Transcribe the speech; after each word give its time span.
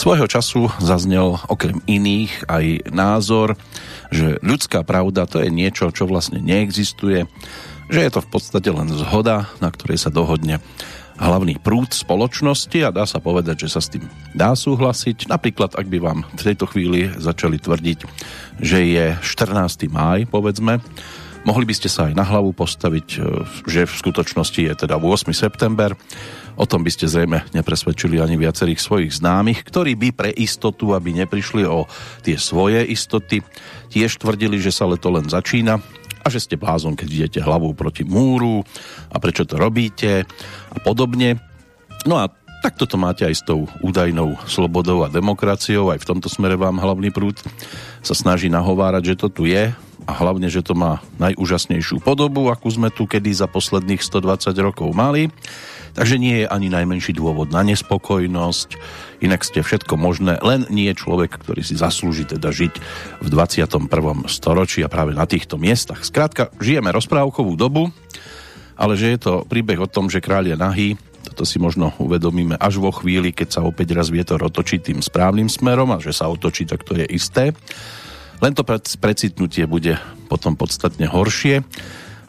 Svojho 0.00 0.24
času 0.24 0.72
zaznel 0.80 1.36
okrem 1.52 1.84
iných 1.84 2.48
aj 2.48 2.88
názor, 2.88 3.60
že 4.08 4.40
ľudská 4.40 4.80
pravda 4.80 5.28
to 5.28 5.44
je 5.44 5.52
niečo, 5.52 5.92
čo 5.92 6.08
vlastne 6.08 6.40
neexistuje, 6.40 7.28
že 7.92 8.00
je 8.00 8.08
to 8.08 8.24
v 8.24 8.30
podstate 8.32 8.72
len 8.72 8.88
zhoda, 8.96 9.52
na 9.60 9.68
ktorej 9.68 10.00
sa 10.00 10.08
dohodne 10.08 10.64
hlavný 11.20 11.60
prúd 11.60 11.92
spoločnosti 11.92 12.80
a 12.80 12.96
dá 12.96 13.04
sa 13.04 13.20
povedať, 13.20 13.68
že 13.68 13.76
sa 13.76 13.84
s 13.84 13.92
tým 13.92 14.08
dá 14.32 14.56
súhlasiť. 14.56 15.28
Napríklad, 15.28 15.76
ak 15.76 15.84
by 15.84 15.98
vám 16.00 16.24
v 16.32 16.42
tejto 16.48 16.64
chvíli 16.64 17.12
začali 17.20 17.60
tvrdiť, 17.60 17.98
že 18.56 18.80
je 18.80 19.20
14. 19.20 19.84
máj, 19.92 20.24
povedzme, 20.32 20.80
mohli 21.44 21.64
by 21.64 21.74
ste 21.76 21.88
sa 21.88 22.08
aj 22.10 22.14
na 22.16 22.24
hlavu 22.26 22.52
postaviť, 22.52 23.08
e, 23.16 23.18
že 23.66 23.88
v 23.88 23.94
skutočnosti 23.94 24.60
je 24.60 24.74
teda 24.74 25.00
8. 25.00 25.32
september. 25.32 25.96
O 26.60 26.68
tom 26.68 26.84
by 26.84 26.90
ste 26.92 27.08
zrejme 27.08 27.48
nepresvedčili 27.56 28.20
ani 28.20 28.36
viacerých 28.36 28.80
svojich 28.82 29.12
známych, 29.16 29.64
ktorí 29.64 29.96
by 29.96 30.08
pre 30.12 30.30
istotu, 30.34 30.92
aby 30.92 31.16
neprišli 31.16 31.64
o 31.64 31.88
tie 32.20 32.36
svoje 32.36 32.84
istoty, 32.84 33.40
tiež 33.88 34.20
tvrdili, 34.20 34.60
že 34.60 34.74
sa 34.74 34.84
leto 34.84 35.08
len 35.08 35.24
začína 35.24 35.80
a 36.20 36.26
že 36.28 36.42
ste 36.42 36.60
blázon, 36.60 36.98
keď 36.98 37.08
idete 37.08 37.40
hlavou 37.40 37.72
proti 37.72 38.04
múru 38.04 38.60
a 39.08 39.16
prečo 39.16 39.48
to 39.48 39.56
robíte 39.56 40.28
a 40.68 40.78
podobne. 40.84 41.40
No 42.04 42.20
a 42.20 42.28
takto 42.60 42.84
to 42.84 43.00
máte 43.00 43.24
aj 43.24 43.34
s 43.40 43.46
tou 43.46 43.64
údajnou 43.80 44.36
slobodou 44.44 45.00
a 45.00 45.08
demokraciou. 45.08 45.88
Aj 45.88 45.96
v 45.96 46.08
tomto 46.12 46.28
smere 46.28 46.60
vám 46.60 46.76
hlavný 46.76 47.08
prúd 47.08 47.40
sa 48.04 48.12
snaží 48.12 48.52
nahovárať, 48.52 49.16
že 49.16 49.18
to 49.20 49.28
tu 49.32 49.48
je 49.48 49.72
a 50.10 50.18
hlavne, 50.18 50.50
že 50.50 50.66
to 50.66 50.74
má 50.74 50.98
najúžasnejšiu 51.22 52.02
podobu, 52.02 52.50
akú 52.50 52.66
sme 52.66 52.90
tu 52.90 53.06
kedy 53.06 53.30
za 53.30 53.46
posledných 53.46 54.02
120 54.02 54.50
rokov 54.58 54.90
mali. 54.90 55.30
Takže 55.94 56.18
nie 56.18 56.42
je 56.42 56.46
ani 56.50 56.70
najmenší 56.70 57.14
dôvod 57.14 57.50
na 57.50 57.62
nespokojnosť, 57.66 58.78
inak 59.22 59.42
ste 59.42 59.62
všetko 59.62 59.94
možné, 59.98 60.38
len 60.42 60.66
nie 60.70 60.90
je 60.90 61.02
človek, 61.02 61.34
ktorý 61.34 61.62
si 61.62 61.74
zaslúži 61.78 62.26
teda 62.26 62.50
žiť 62.50 62.74
v 63.22 63.26
21. 63.26 63.90
storočí 64.30 64.82
a 64.82 64.90
práve 64.90 65.14
na 65.14 65.26
týchto 65.26 65.58
miestach. 65.58 66.02
Skrátka, 66.02 66.54
žijeme 66.62 66.94
rozprávkovú 66.94 67.58
dobu, 67.58 67.90
ale 68.78 68.94
že 68.94 69.14
je 69.14 69.18
to 69.18 69.32
príbeh 69.46 69.82
o 69.82 69.90
tom, 69.90 70.06
že 70.06 70.22
kráľ 70.22 70.54
je 70.54 70.56
nahý, 70.58 70.88
toto 71.26 71.44
si 71.44 71.60
možno 71.60 71.92
uvedomíme 72.00 72.56
až 72.56 72.80
vo 72.80 72.94
chvíli, 72.94 73.34
keď 73.34 73.48
sa 73.48 73.60
opäť 73.66 73.92
raz 73.92 74.08
vietor 74.08 74.40
otočí 74.40 74.80
tým 74.80 75.04
správnym 75.04 75.52
smerom 75.52 75.92
a 75.92 76.00
že 76.00 76.16
sa 76.16 76.30
otočí, 76.32 76.64
tak 76.64 76.86
to 76.86 76.96
je 76.96 77.04
isté. 77.12 77.52
Len 78.40 78.52
to 78.56 78.64
precitnutie 78.96 79.68
bude 79.68 80.00
potom 80.32 80.56
podstatne 80.56 81.04
horšie 81.04 81.60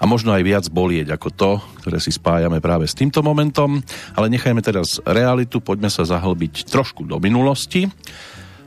a 0.02 0.04
možno 0.04 0.36
aj 0.36 0.44
viac 0.44 0.66
bolieť 0.68 1.16
ako 1.16 1.30
to, 1.32 1.52
ktoré 1.84 1.98
si 2.04 2.12
spájame 2.12 2.60
práve 2.60 2.90
s 2.90 2.98
týmto 2.98 3.24
momentom. 3.24 3.80
Ale 4.18 4.28
nechajme 4.28 4.60
teraz 4.60 5.00
realitu, 5.08 5.64
poďme 5.64 5.88
sa 5.88 6.04
zahlbiť 6.04 6.68
trošku 6.68 7.08
do 7.08 7.22
minulosti 7.22 7.88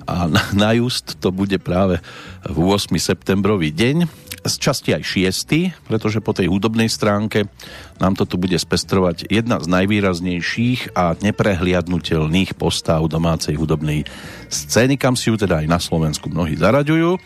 a 0.05 0.28
na, 0.28 0.41
na 0.53 0.70
just 0.77 1.17
to 1.20 1.33
bude 1.33 1.56
práve 1.64 2.01
v 2.45 2.56
8. 2.61 2.92
septembrový 3.01 3.73
deň, 3.73 4.08
z 4.45 4.55
časti 4.61 4.92
aj 4.92 5.03
6. 5.03 5.89
pretože 5.89 6.20
po 6.20 6.37
tej 6.37 6.53
hudobnej 6.53 6.92
stránke 6.92 7.48
nám 7.96 8.13
to 8.14 8.29
tu 8.29 8.36
bude 8.36 8.57
spestrovať 8.61 9.33
jedna 9.33 9.57
z 9.58 9.67
najvýraznejších 9.73 10.92
a 10.92 11.17
neprehliadnutelných 11.17 12.52
postáv 12.55 13.08
domácej 13.08 13.57
hudobnej 13.57 14.05
scény, 14.52 15.01
kam 15.01 15.17
si 15.17 15.33
ju 15.33 15.41
teda 15.41 15.64
aj 15.64 15.67
na 15.67 15.80
Slovensku 15.80 16.29
mnohí 16.29 16.55
zaraďujú. 16.61 17.17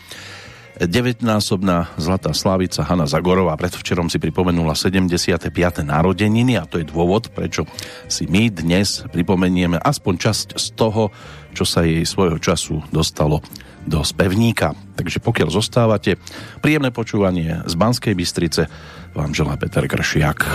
9-násobná 0.79 1.91
zlatá 1.99 2.31
slavica 2.31 2.87
Hanna 2.87 3.03
Zagorová 3.03 3.51
predvčerom 3.59 4.07
si 4.07 4.15
pripomenula 4.15 4.71
75. 4.79 5.51
narodeniny 5.83 6.55
a 6.55 6.63
to 6.63 6.79
je 6.79 6.87
dôvod, 6.87 7.27
prečo 7.35 7.67
si 8.07 8.23
my 8.31 8.47
dnes 8.47 9.03
pripomenieme 9.11 9.75
aspoň 9.75 10.13
časť 10.15 10.47
z 10.55 10.67
toho, 10.79 11.11
čo 11.51 11.67
sa 11.67 11.83
jej 11.83 12.07
svojho 12.07 12.39
času 12.39 12.79
dostalo 12.95 13.43
do 13.89 14.05
spevníka. 14.05 14.77
Takže 14.93 15.17
pokiaľ 15.19 15.49
zostávate, 15.49 16.21
príjemné 16.61 16.93
počúvanie 16.93 17.65
z 17.65 17.73
Banskej 17.73 18.13
Bystrice 18.13 18.69
vám 19.17 19.33
želá 19.33 19.57
Peter 19.57 19.89
Kršiak. 19.89 20.45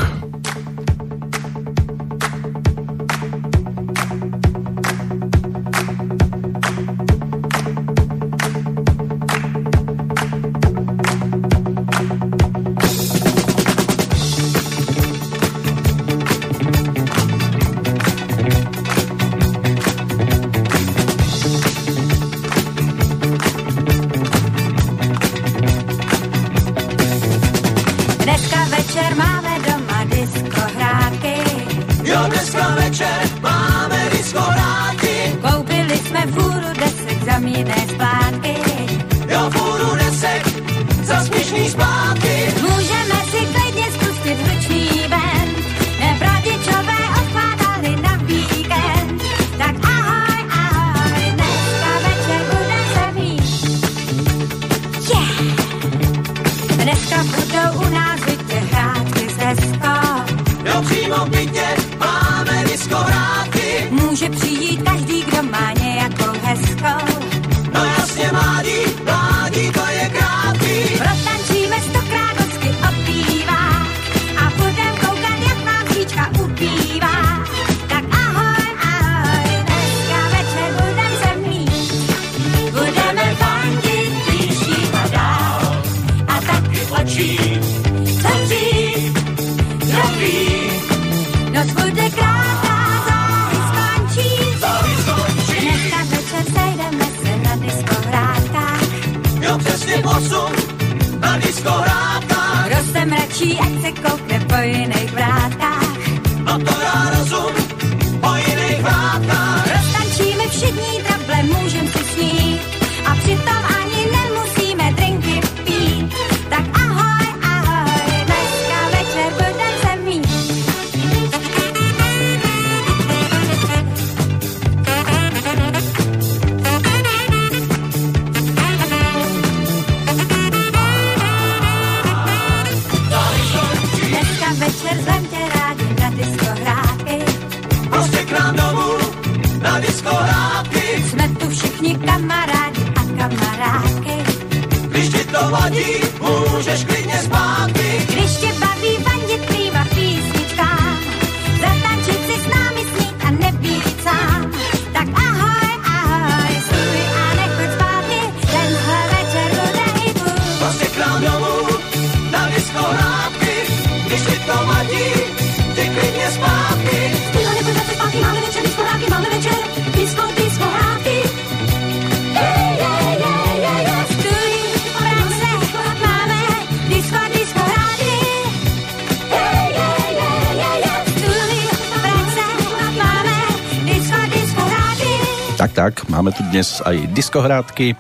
Dnes 186.75 186.91
aj 186.91 187.15
diskohrádky. 187.15 187.95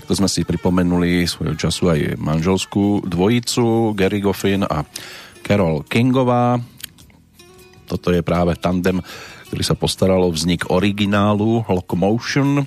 Takto 0.00 0.16
sme 0.16 0.32
si 0.32 0.48
pripomenuli 0.48 1.28
svojho 1.28 1.60
času 1.60 1.92
aj 1.92 2.16
manželskú 2.16 3.04
dvojicu 3.04 3.92
Gary 3.92 4.24
Goffin 4.24 4.64
a 4.64 4.80
Carol 5.44 5.84
Kingová. 5.84 6.56
Toto 7.84 8.08
je 8.08 8.24
práve 8.24 8.56
tandem, 8.56 9.04
ktorý 9.52 9.60
sa 9.60 9.76
postaral 9.76 10.24
o 10.24 10.32
vznik 10.32 10.72
originálu 10.72 11.68
Locomotion. 11.68 12.64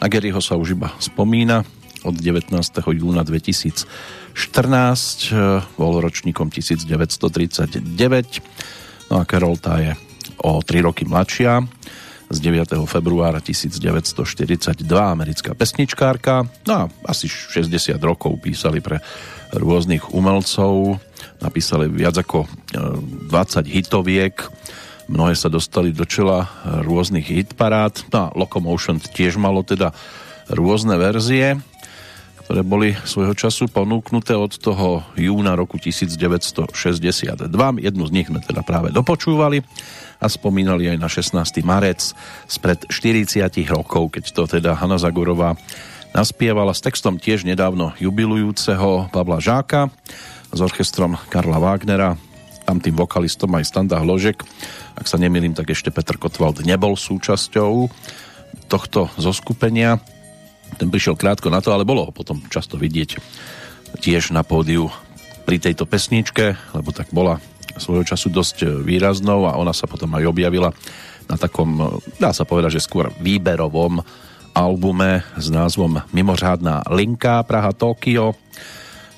Na 0.00 0.08
Garyho 0.08 0.40
sa 0.40 0.56
už 0.56 0.80
iba 0.80 0.88
spomína 0.96 1.60
od 2.00 2.16
19. 2.16 2.56
júna 2.96 3.20
2014 3.20 3.84
bol 5.76 5.92
ročníkom 6.00 6.48
1939 6.48 7.84
no 9.12 9.20
a 9.20 9.28
Carol 9.28 9.60
tá 9.60 9.76
je 9.76 9.92
o 10.40 10.56
3 10.64 10.88
roky 10.88 11.04
mladšia 11.04 11.75
z 12.26 12.38
9. 12.42 12.74
februára 12.90 13.38
1942 13.38 14.82
americká 14.90 15.54
pesničkárka. 15.54 16.46
No 16.66 16.72
a 16.74 16.82
asi 17.06 17.30
60 17.30 17.96
rokov 18.02 18.42
písali 18.42 18.82
pre 18.82 18.98
rôznych 19.54 20.10
umelcov, 20.10 20.98
napísali 21.38 21.86
viac 21.86 22.18
ako 22.18 22.50
20 22.74 23.30
e, 23.30 23.68
hitoviek, 23.70 24.34
mnohé 25.06 25.38
sa 25.38 25.46
dostali 25.46 25.94
do 25.94 26.02
čela 26.02 26.50
rôznych 26.82 27.30
hitparád, 27.30 28.10
no 28.10 28.18
a 28.18 28.32
Locomotion 28.34 28.98
tiež 28.98 29.38
malo 29.38 29.62
teda 29.62 29.94
rôzne 30.50 30.98
verzie, 30.98 31.58
ktoré 32.46 32.62
boli 32.62 32.94
svojho 33.02 33.34
času 33.34 33.66
ponúknuté 33.66 34.38
od 34.38 34.54
toho 34.54 35.02
júna 35.18 35.58
roku 35.58 35.82
1962. 35.82 37.50
Jednu 37.82 38.02
z 38.06 38.14
nich 38.14 38.30
sme 38.30 38.38
teda 38.38 38.62
práve 38.62 38.94
dopočúvali 38.94 39.66
a 40.20 40.26
spomínali 40.26 40.88
aj 40.90 40.98
na 40.98 41.08
16. 41.08 41.60
marec 41.66 42.12
spred 42.48 42.88
40 42.88 43.46
rokov, 43.68 44.16
keď 44.16 44.24
to 44.32 44.42
teda 44.48 44.76
Hanna 44.76 44.96
Zagorová 44.96 45.56
naspievala 46.16 46.72
s 46.72 46.80
textom 46.80 47.20
tiež 47.20 47.44
nedávno 47.44 47.92
jubilujúceho 48.00 49.12
Pavla 49.12 49.36
Žáka 49.36 49.92
s 50.48 50.58
orchestrom 50.64 51.20
Karla 51.28 51.60
Wagnera, 51.60 52.16
tam 52.64 52.80
tým 52.80 52.96
vokalistom 52.96 53.52
aj 53.54 53.68
Standa 53.68 54.00
Hložek. 54.00 54.42
Ak 54.96 55.06
sa 55.06 55.20
nemýlim, 55.20 55.52
tak 55.52 55.70
ešte 55.70 55.92
Petr 55.94 56.16
Kotwald 56.18 56.64
nebol 56.64 56.96
súčasťou 56.96 57.86
tohto 58.66 59.12
zoskupenia. 59.20 60.02
Ten 60.80 60.90
prišiel 60.90 61.14
krátko 61.14 61.52
na 61.52 61.62
to, 61.62 61.70
ale 61.70 61.86
bolo 61.86 62.08
ho 62.08 62.12
potom 62.12 62.42
často 62.50 62.74
vidieť 62.74 63.22
tiež 64.02 64.34
na 64.34 64.42
pódiu 64.42 64.90
pri 65.46 65.62
tejto 65.62 65.86
pesničke, 65.86 66.58
lebo 66.74 66.90
tak 66.90 67.14
bola 67.14 67.38
svojho 67.78 68.04
času 68.04 68.28
dosť 68.32 68.56
e, 68.62 68.66
výraznou 68.82 69.46
a 69.48 69.58
ona 69.58 69.72
sa 69.72 69.88
potom 69.88 70.12
aj 70.16 70.24
objavila 70.26 70.70
na 71.26 71.36
takom, 71.36 71.70
e, 71.76 71.84
dá 72.18 72.30
sa 72.32 72.46
povedať, 72.46 72.78
že 72.78 72.86
skôr 72.86 73.12
výberovom 73.20 74.00
albume 74.56 75.20
s 75.36 75.52
názvom 75.52 76.00
Mimořádná 76.16 76.88
linka 76.88 77.44
Praha-Tokio, 77.44 78.32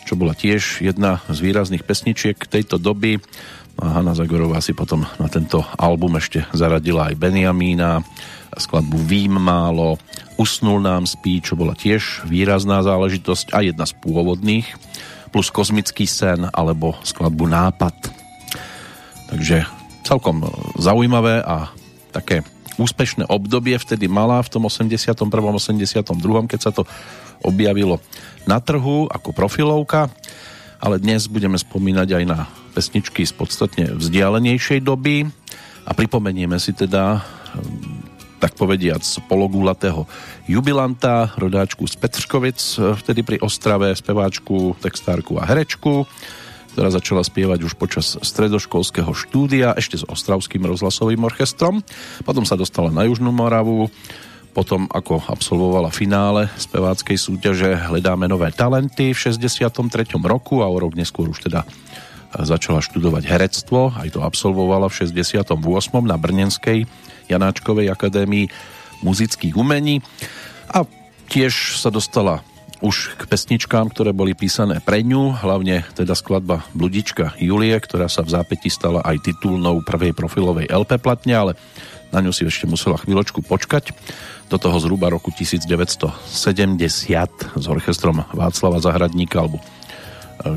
čo 0.02 0.14
bola 0.18 0.34
tiež 0.34 0.82
jedna 0.82 1.22
z 1.30 1.38
výrazných 1.38 1.86
pesničiek 1.86 2.34
tejto 2.34 2.80
doby. 2.80 3.22
A 3.78 4.00
Hanna 4.00 4.18
Zagorová 4.18 4.58
si 4.58 4.74
potom 4.74 5.06
na 5.22 5.30
tento 5.30 5.62
album 5.78 6.18
ešte 6.18 6.42
zaradila 6.50 7.14
aj 7.14 7.20
Benjamína, 7.22 8.02
skladbu 8.58 8.98
Vím 9.06 9.38
málo, 9.38 10.02
Usnul 10.34 10.82
nám 10.82 11.06
spí, 11.06 11.38
čo 11.38 11.54
bola 11.54 11.78
tiež 11.78 12.26
výrazná 12.26 12.82
záležitosť 12.82 13.54
a 13.54 13.62
jedna 13.62 13.86
z 13.86 13.94
pôvodných, 14.02 14.66
plus 15.30 15.50
Kozmický 15.54 16.06
sen 16.10 16.50
alebo 16.50 16.98
skladbu 17.06 17.46
Nápad. 17.46 18.17
Takže 19.28 19.68
celkom 20.08 20.48
zaujímavé 20.80 21.44
a 21.44 21.68
také 22.16 22.40
úspešné 22.80 23.28
obdobie 23.28 23.76
vtedy 23.76 24.08
mala 24.08 24.40
v 24.40 24.48
tom 24.48 24.64
81. 24.64 25.12
82. 25.28 26.04
keď 26.48 26.60
sa 26.62 26.72
to 26.72 26.88
objavilo 27.44 28.00
na 28.48 28.62
trhu 28.62 29.10
ako 29.10 29.34
profilovka, 29.36 30.08
ale 30.78 31.02
dnes 31.02 31.26
budeme 31.26 31.58
spomínať 31.58 32.08
aj 32.22 32.24
na 32.24 32.46
pesničky 32.72 33.26
z 33.26 33.34
podstatne 33.34 33.84
vzdialenejšej 33.98 34.80
doby 34.80 35.26
a 35.84 35.90
pripomenieme 35.92 36.56
si 36.62 36.70
teda 36.72 37.20
tak 38.38 38.54
povediac 38.54 39.02
pologulatého 39.26 40.06
jubilanta, 40.46 41.34
rodáčku 41.34 41.90
z 41.90 41.98
Petržkovic, 41.98 42.58
vtedy 43.02 43.26
pri 43.26 43.42
Ostrave, 43.42 43.90
speváčku, 43.98 44.78
textárku 44.78 45.42
a 45.42 45.44
herečku, 45.44 46.06
ktorá 46.78 46.94
začala 46.94 47.26
spievať 47.26 47.66
už 47.66 47.74
počas 47.74 48.14
stredoškolského 48.22 49.10
štúdia 49.10 49.74
ešte 49.74 49.98
s 49.98 50.06
Ostravským 50.06 50.62
rozhlasovým 50.62 51.18
orchestrom. 51.26 51.82
Potom 52.22 52.46
sa 52.46 52.54
dostala 52.54 52.94
na 52.94 53.02
Južnú 53.02 53.34
Moravu, 53.34 53.90
potom 54.54 54.86
ako 54.86 55.26
absolvovala 55.26 55.90
finále 55.90 56.46
speváckej 56.54 57.18
súťaže 57.18 57.74
Hledáme 57.90 58.30
nové 58.30 58.54
talenty 58.54 59.10
v 59.10 59.18
63. 59.18 59.74
roku 60.22 60.62
a 60.62 60.70
o 60.70 60.78
rok 60.78 60.94
neskôr 60.94 61.26
už 61.26 61.50
teda 61.50 61.66
začala 62.46 62.78
študovať 62.78 63.26
herectvo, 63.26 63.90
aj 63.98 64.14
to 64.14 64.22
absolvovala 64.22 64.86
v 64.86 65.02
68. 65.02 65.50
na 66.06 66.14
Brnenskej 66.14 66.86
Janáčkovej 67.26 67.90
akadémii 67.90 68.54
muzických 69.02 69.58
umení 69.58 69.98
a 70.70 70.86
tiež 71.26 71.74
sa 71.74 71.90
dostala 71.90 72.46
už 72.78 73.18
k 73.18 73.22
pesničkám, 73.26 73.90
ktoré 73.90 74.14
boli 74.14 74.38
písané 74.38 74.78
pre 74.78 75.02
ňu, 75.02 75.42
hlavne 75.42 75.82
teda 75.98 76.14
skladba 76.14 76.62
Bludička 76.74 77.34
Julie, 77.42 77.74
ktorá 77.74 78.06
sa 78.06 78.22
v 78.22 78.32
zápäti 78.34 78.70
stala 78.70 79.02
aj 79.02 79.26
titulnou 79.26 79.82
prvej 79.82 80.14
profilovej 80.14 80.70
LP 80.70 81.02
platne, 81.02 81.34
ale 81.34 81.52
na 82.14 82.22
ňu 82.24 82.32
si 82.32 82.46
ešte 82.46 82.64
musela 82.64 82.96
chvíľočku 82.96 83.44
počkať. 83.44 83.92
Do 84.48 84.56
toho 84.56 84.80
zhruba 84.80 85.12
roku 85.12 85.28
1970 85.28 86.08
s 87.58 87.64
orchestrom 87.68 88.24
Václava 88.32 88.80
Zahradníka 88.80 89.44
alebo 89.44 89.60
e, 89.60 89.64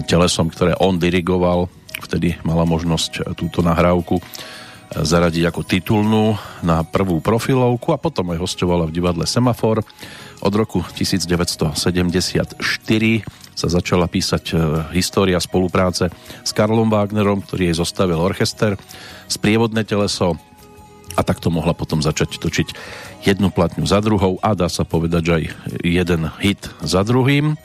telesom, 0.08 0.48
ktoré 0.48 0.80
on 0.80 0.96
dirigoval, 0.96 1.68
vtedy 2.00 2.40
mala 2.48 2.64
možnosť 2.64 3.36
túto 3.36 3.60
nahrávku 3.60 4.16
e, 4.18 4.24
zaradiť 4.92 5.44
ako 5.48 5.62
titulnú 5.64 6.36
na 6.60 6.84
prvú 6.84 7.24
profilovku 7.24 7.96
a 7.96 8.02
potom 8.02 8.36
aj 8.36 8.44
hostovala 8.44 8.92
v 8.92 8.96
divadle 9.00 9.24
Semafor. 9.24 9.88
Od 10.42 10.54
roku 10.54 10.84
1974 10.84 12.60
sa 13.56 13.68
začala 13.70 14.10
písať 14.10 14.44
e, 14.52 14.54
história 14.98 15.38
spolupráce 15.40 16.10
s 16.42 16.52
Karlom 16.52 16.90
Wagnerom, 16.92 17.46
ktorý 17.46 17.72
jej 17.72 17.78
zostavil 17.78 18.20
orchester, 18.20 18.76
sprievodné 19.32 19.86
teleso 19.86 20.36
a 21.16 21.22
takto 21.22 21.52
mohla 21.52 21.76
potom 21.76 22.00
začať 22.00 22.40
točiť 22.40 22.68
jednu 23.28 23.52
platňu 23.52 23.86
za 23.86 24.00
druhou 24.02 24.40
a 24.42 24.56
dá 24.56 24.72
sa 24.72 24.88
povedať, 24.88 25.22
že 25.24 25.34
aj 25.36 25.46
jeden 25.84 26.22
hit 26.40 26.72
za 26.82 27.04
druhým, 27.04 27.56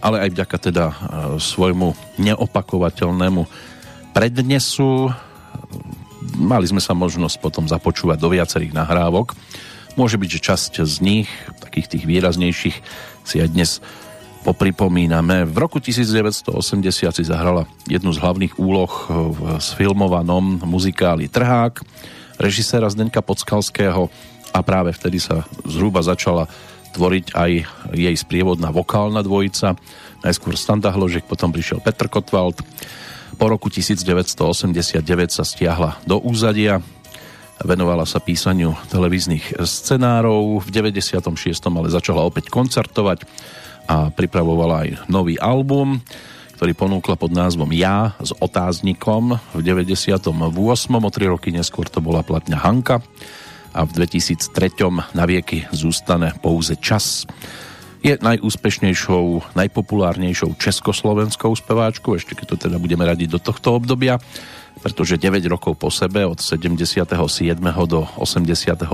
ale 0.00 0.24
aj 0.24 0.30
vďaka 0.34 0.56
teda 0.72 0.84
e, 0.88 0.94
svojmu 1.36 1.94
neopakovateľnému 2.16 3.42
prednesu 4.16 5.12
mali 6.34 6.66
sme 6.66 6.82
sa 6.82 6.96
možnosť 6.96 7.38
potom 7.38 7.70
započúvať 7.70 8.18
do 8.18 8.32
viacerých 8.34 8.74
nahrávok 8.74 9.38
Môže 9.96 10.20
byť, 10.20 10.28
že 10.28 10.44
časť 10.44 10.72
z 10.84 10.96
nich, 11.00 11.28
takých 11.56 11.96
tých 11.96 12.04
výraznejších, 12.04 12.76
si 13.24 13.36
aj 13.40 13.48
dnes 13.48 13.80
popripomíname. 14.44 15.48
V 15.48 15.56
roku 15.56 15.80
1980 15.80 16.52
si 17.16 17.24
zahrala 17.24 17.64
jednu 17.88 18.12
z 18.12 18.20
hlavných 18.20 18.60
úloh 18.60 18.92
v 19.08 19.56
sfilmovanom 19.56 20.60
muzikáli 20.68 21.32
Trhák 21.32 21.80
režiséra 22.36 22.92
Zdenka 22.92 23.24
Podskalského 23.24 24.12
a 24.52 24.60
práve 24.60 24.92
vtedy 24.92 25.16
sa 25.16 25.48
zhruba 25.64 26.04
začala 26.04 26.44
tvoriť 26.92 27.32
aj 27.32 27.50
jej 27.96 28.16
sprievodná 28.20 28.68
vokálna 28.68 29.24
dvojica. 29.24 29.80
Najskôr 30.20 30.60
Standa 30.60 30.92
Hložek, 30.92 31.24
potom 31.24 31.48
prišiel 31.48 31.80
Petr 31.80 32.12
Kotwald. 32.12 32.60
Po 33.34 33.50
roku 33.50 33.66
1989 33.66 35.02
sa 35.34 35.42
stiahla 35.42 35.98
do 36.06 36.22
úzadia 36.22 36.78
Venovala 37.56 38.04
sa 38.04 38.20
písaniu 38.20 38.76
televíznych 38.92 39.56
scenárov. 39.56 40.60
V 40.60 40.68
96. 40.68 41.56
ale 41.72 41.88
začala 41.88 42.20
opäť 42.20 42.52
koncertovať 42.52 43.24
a 43.88 44.12
pripravovala 44.12 44.84
aj 44.84 44.88
nový 45.08 45.40
album, 45.40 46.04
ktorý 46.60 46.76
ponúkla 46.76 47.16
pod 47.16 47.32
názvom 47.32 47.72
Ja 47.72 48.12
s 48.20 48.36
otáznikom 48.36 49.40
v 49.56 49.60
98. 49.64 50.20
O 50.36 51.08
tri 51.08 51.24
roky 51.32 51.48
neskôr 51.48 51.88
to 51.88 52.04
bola 52.04 52.20
platňa 52.20 52.60
Hanka 52.60 53.00
a 53.72 53.80
v 53.88 53.90
2003. 54.04 55.16
na 55.16 55.24
vieky 55.24 55.64
zústane 55.72 56.36
pouze 56.44 56.76
čas. 56.76 57.24
Je 58.04 58.14
najúspešnejšou, 58.20 59.56
najpopulárnejšou 59.56 60.56
československou 60.60 61.52
speváčkou, 61.56 62.14
ešte 62.14 62.36
keď 62.36 62.46
to 62.54 62.56
teda 62.68 62.76
budeme 62.76 63.04
radiť 63.08 63.28
do 63.36 63.40
tohto 63.40 63.76
obdobia 63.76 64.20
pretože 64.86 65.18
9 65.18 65.40
rokov 65.48 65.74
po 65.80 65.88
sebe 65.88 66.22
od 66.22 66.38
77. 66.38 67.10
do 67.88 68.00
85. 68.22 68.86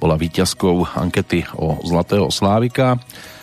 bola 0.00 0.14
výťazkou 0.16 0.96
ankety 0.96 1.44
o 1.58 1.76
Zlatého 1.84 2.30
Slávika, 2.32 2.96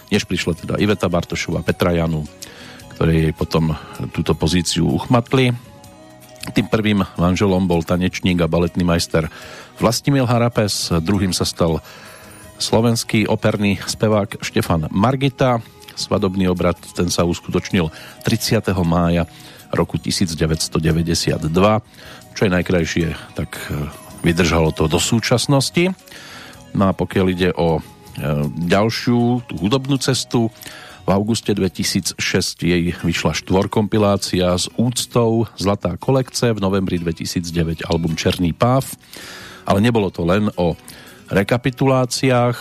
než 0.09 0.25
prišla 0.25 0.53
teda 0.57 0.73
Iveta 0.79 1.11
Bartošová, 1.11 1.61
Petra 1.61 1.93
Janu, 1.93 2.25
ktoré 2.95 3.29
jej 3.29 3.33
potom 3.35 3.75
túto 4.15 4.33
pozíciu 4.33 4.89
uchmatli. 4.89 5.53
Tým 6.47 6.71
prvým 6.71 7.03
manželom 7.19 7.67
bol 7.67 7.83
tanečník 7.83 8.39
a 8.39 8.47
baletný 8.47 8.87
majster 8.87 9.27
Vlastimil 9.77 10.25
Harapes, 10.25 10.89
druhým 11.03 11.35
sa 11.35 11.45
stal 11.45 11.83
slovenský 12.57 13.29
operný 13.29 13.77
spevák 13.81 14.41
Štefan 14.41 14.89
Margita. 14.89 15.61
Svadobný 15.97 16.49
obrad 16.49 16.77
ten 16.93 17.09
sa 17.09 17.25
uskutočnil 17.25 17.89
30. 18.25 18.61
mája 18.85 19.25
roku 19.73 19.97
1992. 19.97 21.49
Čo 22.37 22.41
je 22.45 22.51
najkrajšie, 22.53 23.07
tak 23.33 23.57
e, 23.69 23.89
vydržalo 24.21 24.69
to 24.73 24.85
do 24.85 25.01
súčasnosti. 25.01 25.89
No 26.77 26.89
a 26.89 26.93
pokiaľ 26.93 27.25
ide 27.33 27.49
o 27.57 27.77
e, 27.77 27.81
ďalšiu 28.69 29.49
tú 29.49 29.53
hudobnú 29.57 29.97
cestu, 29.97 30.53
v 31.07 31.15
auguste 31.15 31.55
2006 31.55 32.19
jej 32.67 32.91
vyšla 32.91 33.31
štvorkompilácia 33.31 34.51
s 34.51 34.67
úctou 34.75 35.47
Zlatá 35.55 35.95
kolekce, 35.95 36.51
v 36.51 36.59
novembri 36.59 36.99
2009 36.99 37.87
album 37.87 38.19
Černý 38.19 38.51
páv, 38.51 38.83
ale 39.63 39.79
nebolo 39.79 40.11
to 40.11 40.27
len 40.27 40.51
o 40.59 40.75
rekapituláciách. 41.29 42.57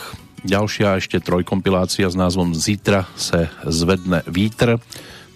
Ďalšia 0.47 1.01
ešte 1.01 1.19
trojkompilácia 1.19 2.07
s 2.07 2.15
názvom 2.15 2.53
Zítra 2.53 3.09
se 3.17 3.49
zvedne 3.65 4.21
vítr, 4.29 4.79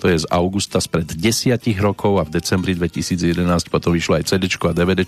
to 0.02 0.10
je 0.10 0.18
z 0.18 0.30
augusta 0.34 0.82
spred 0.82 1.14
desiatich 1.14 1.78
rokov 1.78 2.18
a 2.18 2.26
v 2.26 2.34
decembri 2.42 2.74
2011 2.74 3.42
potom 3.70 3.94
vyšlo 3.94 4.18
aj 4.18 4.34
CD 4.34 4.50
a 4.50 4.74
DVD 4.74 5.06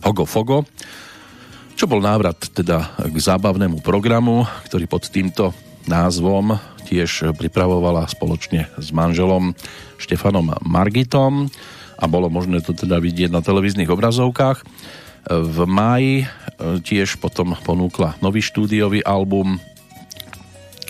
Hogo 0.00 0.24
Fogo, 0.24 0.64
čo 1.76 1.84
bol 1.84 2.00
návrat 2.00 2.40
teda 2.52 2.96
k 3.04 3.16
zábavnému 3.16 3.84
programu, 3.84 4.48
ktorý 4.70 4.88
pod 4.88 5.12
týmto 5.12 5.52
názvom 5.84 6.56
tiež 6.88 7.36
pripravovala 7.36 8.08
spoločne 8.08 8.68
s 8.80 8.92
manželom 8.92 9.52
Štefanom 10.00 10.56
Margitom 10.64 11.48
a 12.00 12.04
bolo 12.08 12.28
možné 12.32 12.60
to 12.60 12.76
teda 12.76 13.00
vidieť 13.00 13.32
na 13.32 13.40
televíznych 13.40 13.88
obrazovkách. 13.88 14.64
V 15.24 15.58
máji 15.64 16.28
tiež 16.58 17.18
potom 17.18 17.54
ponúkla 17.64 18.18
nový 18.22 18.40
štúdiový 18.42 19.02
album 19.04 19.60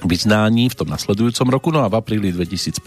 Vyznání 0.04 0.68
v 0.68 0.76
tom 0.76 0.92
nasledujúcom 0.92 1.48
roku, 1.48 1.72
no 1.72 1.80
a 1.80 1.88
v 1.88 1.96
apríli 1.96 2.28
2015 2.28 2.84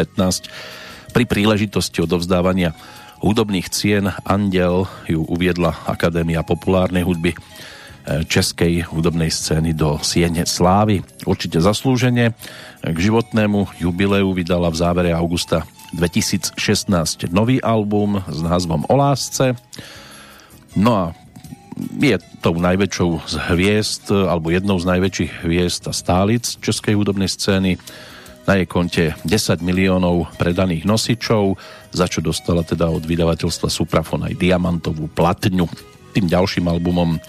pri 1.09 1.25
príležitosti 1.25 2.05
odovzdávania 2.05 2.77
hudobných 3.25 3.73
cien 3.73 4.13
Andel 4.21 4.85
ju 5.09 5.25
uviedla 5.25 5.89
Akadémia 5.89 6.45
populárnej 6.45 7.01
hudby 7.01 7.33
českej 8.07 8.87
hudobnej 8.87 9.27
scény 9.27 9.75
do 9.75 9.99
Siene 9.99 10.47
Slávy. 10.47 11.03
Určite 11.27 11.59
zaslúžene 11.59 12.31
k 12.79 12.97
životnému 12.97 13.81
jubileu 13.83 14.31
vydala 14.31 14.71
v 14.71 14.79
závere 14.79 15.11
augusta 15.11 15.67
2016 15.91 16.55
nový 17.35 17.59
album 17.59 18.23
s 18.29 18.39
názvom 18.39 18.87
O 18.87 18.95
lásce. 18.95 19.59
No 20.77 20.91
a 20.95 21.05
je 21.77 22.17
tou 22.41 22.57
najväčšou 22.57 23.09
z 23.29 23.35
hviezd, 23.53 24.09
alebo 24.11 24.49
jednou 24.49 24.77
z 24.81 24.89
najväčších 24.89 25.45
hviezd 25.45 25.87
a 25.89 25.93
stálic 25.93 26.57
českej 26.59 26.97
hudobnej 26.97 27.29
scény. 27.29 27.77
Na 28.47 28.55
jej 28.55 28.67
konte 28.67 29.13
10 29.27 29.59
miliónov 29.59 30.31
predaných 30.39 30.87
nosičov, 30.87 31.59
za 31.91 32.07
čo 32.07 32.23
dostala 32.23 32.63
teda 32.63 32.87
od 32.87 33.03
vydavateľstva 33.03 33.67
Suprafon 33.67 34.23
aj 34.23 34.39
diamantovú 34.39 35.11
platňu. 35.11 35.67
Tým 36.15 36.25
ďalším 36.31 36.71
albumom 36.71 37.19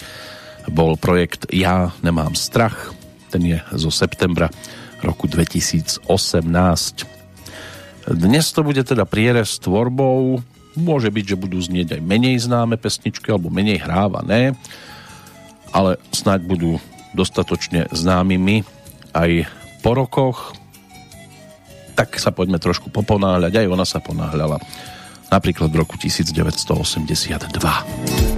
bol 0.71 0.95
projekt 1.01 1.51
Ja 1.51 1.91
nemám 2.05 2.39
strach, 2.39 2.95
ten 3.29 3.45
je 3.45 3.59
zo 3.75 3.91
septembra 3.93 4.49
roku 5.03 5.27
2018. 5.29 6.07
Dnes 8.09 8.47
to 8.55 8.61
bude 8.65 8.81
teda 8.87 9.05
prierez 9.05 9.61
tvorbou, 9.61 10.41
môže 10.79 11.11
byť, 11.11 11.35
že 11.35 11.41
budú 11.41 11.59
znieť 11.59 11.99
aj 11.99 12.03
menej 12.03 12.47
známe 12.47 12.79
pesničky 12.79 13.27
alebo 13.29 13.51
menej 13.51 13.83
hrávané, 13.83 14.55
ale 15.75 15.99
snáď 16.15 16.47
budú 16.47 16.79
dostatočne 17.13 17.91
známymi 17.91 18.63
aj 19.13 19.51
po 19.83 19.99
rokoch. 19.99 20.55
Tak 21.99 22.23
sa 22.23 22.31
poďme 22.31 22.63
trošku 22.63 22.95
poponáhľať, 22.95 23.59
aj 23.59 23.67
ona 23.67 23.83
sa 23.83 23.99
ponáhľala 23.99 24.63
napríklad 25.29 25.69
v 25.69 25.83
roku 25.83 25.99
1982. 25.99 28.38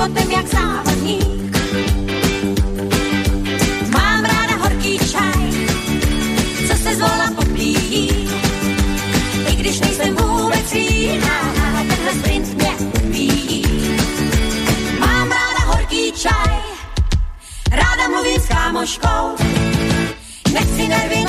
životem 0.00 0.30
jak 0.30 0.46
závodník. 0.48 1.56
Mám 3.92 4.24
ráda 4.24 4.56
horký 4.56 4.98
čaj, 4.98 5.42
co 6.68 6.74
se 6.82 6.96
zvolna 6.96 7.32
popíjí. 7.36 8.28
I 9.48 9.56
když 9.56 9.80
nejsem 9.80 10.16
vůbec 10.16 10.72
jiná, 10.72 11.40
tenhle 11.88 12.12
sprint 12.12 12.54
mě 12.54 12.70
ubíjí. 13.04 13.64
Mám 14.98 15.28
ráda 15.28 15.64
horký 15.66 16.12
čaj, 16.12 16.56
ráda 17.70 18.08
mluvím 18.08 18.40
s 18.40 18.46
kámoškou. 18.46 19.36
Nechci 20.52 20.88
nervy 20.88 21.24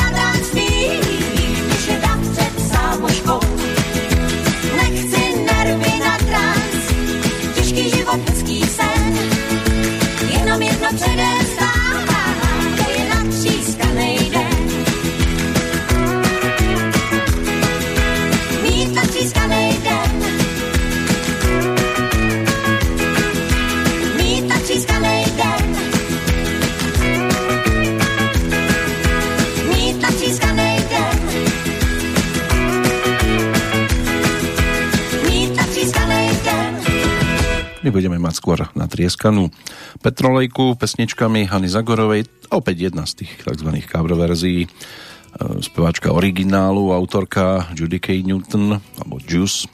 budeme 37.91 38.17
mať 38.17 38.33
skôr 38.39 38.59
natrieskanú 38.73 39.51
petrolejku 39.99 40.79
pesničkami 40.79 41.45
Hany 41.45 41.67
Zagorovej, 41.67 42.25
opäť 42.49 42.89
jedna 42.89 43.03
z 43.03 43.23
tých 43.23 43.43
tzv. 43.43 43.69
cover 43.85 44.15
verzií, 44.15 44.65
e, 44.65 44.69
speváčka 45.59 46.15
originálu, 46.15 46.95
autorka 46.95 47.69
Judy 47.75 47.99
K. 47.99 48.23
Newton, 48.23 48.79
alebo 48.79 49.19
Juice, 49.21 49.67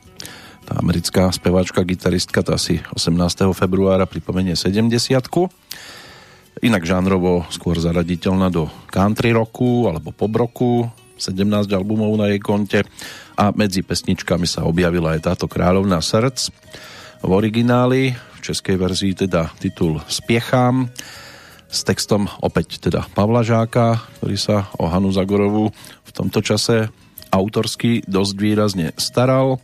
tá 0.68 0.84
americká 0.84 1.32
speváčka, 1.32 1.88
gitaristka, 1.88 2.44
to 2.44 2.52
asi 2.52 2.84
18. 2.92 3.56
februára 3.56 4.04
pripomenie 4.04 4.60
70 4.60 4.92
Inak 6.60 6.84
žánrovo 6.84 7.46
skôr 7.54 7.78
zaraditeľná 7.78 8.50
do 8.50 8.68
country 8.90 9.30
roku 9.32 9.86
alebo 9.88 10.10
pop 10.10 10.34
roku, 10.34 10.90
17 11.22 11.70
albumov 11.70 12.18
na 12.18 12.34
jej 12.34 12.42
konte 12.42 12.80
a 13.38 13.54
medzi 13.54 13.86
pesničkami 13.86 14.50
sa 14.50 14.66
objavila 14.66 15.14
aj 15.14 15.34
táto 15.34 15.46
Kráľovná 15.46 16.02
srdc 16.02 16.50
v 17.22 17.30
origináli, 17.30 18.14
v 18.14 18.40
českej 18.42 18.78
verzii 18.78 19.14
teda 19.28 19.52
titul 19.58 20.02
Spiechám 20.06 20.90
s 21.68 21.84
textom 21.84 22.32
opäť 22.40 22.80
teda 22.80 23.06
Pavla 23.12 23.44
Žáka, 23.44 24.18
ktorý 24.20 24.38
sa 24.40 24.72
o 24.80 24.88
Hanu 24.88 25.12
Zagorovú 25.12 25.74
v 26.08 26.12
tomto 26.16 26.40
čase 26.40 26.88
autorsky 27.34 28.06
dosť 28.08 28.34
výrazne 28.40 28.88
staral. 28.96 29.60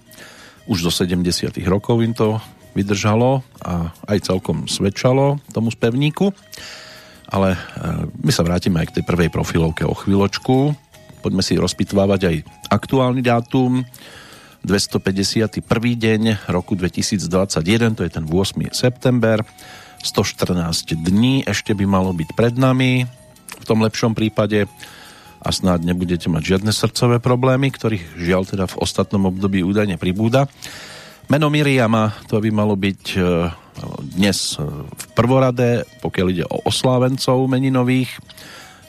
Už 0.67 0.83
do 0.83 0.91
70 0.91 1.55
rokov 1.67 2.03
im 2.03 2.11
to 2.11 2.39
vydržalo 2.75 3.45
a 3.63 3.93
aj 4.09 4.33
celkom 4.33 4.67
svedčalo 4.67 5.39
tomu 5.55 5.71
spevníku. 5.71 6.33
Ale 7.33 7.55
e, 7.55 7.59
my 8.09 8.31
sa 8.35 8.43
vrátime 8.43 8.83
aj 8.83 8.91
k 8.91 8.95
tej 8.99 9.03
prvej 9.07 9.29
profilovke 9.31 9.87
o 9.87 9.95
chvíľočku 9.95 10.75
poďme 11.23 11.39
si 11.39 11.55
rozpitvávať 11.55 12.21
aj 12.27 12.35
aktuálny 12.67 13.23
dátum. 13.23 13.87
251. 14.63 15.59
deň 15.99 16.47
roku 16.47 16.79
2021, 16.79 17.99
to 17.99 18.01
je 18.07 18.11
ten 18.11 18.23
8. 18.23 18.71
september. 18.71 19.43
114 19.99 20.99
dní 20.99 21.43
ešte 21.43 21.75
by 21.75 21.83
malo 21.83 22.15
byť 22.15 22.29
pred 22.35 22.55
nami 22.55 23.03
v 23.59 23.65
tom 23.67 23.83
lepšom 23.83 24.15
prípade 24.15 24.67
a 25.43 25.49
snáď 25.51 25.91
nebudete 25.91 26.31
mať 26.31 26.55
žiadne 26.55 26.71
srdcové 26.71 27.19
problémy, 27.19 27.71
ktorých 27.75 28.15
žiaľ 28.15 28.47
teda 28.47 28.65
v 28.71 28.79
ostatnom 28.79 29.27
období 29.27 29.63
údajne 29.63 29.99
pribúda. 29.99 30.47
Meno 31.27 31.51
Miriama 31.51 32.15
to 32.31 32.39
by 32.39 32.51
malo 32.51 32.79
byť 32.79 33.03
e, 33.15 33.19
dnes 34.15 34.59
v 34.59 35.05
prvorade, 35.15 35.83
pokiaľ 35.99 36.27
ide 36.31 36.45
o 36.47 36.63
oslávencov 36.67 37.47
meninových 37.51 38.11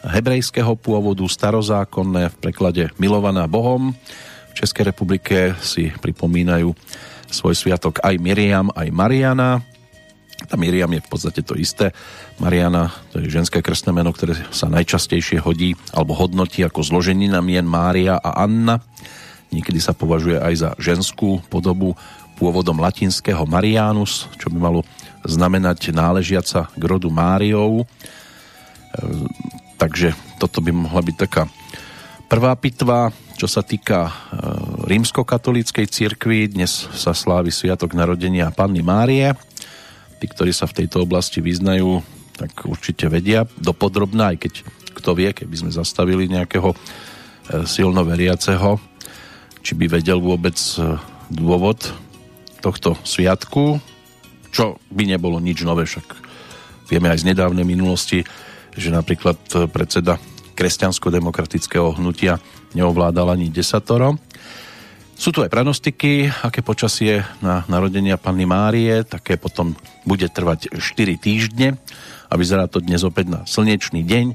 hebrejského 0.06 0.78
pôvodu, 0.78 1.26
starozákonné, 1.26 2.30
v 2.30 2.36
preklade 2.38 2.82
milovaná 2.98 3.50
Bohom. 3.50 3.96
V 4.54 4.62
Českej 4.62 4.94
republike 4.94 5.58
si 5.58 5.90
pripomínajú 5.90 6.70
svoj 7.26 7.58
sviatok 7.58 7.98
aj 8.06 8.22
Miriam, 8.22 8.70
aj 8.70 8.86
Mariana. 8.94 9.58
Tá 10.46 10.54
Miriam 10.54 10.86
je 10.94 11.02
v 11.02 11.10
podstate 11.10 11.42
to 11.42 11.58
isté. 11.58 11.90
Mariana, 12.38 12.94
to 13.10 13.18
je 13.18 13.34
ženské 13.34 13.58
krstné 13.58 13.90
meno, 13.90 14.14
ktoré 14.14 14.38
sa 14.54 14.70
najčastejšie 14.70 15.42
hodí 15.42 15.74
alebo 15.90 16.14
hodnotí 16.14 16.62
ako 16.62 16.86
zloženina 16.86 17.42
mien 17.42 17.66
Mária 17.66 18.14
a 18.14 18.46
Anna. 18.46 18.78
Niekedy 19.50 19.82
sa 19.82 19.90
považuje 19.90 20.38
aj 20.38 20.54
za 20.54 20.70
ženskú 20.78 21.42
podobu 21.50 21.98
pôvodom 22.38 22.78
latinského 22.78 23.42
Marianus, 23.50 24.30
čo 24.38 24.54
by 24.54 24.58
malo 24.70 24.86
znamenať 25.26 25.90
náležiaca 25.90 26.70
k 26.70 26.82
rodu 26.86 27.10
Máriou 27.10 27.82
takže 29.78 30.14
toto 30.38 30.62
by 30.62 30.70
mohla 30.72 31.02
byť 31.02 31.16
taká 31.18 31.42
prvá 32.28 32.56
pitva, 32.56 33.12
čo 33.36 33.46
sa 33.46 33.60
týka 33.60 34.08
e, 34.08 34.12
rímskokatolíckej 34.88 35.86
cirkvi. 35.88 36.48
Dnes 36.50 36.88
sa 36.96 37.12
slávi 37.12 37.52
sviatok 37.52 37.92
narodenia 37.92 38.54
Panny 38.54 38.80
Márie. 38.80 39.32
Tí, 40.18 40.26
ktorí 40.28 40.50
sa 40.54 40.64
v 40.64 40.84
tejto 40.84 41.04
oblasti 41.04 41.44
vyznajú, 41.44 42.00
tak 42.34 42.66
určite 42.66 43.06
vedia 43.12 43.46
dopodrobná, 43.60 44.34
aj 44.34 44.48
keď 44.48 44.52
kto 44.94 45.10
vie, 45.14 45.30
keby 45.34 45.54
sme 45.54 45.70
zastavili 45.70 46.30
nejakého 46.30 46.72
e, 46.72 46.76
silno 47.68 48.02
veriaceho, 48.02 48.80
či 49.60 49.72
by 49.76 49.86
vedel 49.88 50.18
vôbec 50.18 50.56
e, 50.56 50.96
dôvod 51.28 51.84
tohto 52.64 52.96
sviatku, 53.04 53.78
čo 54.54 54.80
by 54.88 55.04
nebolo 55.04 55.36
nič 55.42 55.66
nové, 55.66 55.84
však 55.84 56.06
vieme 56.88 57.12
aj 57.12 57.20
z 57.20 57.28
nedávnej 57.34 57.66
minulosti, 57.66 58.24
že 58.74 58.90
napríklad 58.90 59.36
predseda 59.70 60.18
kresťansko-demokratického 60.54 61.98
hnutia 61.98 62.38
neovládal 62.72 63.34
ani 63.34 63.50
desatoro. 63.50 64.16
Sú 65.14 65.30
tu 65.30 65.46
aj 65.46 65.50
pranostiky, 65.50 66.26
aké 66.42 66.58
počasie 66.58 67.22
na 67.38 67.62
narodenia 67.70 68.18
Panny 68.18 68.50
Márie, 68.50 69.06
také 69.06 69.38
potom 69.38 69.78
bude 70.02 70.26
trvať 70.26 70.74
4 70.74 71.22
týždne 71.22 71.78
a 72.26 72.34
vyzerá 72.34 72.66
to 72.66 72.82
dnes 72.82 73.06
opäť 73.06 73.30
na 73.30 73.40
slnečný 73.46 74.02
deň, 74.02 74.34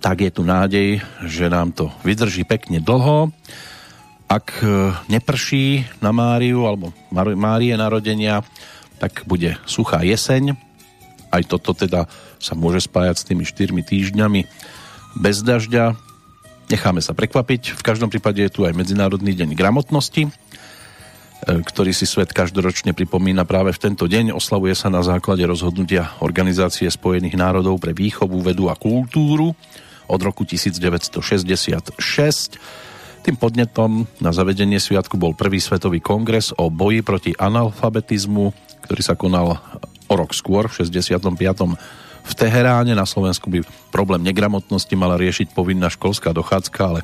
tak 0.00 0.24
je 0.24 0.32
tu 0.32 0.40
nádej, 0.40 1.04
že 1.28 1.52
nám 1.52 1.76
to 1.76 1.92
vydrží 2.04 2.48
pekne 2.48 2.80
dlho. 2.80 3.32
Ak 4.24 4.64
e, 4.64 4.96
neprší 5.12 5.84
na 6.00 6.08
Máriu 6.12 6.64
alebo 6.64 6.96
Márie 7.12 7.76
narodenia, 7.76 8.40
tak 8.96 9.28
bude 9.28 9.60
suchá 9.68 10.00
jeseň. 10.00 10.56
Aj 11.28 11.44
toto 11.44 11.76
teda 11.76 12.08
sa 12.40 12.56
môže 12.56 12.84
spájať 12.88 13.16
s 13.20 13.28
tými 13.28 13.44
4 13.44 13.76
týždňami 13.76 14.40
bez 15.14 15.40
dažďa. 15.42 15.94
Necháme 16.70 17.00
sa 17.04 17.12
prekvapiť. 17.14 17.76
V 17.78 17.82
každom 17.84 18.08
prípade 18.10 18.40
je 18.42 18.50
tu 18.50 18.64
aj 18.64 18.74
Medzinárodný 18.74 19.36
deň 19.36 19.54
gramotnosti, 19.54 20.26
e, 20.26 20.30
ktorý 21.44 21.92
si 21.92 22.08
svet 22.08 22.32
každoročne 22.32 22.96
pripomína 22.96 23.44
práve 23.44 23.76
v 23.76 23.82
tento 23.82 24.08
deň. 24.08 24.32
Oslavuje 24.34 24.74
sa 24.74 24.88
na 24.88 25.04
základe 25.04 25.44
rozhodnutia 25.44 26.16
Organizácie 26.24 26.88
spojených 26.88 27.36
národov 27.36 27.78
pre 27.78 27.92
výchovu, 27.92 28.40
vedu 28.42 28.72
a 28.72 28.74
kultúru 28.74 29.52
od 30.08 30.20
roku 30.20 30.44
1966. 30.44 31.96
Tým 33.24 33.40
podnetom 33.40 34.04
na 34.20 34.36
zavedenie 34.36 34.76
sviatku 34.76 35.16
bol 35.16 35.32
prvý 35.32 35.56
svetový 35.56 36.04
kongres 36.04 36.52
o 36.60 36.68
boji 36.68 37.00
proti 37.00 37.32
analfabetizmu, 37.32 38.52
ktorý 38.84 39.00
sa 39.00 39.16
konal 39.16 39.56
o 40.08 40.14
rok 40.16 40.36
skôr, 40.36 40.68
v 40.68 40.84
65 40.84 41.24
v 42.24 42.32
Teheráne. 42.32 42.96
Na 42.96 43.04
Slovensku 43.04 43.52
by 43.52 43.62
problém 43.92 44.24
negramotnosti 44.24 44.92
mala 44.96 45.20
riešiť 45.20 45.52
povinná 45.52 45.92
školská 45.92 46.32
dochádzka, 46.32 46.80
ale 46.80 47.00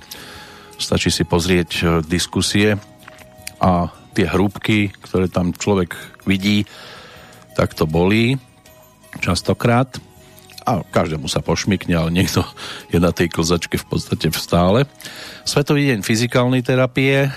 stačí 0.81 1.13
si 1.13 1.29
pozrieť 1.29 1.71
e, 1.79 1.83
diskusie 2.09 2.81
a 3.61 3.93
tie 4.17 4.27
hrúbky, 4.27 4.91
ktoré 5.05 5.29
tam 5.29 5.53
človek 5.53 5.95
vidí, 6.25 6.65
tak 7.55 7.77
to 7.77 7.85
bolí 7.85 8.41
častokrát 9.21 10.01
a 10.65 10.87
každému 10.87 11.27
sa 11.27 11.43
pošmikne, 11.43 11.97
ale 11.97 12.11
niekto 12.15 12.47
je 12.93 12.99
na 13.03 13.13
tej 13.13 13.29
klzačke 13.29 13.77
v 13.77 13.87
podstate 13.87 14.33
v 14.33 14.39
stále. 14.39 14.79
Svetový 15.45 15.91
deň 15.93 16.01
fyzikálnej 16.07 16.63
terapie, 16.65 17.29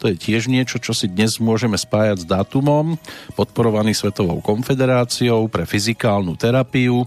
to 0.00 0.08
je 0.08 0.16
tiež 0.16 0.48
niečo, 0.48 0.80
čo 0.80 0.96
si 0.96 1.12
dnes 1.12 1.36
môžeme 1.36 1.76
spájať 1.76 2.24
s 2.24 2.26
dátumom, 2.26 2.96
podporovaný 3.36 3.92
Svetovou 3.92 4.40
konfederáciou 4.40 5.44
pre 5.52 5.68
fyzikálnu 5.68 6.40
terapiu 6.40 7.04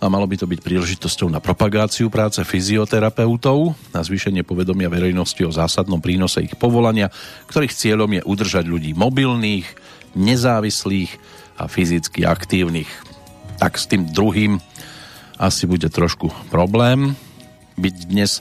a 0.00 0.08
malo 0.08 0.24
by 0.24 0.40
to 0.40 0.48
byť 0.48 0.60
príležitosťou 0.64 1.28
na 1.28 1.44
propagáciu 1.44 2.08
práce 2.08 2.40
fyzioterapeutov, 2.40 3.76
na 3.92 4.00
zvýšenie 4.00 4.40
povedomia 4.40 4.88
verejnosti 4.88 5.40
o 5.44 5.52
zásadnom 5.52 6.00
prínose 6.00 6.40
ich 6.40 6.56
povolania, 6.56 7.12
ktorých 7.52 7.76
cieľom 7.76 8.10
je 8.16 8.22
udržať 8.24 8.64
ľudí 8.68 8.96
mobilných, 8.96 9.68
nezávislých 10.16 11.12
a 11.60 11.68
fyzicky 11.68 12.24
aktívnych. 12.24 12.88
Tak 13.60 13.76
s 13.76 13.84
tým 13.84 14.08
druhým 14.08 14.64
asi 15.36 15.68
bude 15.68 15.92
trošku 15.92 16.32
problém 16.48 17.14
byť 17.76 17.94
dnes 18.08 18.40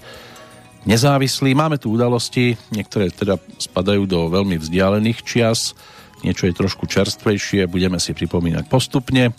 nezávislí. 0.84 1.56
Máme 1.56 1.80
tu 1.80 1.92
udalosti, 1.92 2.56
niektoré 2.72 3.12
teda 3.12 3.40
spadajú 3.60 4.08
do 4.08 4.28
veľmi 4.32 4.60
vzdialených 4.60 5.20
čias, 5.24 5.76
niečo 6.24 6.48
je 6.48 6.56
trošku 6.56 6.88
čerstvejšie, 6.88 7.68
budeme 7.68 8.00
si 8.00 8.16
pripomínať 8.16 8.68
postupne 8.72 9.36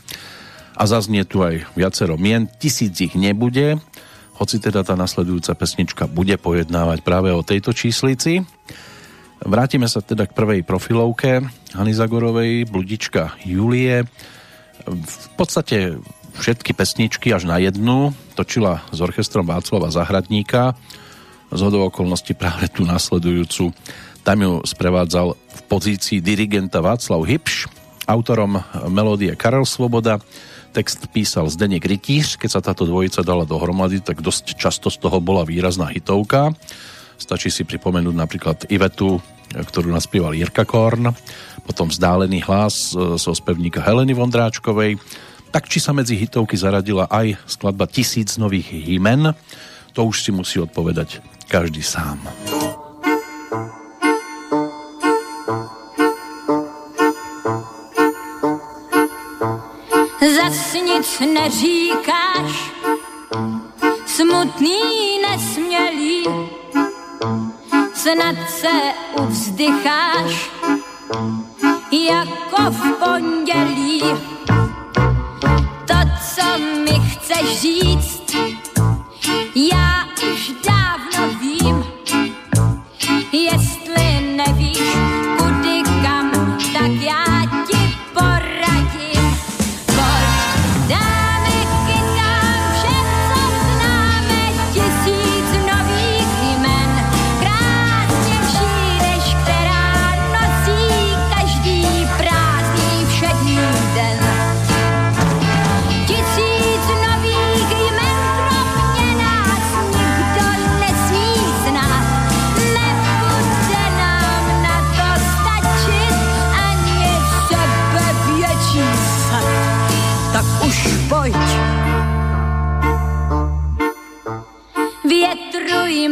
a 0.75 0.83
zaznie 0.85 1.23
tu 1.25 1.41
aj 1.41 1.65
viacero 1.79 2.19
mien, 2.19 2.51
tisíc 2.61 2.99
ich 2.99 3.15
nebude, 3.15 3.79
hoci 4.35 4.59
teda 4.59 4.83
tá 4.83 4.99
nasledujúca 4.99 5.55
pesnička 5.55 6.05
bude 6.11 6.35
pojednávať 6.35 7.07
práve 7.07 7.31
o 7.31 7.47
tejto 7.47 7.71
číslici. 7.71 8.43
Vrátime 9.45 9.87
sa 9.87 10.03
teda 10.03 10.27
k 10.27 10.35
prvej 10.35 10.61
profilovke 10.67 11.45
Hany 11.77 11.93
Zagorovej, 11.95 12.67
Bludička 12.67 13.39
Julie. 13.47 14.03
V 14.89 15.29
podstate 15.39 16.01
všetky 16.35 16.75
pesničky 16.75 17.31
až 17.31 17.47
na 17.47 17.63
jednu 17.63 18.11
točila 18.35 18.83
s 18.91 18.99
orchestrom 18.99 19.47
Václava 19.47 19.95
Zahradníka, 19.95 20.75
z 21.55 21.61
hodou 21.63 21.87
okolností 21.87 22.35
práve 22.35 22.67
tú 22.69 22.83
nasledujúcu. 22.83 23.71
Tam 24.27 24.39
ju 24.43 24.61
sprevádzal 24.67 25.39
v 25.39 25.61
pozícii 25.71 26.19
dirigenta 26.19 26.83
Václav 26.83 27.23
Hipš, 27.23 27.71
autorom 28.05 28.61
melódie 28.91 29.33
Karel 29.39 29.65
Svoboda, 29.65 30.19
text 30.75 31.07
písal 31.15 31.47
Zdeněk 31.47 31.87
Rytíř, 31.87 32.37
keď 32.37 32.51
sa 32.51 32.61
táto 32.61 32.83
dvojica 32.83 33.23
dala 33.23 33.47
dohromady, 33.47 34.03
tak 34.03 34.21
dosť 34.21 34.59
často 34.59 34.91
z 34.91 34.99
toho 34.99 35.23
bola 35.23 35.47
výrazná 35.47 35.87
hitovka. 35.95 36.51
Stačí 37.15 37.49
si 37.49 37.63
pripomenúť 37.63 38.17
napríklad 38.19 38.67
Ivetu 38.69 39.23
ktorú 39.55 39.95
naspieval 39.95 40.35
Jirka 40.35 40.67
Korn, 40.67 41.15
potom 41.63 41.87
vzdálený 41.87 42.43
hlas 42.51 42.91
zo 42.97 43.33
spevníka 43.37 43.79
Heleny 43.79 44.17
Vondráčkovej, 44.17 44.99
tak 45.55 45.71
či 45.71 45.79
sa 45.79 45.95
medzi 45.95 46.19
hitovky 46.19 46.59
zaradila 46.59 47.07
aj 47.07 47.39
skladba 47.47 47.87
Tisíc 47.87 48.35
nových 48.35 48.75
hymen, 48.75 49.31
to 49.95 50.03
už 50.03 50.27
si 50.27 50.31
musí 50.35 50.59
odpovedať 50.59 51.23
každý 51.49 51.83
sám. 51.83 52.21
Zas 60.37 60.73
nic 60.73 61.21
neříkáš, 61.21 62.73
smutný, 64.07 64.81
nesmělý, 65.29 66.25
snad 67.95 68.37
se 68.49 68.73
uvzdycháš, 69.21 70.51
jako 71.93 72.71
v 72.71 72.93
pondělí. 72.93 74.03
To, 75.87 75.95
co 76.35 76.59
mi 76.59 77.01
chceš 77.11 77.61
říct, 77.61 78.37
já 79.55 80.05
už 80.33 80.53
dávno 81.17 81.39
vím, 81.39 81.85
jestli 83.33 84.37
nevíš, 84.37 85.14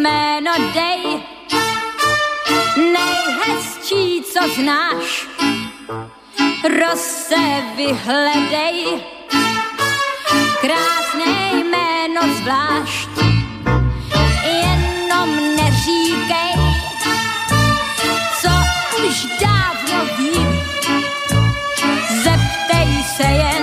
jméno 0.03 0.53
dej, 0.75 1.23
nejhezčí, 2.77 4.23
co 4.33 4.41
znáš, 4.55 5.29
rose 6.65 7.43
vyhledej, 7.77 9.03
krásné 10.61 11.51
jméno 11.53 12.35
zvlášť, 12.37 13.09
jenom 14.45 15.57
neříkej, 15.57 16.55
co 18.41 18.51
už 19.07 19.27
dávno 19.41 20.05
vím, 20.19 20.61
zeptej 22.23 23.05
se 23.17 23.23
jen, 23.23 23.62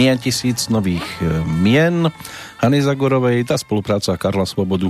znie 0.00 0.16
tisíc 0.16 0.72
nových 0.72 1.04
e, 1.20 1.44
mien. 1.44 2.08
Hany 2.56 2.80
Zagorovej, 2.80 3.44
tá 3.44 3.60
spolupráca 3.60 4.16
Karla 4.16 4.48
Svobodu 4.48 4.88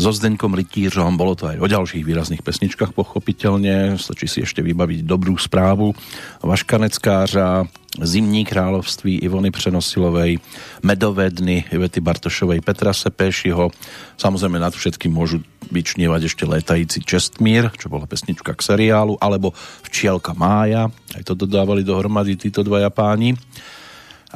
so 0.00 0.08
Zdeňkom 0.08 0.56
Rytířom, 0.56 1.20
bolo 1.20 1.36
to 1.36 1.52
aj 1.52 1.60
o 1.60 1.68
ďalších 1.68 2.00
výrazných 2.00 2.40
pesničkách 2.40 2.96
pochopiteľne, 2.96 4.00
stačí 4.00 4.24
si 4.24 4.48
ešte 4.48 4.64
vybaviť 4.64 5.04
dobrú 5.04 5.36
správu. 5.36 5.92
Vaška 6.40 6.80
Neckářa, 6.80 7.68
Zimní 8.00 8.48
kráľovství 8.48 9.20
Ivony 9.28 9.52
Přenosilovej, 9.52 10.40
Medové 10.80 11.28
dny 11.28 11.68
Ivety 11.68 12.00
Bartošovej, 12.00 12.64
Petra 12.64 12.96
Sepéšiho. 12.96 13.68
Samozrejme 14.16 14.56
nad 14.56 14.72
všetkým 14.72 15.12
môžu 15.12 15.44
vyčnievať 15.68 16.32
ešte 16.32 16.48
Létající 16.48 17.04
Čestmír, 17.04 17.68
čo 17.76 17.92
bola 17.92 18.08
pesnička 18.08 18.56
k 18.56 18.64
seriálu, 18.72 19.20
alebo 19.20 19.52
Včielka 19.84 20.32
Mája, 20.32 20.88
aj 21.12 21.28
to 21.28 21.36
dodávali 21.36 21.84
dohromady 21.84 22.40
títo 22.40 22.64
dvaja 22.64 22.88
páni. 22.88 23.36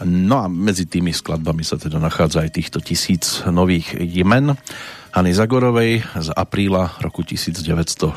No 0.01 0.41
a 0.41 0.49
medzi 0.49 0.89
tými 0.89 1.13
skladbami 1.13 1.61
sa 1.61 1.77
teda 1.77 2.01
nachádza 2.01 2.49
aj 2.49 2.57
týchto 2.57 2.81
tisíc 2.81 3.45
nových 3.45 3.93
jemen 4.01 4.57
Hany 5.13 5.35
Zagorovej 5.37 6.07
z 6.07 6.29
apríla 6.33 6.97
roku 7.05 7.21
1969. 7.21 8.17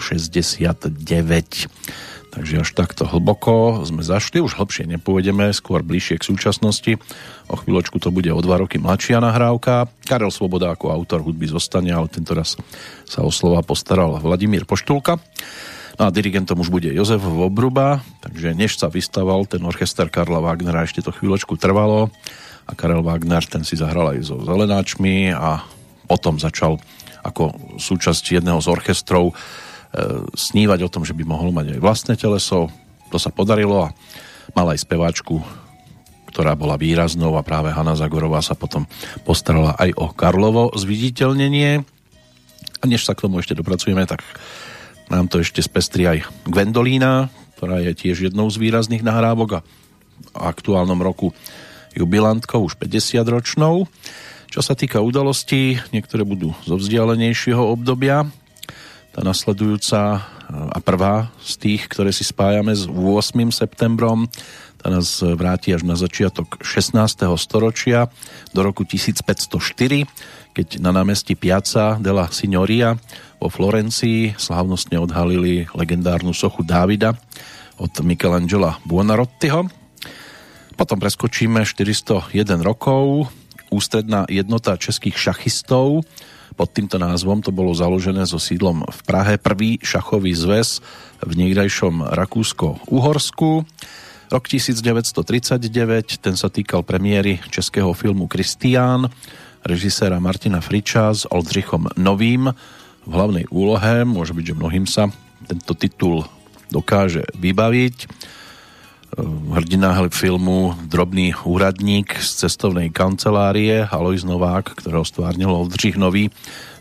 Takže 2.34 2.66
až 2.66 2.70
takto 2.74 3.06
hlboko 3.06 3.86
sme 3.86 4.02
zašli, 4.02 4.42
už 4.42 4.58
hlbšie 4.58 4.90
nepôjdeme, 4.98 5.54
skôr 5.54 5.86
bližšie 5.86 6.18
k 6.18 6.28
súčasnosti. 6.34 6.98
O 7.46 7.60
chvíľočku 7.60 8.02
to 8.02 8.10
bude 8.10 8.32
o 8.34 8.42
dva 8.42 8.58
roky 8.64 8.82
mladšia 8.82 9.22
nahrávka. 9.22 9.86
Karel 10.08 10.34
Svoboda 10.34 10.74
ako 10.74 10.90
autor 10.90 11.22
hudby 11.22 11.46
zostane, 11.46 11.94
ale 11.94 12.10
tento 12.10 12.34
raz 12.34 12.58
sa 13.06 13.22
o 13.22 13.30
slova 13.30 13.62
postaral 13.62 14.18
Vladimír 14.18 14.66
Poštulka. 14.66 15.22
No 15.94 16.10
a 16.10 16.14
dirigentom 16.14 16.58
už 16.58 16.74
bude 16.74 16.90
Jozef 16.90 17.22
Vobruba, 17.22 18.02
takže 18.26 18.58
než 18.58 18.82
sa 18.82 18.90
vystaval 18.90 19.46
ten 19.46 19.62
orchester 19.62 20.10
Karla 20.10 20.42
Wagnera, 20.42 20.82
ešte 20.82 21.06
to 21.06 21.14
chvíľočku 21.14 21.54
trvalo 21.54 22.10
a 22.66 22.72
Karel 22.74 23.04
Wagner 23.04 23.44
ten 23.46 23.62
si 23.62 23.78
zahral 23.78 24.16
aj 24.16 24.26
so 24.26 24.42
zelenáčmi 24.42 25.36
a 25.36 25.62
potom 26.08 26.40
začal 26.42 26.80
ako 27.24 27.78
súčasť 27.80 28.40
jedného 28.40 28.60
z 28.60 28.68
orchestrov 28.68 29.32
e, 29.32 29.34
snívať 30.36 30.80
o 30.84 30.92
tom, 30.92 31.04
že 31.08 31.16
by 31.16 31.24
mohol 31.24 31.56
mať 31.56 31.78
aj 31.78 31.80
vlastné 31.80 32.14
teleso. 32.20 32.68
To 33.14 33.18
sa 33.22 33.32
podarilo 33.32 33.88
a 33.88 33.94
mal 34.58 34.68
aj 34.74 34.84
speváčku, 34.84 35.40
ktorá 36.34 36.58
bola 36.58 36.76
výraznou 36.76 37.38
a 37.38 37.46
práve 37.46 37.72
Hanna 37.72 37.96
Zagorová 37.96 38.44
sa 38.44 38.58
potom 38.58 38.90
postarala 39.24 39.78
aj 39.80 39.96
o 39.96 40.12
Karlovo 40.12 40.74
zviditeľnenie. 40.76 41.86
A 42.82 42.84
než 42.84 43.08
sa 43.08 43.16
k 43.16 43.24
tomu 43.24 43.40
ešte 43.40 43.56
dopracujeme, 43.56 44.04
tak 44.04 44.20
nám 45.12 45.28
to 45.32 45.40
ešte 45.42 45.60
spestri 45.64 46.08
aj 46.08 46.28
Gwendolína, 46.48 47.32
ktorá 47.58 47.80
je 47.80 47.96
tiež 47.96 48.30
jednou 48.30 48.52
z 48.52 48.60
výrazných 48.60 49.04
nahrávok 49.04 49.60
a 49.60 49.66
v 50.34 50.36
aktuálnom 50.36 51.00
roku 51.00 51.32
jubilantkou 51.94 52.66
už 52.66 52.76
50 52.76 53.24
ročnou. 53.28 53.86
Čo 54.50 54.62
sa 54.62 54.78
týka 54.78 55.02
udalostí, 55.02 55.82
niektoré 55.90 56.22
budú 56.22 56.54
zo 56.66 56.78
vzdialenejšieho 56.78 57.62
obdobia. 57.62 58.30
Tá 59.14 59.22
nasledujúca 59.22 60.26
a 60.54 60.80
prvá 60.82 61.34
z 61.42 61.54
tých, 61.58 61.90
ktoré 61.90 62.14
si 62.14 62.26
spájame 62.26 62.74
s 62.78 62.86
8. 62.86 63.50
septembrom, 63.50 64.30
tá 64.84 64.92
nás 64.92 65.24
vráti 65.24 65.72
až 65.72 65.88
na 65.88 65.96
začiatok 65.96 66.60
16. 66.60 67.00
storočia 67.40 68.12
do 68.52 68.62
roku 68.62 68.84
1504, 68.84 70.04
keď 70.54 70.78
na 70.80 70.94
námestí 70.94 71.34
Piazza 71.34 71.98
della 71.98 72.30
Signoria 72.30 72.94
vo 73.42 73.50
Florencii 73.50 74.38
slávnostne 74.38 75.02
odhalili 75.02 75.66
legendárnu 75.74 76.32
sochu 76.32 76.62
Dávida 76.62 77.18
od 77.82 77.92
Michelangela 78.06 78.78
Buonarottiho. 78.86 79.66
Potom 80.78 80.98
preskočíme 81.02 81.66
401 81.66 82.62
rokov, 82.62 83.28
ústredná 83.74 84.30
jednota 84.30 84.78
českých 84.78 85.18
šachistov, 85.18 86.06
pod 86.54 86.70
týmto 86.70 87.02
názvom 87.02 87.42
to 87.42 87.50
bolo 87.50 87.74
založené 87.74 88.30
so 88.30 88.38
sídlom 88.38 88.86
v 88.86 89.00
Prahe, 89.10 89.42
prvý 89.42 89.82
šachový 89.82 90.38
zväz 90.38 90.86
v 91.26 91.32
niekdajšom 91.34 92.14
Rakúsko-Uhorsku. 92.14 93.66
Rok 94.30 94.44
1939, 94.46 96.22
ten 96.22 96.38
sa 96.38 96.54
týkal 96.54 96.86
premiéry 96.86 97.42
českého 97.50 97.90
filmu 97.98 98.30
Kristián, 98.30 99.10
režiséra 99.64 100.20
Martina 100.20 100.60
Friča 100.60 101.16
s 101.16 101.24
Oldřichom 101.28 101.96
Novým 101.96 102.52
v 103.04 103.12
hlavnej 103.12 103.48
úlohe. 103.52 104.04
Môže 104.08 104.36
byť, 104.36 104.46
že 104.54 104.60
mnohým 104.60 104.86
sa 104.88 105.08
tento 105.48 105.74
titul 105.76 106.28
dokáže 106.72 107.28
vybaviť. 107.36 108.08
Hrdina 109.54 109.94
filmu 110.10 110.74
Drobný 110.90 111.38
úradník 111.46 112.18
z 112.18 112.48
cestovnej 112.48 112.90
kancelárie 112.90 113.86
Alois 113.86 114.26
Novák, 114.26 114.74
ktorého 114.74 115.06
stvárnil 115.06 115.54
Oldřich 115.54 116.02
Nový. 116.02 116.34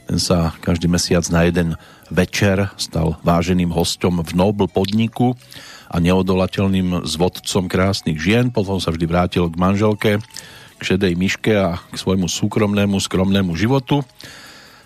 Ten 0.08 0.16
sa 0.16 0.56
každý 0.64 0.88
mesiac 0.88 1.22
na 1.28 1.44
jeden 1.44 1.76
večer 2.08 2.72
stal 2.80 3.20
váženým 3.20 3.70
hostom 3.70 4.24
v 4.24 4.32
Nobel 4.32 4.66
podniku 4.66 5.36
a 5.92 6.00
neodolateľným 6.00 7.04
zvodcom 7.04 7.68
krásnych 7.68 8.16
žien. 8.16 8.48
Potom 8.48 8.80
sa 8.80 8.90
vždy 8.90 9.04
vrátil 9.04 9.52
k 9.52 9.60
manželke, 9.60 10.10
šedej 10.84 11.14
myške 11.16 11.52
a 11.54 11.78
k 11.78 11.96
svojmu 11.96 12.26
súkromnému, 12.26 12.98
skromnému 12.98 13.54
životu. 13.54 14.02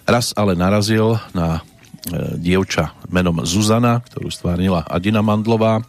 Raz 0.07 0.31
ale 0.39 0.55
narazil 0.55 1.19
na 1.35 1.59
e, 1.59 1.61
dievča 2.39 2.95
menom 3.11 3.43
Zuzana, 3.43 4.05
ktorú 4.07 4.31
stvárnila 4.31 4.87
Adina 4.87 5.25
Mandlová, 5.25 5.83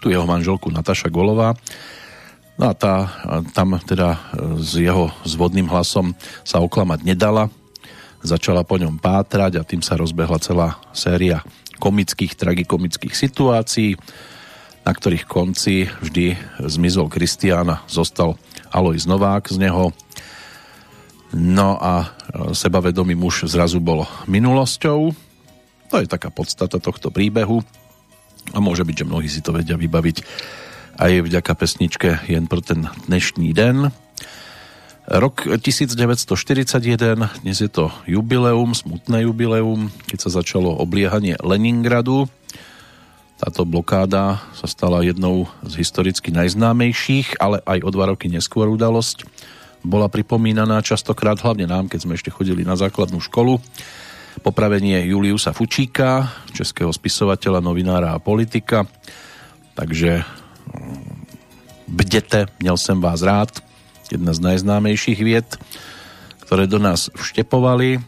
tu 0.00 0.08
jeho 0.08 0.24
manželku 0.24 0.72
Nataša 0.72 1.12
Golová. 1.12 1.52
No 2.58 2.70
a 2.70 2.74
tá, 2.74 3.06
tam 3.52 3.76
teda 3.82 4.16
e, 4.16 4.18
s 4.62 4.78
jeho 4.80 5.12
zvodným 5.22 5.68
hlasom 5.68 6.16
sa 6.42 6.58
oklamať 6.64 7.04
nedala. 7.04 7.52
Začala 8.24 8.66
po 8.66 8.80
ňom 8.80 8.98
pátrať 8.98 9.60
a 9.60 9.66
tým 9.66 9.84
sa 9.84 9.94
rozbehla 9.94 10.42
celá 10.42 10.80
séria 10.90 11.44
komických, 11.78 12.34
tragikomických 12.34 13.14
situácií, 13.14 13.94
na 14.82 14.90
ktorých 14.90 15.28
konci 15.28 15.86
vždy 16.02 16.34
zmizol 16.66 17.06
Kristiána, 17.06 17.86
zostal 17.86 18.34
Alois 18.72 19.04
Novák 19.04 19.48
z 19.48 19.56
neho. 19.60 19.90
No 21.36 21.76
a 21.76 22.04
e, 22.04 22.06
sebavedomý 22.56 23.12
muž 23.12 23.48
zrazu 23.48 23.80
bol 23.80 24.08
minulosťou. 24.24 25.12
To 25.88 25.96
je 26.00 26.08
taká 26.08 26.28
podstata 26.32 26.80
tohto 26.80 27.12
príbehu 27.12 27.64
a 28.52 28.58
môže 28.60 28.84
byť, 28.84 28.96
že 29.04 29.08
mnohí 29.08 29.28
si 29.28 29.40
to 29.44 29.52
vedia 29.52 29.76
vybaviť 29.76 30.24
aj 30.98 31.12
vďaka 31.24 31.52
pesničke 31.54 32.08
jen 32.26 32.50
pro 32.50 32.58
ten 32.64 32.88
dnešný 33.06 33.52
den. 33.54 33.92
Rok 35.08 35.48
1941, 35.48 36.28
dnes 37.40 37.56
je 37.56 37.70
to 37.72 37.88
jubileum, 38.04 38.76
smutné 38.76 39.24
jubileum, 39.24 39.88
keď 40.04 40.28
sa 40.28 40.44
začalo 40.44 40.68
obliehanie 40.76 41.40
Leningradu. 41.40 42.28
Táto 43.38 43.62
blokáda 43.62 44.42
sa 44.58 44.66
stala 44.66 45.06
jednou 45.06 45.46
z 45.62 45.78
historicky 45.78 46.34
najznámejších, 46.34 47.38
ale 47.38 47.62
aj 47.62 47.86
o 47.86 47.90
dva 47.94 48.10
roky 48.10 48.26
neskôr 48.26 48.66
udalosť. 48.66 49.22
Bola 49.86 50.10
pripomínaná 50.10 50.82
častokrát, 50.82 51.38
hlavne 51.38 51.70
nám, 51.70 51.86
keď 51.86 52.00
sme 52.02 52.18
ešte 52.18 52.34
chodili 52.34 52.66
na 52.66 52.74
základnú 52.74 53.22
školu 53.22 53.62
popravenie 54.38 55.02
Juliusa 55.10 55.50
Fučíka, 55.50 56.30
českého 56.54 56.94
spisovateľa, 56.94 57.58
novinára 57.58 58.14
a 58.14 58.22
politika. 58.22 58.86
Takže 59.74 60.22
mm, 60.22 61.26
bdete, 61.88 62.46
měl 62.60 62.76
jsem 62.76 63.00
vás 63.00 63.22
rád, 63.22 63.62
jedna 64.08 64.32
z 64.32 64.40
najznámejších 64.40 65.20
vied, 65.20 65.48
ktoré 66.48 66.64
do 66.64 66.80
nás 66.80 67.12
vštepovali. 67.12 68.00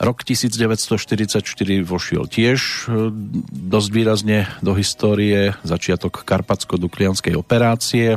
Rok 0.00 0.24
1944 0.24 1.44
vošiel 1.84 2.24
tiež 2.24 2.60
e, 2.88 3.12
dosť 3.52 3.88
výrazne 3.92 4.48
do 4.64 4.72
histórie, 4.72 5.52
začiatok 5.60 6.24
karpatsko-duklianskej 6.24 7.36
operácie. 7.36 8.16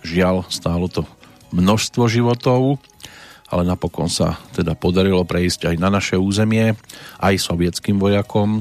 Žiaľ, 0.00 0.48
stálo 0.48 0.88
to 0.88 1.04
množstvo 1.52 2.08
životov 2.08 2.80
ale 3.48 3.64
napokon 3.64 4.12
sa 4.12 4.36
teda 4.52 4.76
podarilo 4.76 5.24
prejsť 5.24 5.72
aj 5.72 5.76
na 5.80 5.88
naše 5.88 6.20
územie, 6.20 6.76
aj 7.16 7.34
sovietským 7.40 7.96
vojakom, 7.96 8.60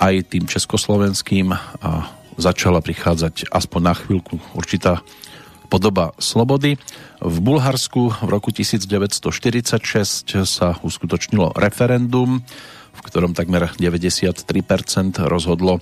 aj 0.00 0.32
tým 0.32 0.48
československým 0.48 1.52
a 1.52 2.08
začala 2.40 2.80
prichádzať 2.80 3.52
aspoň 3.52 3.80
na 3.84 3.94
chvíľku 3.94 4.40
určitá 4.56 5.04
podoba 5.72 6.12
slobody. 6.20 6.76
V 7.24 7.36
Bulharsku 7.40 8.12
v 8.20 8.28
roku 8.28 8.52
1946 8.52 9.24
sa 10.44 10.76
uskutočnilo 10.84 11.56
referendum, 11.56 12.44
v 12.92 13.00
ktorom 13.00 13.32
takmer 13.32 13.72
93% 13.80 14.44
rozhodlo 15.24 15.80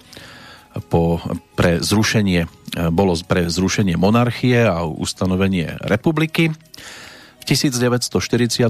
po, 0.87 1.19
pre 1.59 1.83
zrušenie, 1.83 2.47
bolo 2.95 3.19
pre 3.27 3.51
zrušenie 3.51 3.99
monarchie 3.99 4.63
a 4.63 4.87
ustanovenie 4.87 5.83
republiky. 5.83 6.55
V 7.43 7.45
1948 7.51 8.63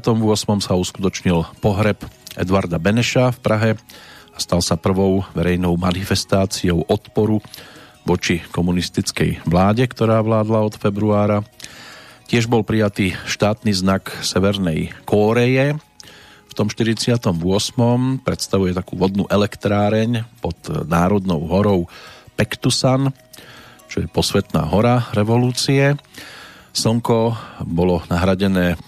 sa 0.65 0.73
uskutočnil 0.73 1.61
pohreb 1.61 2.01
Edvarda 2.33 2.81
Beneša 2.81 3.37
v 3.37 3.39
Prahe 3.45 3.71
a 4.33 4.39
stal 4.41 4.65
sa 4.65 4.81
prvou 4.81 5.29
verejnou 5.37 5.77
manifestáciou 5.77 6.89
odporu 6.89 7.45
voči 8.05 8.43
komunistickej 8.53 9.45
vláde, 9.45 9.85
ktorá 9.87 10.21
vládla 10.25 10.59
od 10.67 10.75
februára. 10.77 11.39
Tiež 12.31 12.47
bol 12.47 12.63
prijatý 12.63 13.15
štátny 13.27 13.75
znak 13.75 14.11
Severnej 14.23 14.95
Kóreje. 15.05 15.77
V 16.51 16.53
tom 16.55 16.71
48. 16.71 17.31
predstavuje 18.23 18.75
takú 18.75 18.99
vodnú 18.99 19.27
elektráreň 19.31 20.27
pod 20.43 20.59
Národnou 20.87 21.47
horou 21.47 21.87
Pektusan, 22.35 23.15
čo 23.91 24.03
je 24.03 24.07
posvetná 24.07 24.67
hora 24.71 25.11
revolúcie. 25.15 25.99
Slnko 26.71 27.35
bolo 27.67 28.03
nahradené 28.07 28.79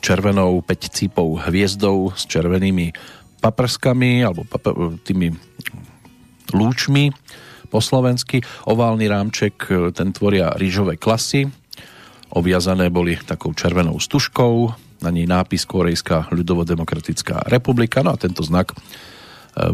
červenou 0.00 0.64
5 0.64 0.96
cípou 0.96 1.36
hviezdou 1.36 2.16
s 2.16 2.24
červenými 2.24 2.96
paprskami 3.38 4.24
alebo 4.24 4.48
e, 4.48 4.96
tými 5.04 5.28
lúčmi 6.56 7.12
po 7.68 7.84
slovensky. 7.84 8.40
Oválny 8.66 9.06
rámček 9.06 9.56
e, 9.68 9.92
ten 9.92 10.10
tvoria 10.10 10.56
rýžové 10.56 10.96
klasy. 10.96 11.46
Oviazané 12.34 12.92
boli 12.92 13.16
takou 13.16 13.56
červenou 13.56 13.96
stužkou, 13.96 14.72
na 14.98 15.14
nej 15.14 15.30
nápis 15.30 15.62
Korejská 15.62 16.28
ľudovodemokratická 16.34 17.46
republika. 17.46 18.02
No 18.02 18.12
a 18.12 18.20
tento 18.20 18.42
znak 18.42 18.74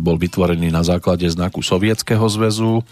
bol 0.00 0.16
vytvorený 0.16 0.68
na 0.72 0.85
základe 0.85 1.24
znaku 1.28 1.61
Sovietskeho 1.61 2.24
zväzu 2.28 2.85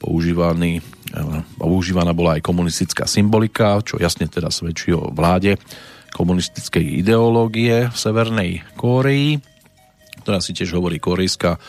používaný, 0.00 0.80
eh, 0.80 1.44
používaná 1.60 2.16
bola 2.16 2.40
aj 2.40 2.42
komunistická 2.42 3.04
symbolika, 3.04 3.84
čo 3.84 4.00
jasne 4.00 4.24
teda 4.26 4.48
svedčí 4.48 4.96
o 4.96 5.12
vláde 5.12 5.60
komunistickej 6.16 7.04
ideológie 7.04 7.92
v 7.92 7.96
Severnej 7.96 8.64
Kóreji, 8.74 9.38
ktorá 10.24 10.40
si 10.40 10.56
tiež 10.56 10.74
hovorí 10.74 10.98
Korejská 10.98 11.60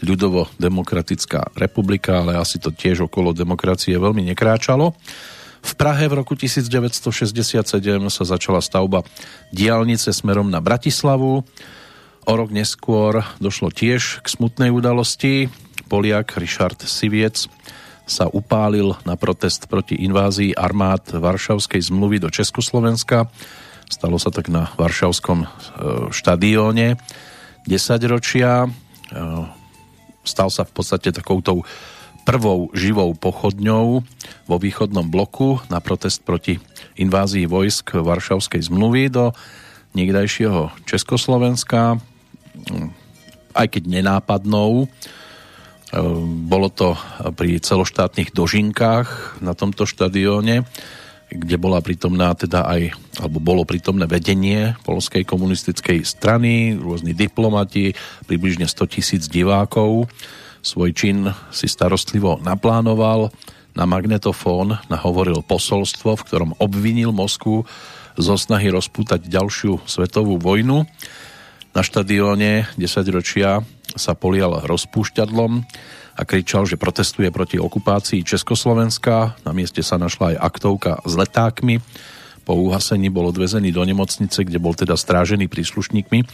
ľudovo-demokratická 0.00 1.56
republika, 1.56 2.24
ale 2.24 2.40
asi 2.40 2.56
to 2.56 2.72
tiež 2.72 3.08
okolo 3.08 3.36
demokracie 3.36 3.96
veľmi 3.96 4.24
nekráčalo. 4.32 4.96
V 5.60 5.72
Prahe 5.76 6.08
v 6.08 6.24
roku 6.24 6.32
1967 6.32 7.60
sa 8.08 8.24
začala 8.24 8.64
stavba 8.64 9.04
diálnice 9.52 10.08
smerom 10.08 10.48
na 10.48 10.64
Bratislavu. 10.64 11.44
O 12.24 12.32
rok 12.32 12.48
neskôr 12.48 13.20
došlo 13.40 13.68
tiež 13.68 14.24
k 14.24 14.26
smutnej 14.26 14.72
udalosti. 14.72 15.52
Poliak 15.92 16.40
Richard 16.40 16.80
Siviec 16.84 17.44
sa 18.08 18.26
upálil 18.26 18.96
na 19.04 19.14
protest 19.14 19.68
proti 19.68 20.00
invázii 20.00 20.56
armád 20.56 21.14
Varšavskej 21.14 21.92
zmluvy 21.92 22.18
do 22.24 22.32
Československa. 22.32 23.28
Stalo 23.90 24.16
sa 24.16 24.32
tak 24.32 24.48
na 24.48 24.70
Varšavskom 24.74 25.38
e, 25.44 25.48
štadióne 26.10 26.96
10 27.68 28.10
ročia. 28.10 28.66
E, 30.24 30.28
stal 30.28 30.52
sa 30.52 30.68
v 30.68 30.72
podstate 30.72 31.12
takoutou 31.12 31.64
prvou 32.28 32.68
živou 32.76 33.16
pochodňou 33.16 33.86
vo 34.46 34.56
východnom 34.60 35.08
bloku 35.08 35.58
na 35.72 35.80
protest 35.80 36.22
proti 36.22 36.60
invázii 37.00 37.48
vojsk 37.48 37.96
Varšavskej 37.96 38.68
zmluvy 38.68 39.08
do 39.08 39.32
niekdajšieho 39.96 40.70
Československa, 40.86 41.98
aj 43.56 43.66
keď 43.66 43.82
nenápadnou. 43.88 44.86
Bolo 46.46 46.68
to 46.70 46.94
pri 47.34 47.58
celoštátnych 47.58 48.30
dožinkách 48.30 49.42
na 49.42 49.58
tomto 49.58 49.88
štadióne, 49.88 50.62
kde 51.30 51.56
bola 51.56 51.78
prítomná 51.78 52.34
teda 52.34 52.66
aj, 52.66 52.90
alebo 53.22 53.38
bolo 53.38 53.62
prítomné 53.62 54.10
vedenie 54.10 54.74
Polskej 54.82 55.22
komunistickej 55.22 56.02
strany, 56.02 56.74
rôzni 56.74 57.14
diplomati, 57.14 57.94
približne 58.26 58.66
100 58.66 58.94
tisíc 58.94 59.22
divákov. 59.30 60.10
Svoj 60.60 60.90
čin 60.92 61.30
si 61.54 61.70
starostlivo 61.70 62.42
naplánoval, 62.42 63.30
na 63.70 63.86
magnetofón 63.86 64.82
nahovoril 64.90 65.46
posolstvo, 65.46 66.18
v 66.18 66.26
ktorom 66.26 66.50
obvinil 66.58 67.14
Moskvu 67.14 67.62
zo 68.18 68.34
snahy 68.34 68.68
rozpútať 68.74 69.30
ďalšiu 69.30 69.86
svetovú 69.86 70.36
vojnu. 70.42 70.84
Na 71.70 71.86
štadióne 71.86 72.66
10 72.74 72.82
ročia 73.14 73.62
sa 73.94 74.18
polial 74.18 74.58
rozpúšťadlom 74.66 75.62
a 76.20 76.28
kričal, 76.28 76.68
že 76.68 76.76
protestuje 76.76 77.32
proti 77.32 77.56
okupácii 77.56 78.20
Československa. 78.20 79.40
Na 79.40 79.56
mieste 79.56 79.80
sa 79.80 79.96
našla 79.96 80.36
aj 80.36 80.40
aktovka 80.52 80.92
s 81.08 81.16
letákmi. 81.16 81.80
Po 82.44 82.52
uhasení 82.52 83.08
bol 83.08 83.32
odvezený 83.32 83.72
do 83.72 83.80
nemocnice, 83.80 84.44
kde 84.44 84.60
bol 84.60 84.76
teda 84.76 85.00
strážený 85.00 85.48
príslušníkmi 85.48 86.28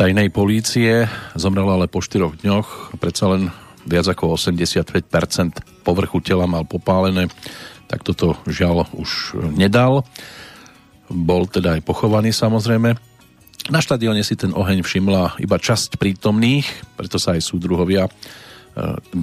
tajnej 0.00 0.32
polície. 0.32 1.04
Zomrel 1.36 1.68
ale 1.68 1.92
po 1.92 2.00
4 2.00 2.40
dňoch. 2.40 2.96
Predsa 2.96 3.36
len 3.36 3.52
viac 3.84 4.08
ako 4.08 4.32
85% 4.40 5.84
povrchu 5.84 6.24
tela 6.24 6.48
mal 6.48 6.64
popálené, 6.64 7.28
tak 7.86 8.00
toto 8.02 8.40
žiaľ 8.48 8.88
už 8.96 9.36
nedal. 9.52 10.08
Bol 11.06 11.46
teda 11.46 11.78
aj 11.78 11.86
pochovaný 11.86 12.32
samozrejme. 12.32 12.96
Na 13.66 13.80
štadióne 13.82 14.22
si 14.22 14.38
ten 14.38 14.54
oheň 14.54 14.82
všimla 14.82 15.42
iba 15.42 15.58
časť 15.58 15.98
prítomných, 15.98 16.66
preto 16.94 17.18
sa 17.18 17.34
aj 17.34 17.42
súdruhovia 17.42 18.06
e, 18.06 18.10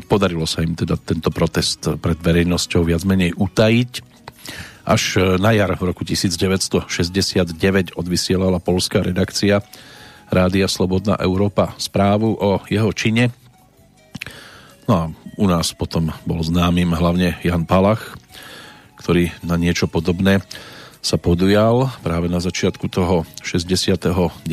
podarilo 0.10 0.50
sa 0.50 0.66
im 0.66 0.74
teda 0.74 0.98
tento 0.98 1.30
protest 1.30 1.86
pred 2.02 2.18
verejnosťou 2.18 2.90
viac 2.90 3.06
menej 3.06 3.38
utajiť. 3.38 3.92
Až 4.84 5.04
e, 5.16 5.20
na 5.40 5.54
jar 5.56 5.72
v 5.78 5.94
roku 5.94 6.04
1969 6.04 7.96
odvysielala 7.96 8.60
polská 8.60 9.00
redakcia 9.06 9.64
Rádia 10.34 10.66
Slobodná 10.66 11.16
Európa 11.22 11.78
správu 11.78 12.34
o 12.36 12.60
jeho 12.68 12.90
čine. 12.92 13.30
No 14.90 14.94
a 14.98 15.04
u 15.38 15.46
nás 15.48 15.72
potom 15.72 16.12
bol 16.28 16.42
známym 16.44 16.92
hlavne 16.92 17.40
Jan 17.46 17.64
Palach, 17.64 18.18
ktorý 19.00 19.32
na 19.46 19.56
niečo 19.56 19.88
podobné 19.88 20.44
sa 21.04 21.20
podujal 21.20 21.92
práve 22.00 22.32
na 22.32 22.40
začiatku 22.40 22.88
toho 22.88 23.28
69. 23.44 24.48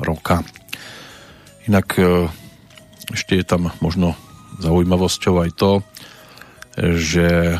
roka. 0.00 0.46
Inak 1.66 1.88
e, 1.98 2.30
ešte 3.12 3.36
je 3.40 3.44
tam 3.44 3.74
možno 3.82 4.14
zaujímavosťou 4.62 5.34
aj 5.44 5.50
to, 5.58 5.72
že 6.78 7.28
e, 7.54 7.58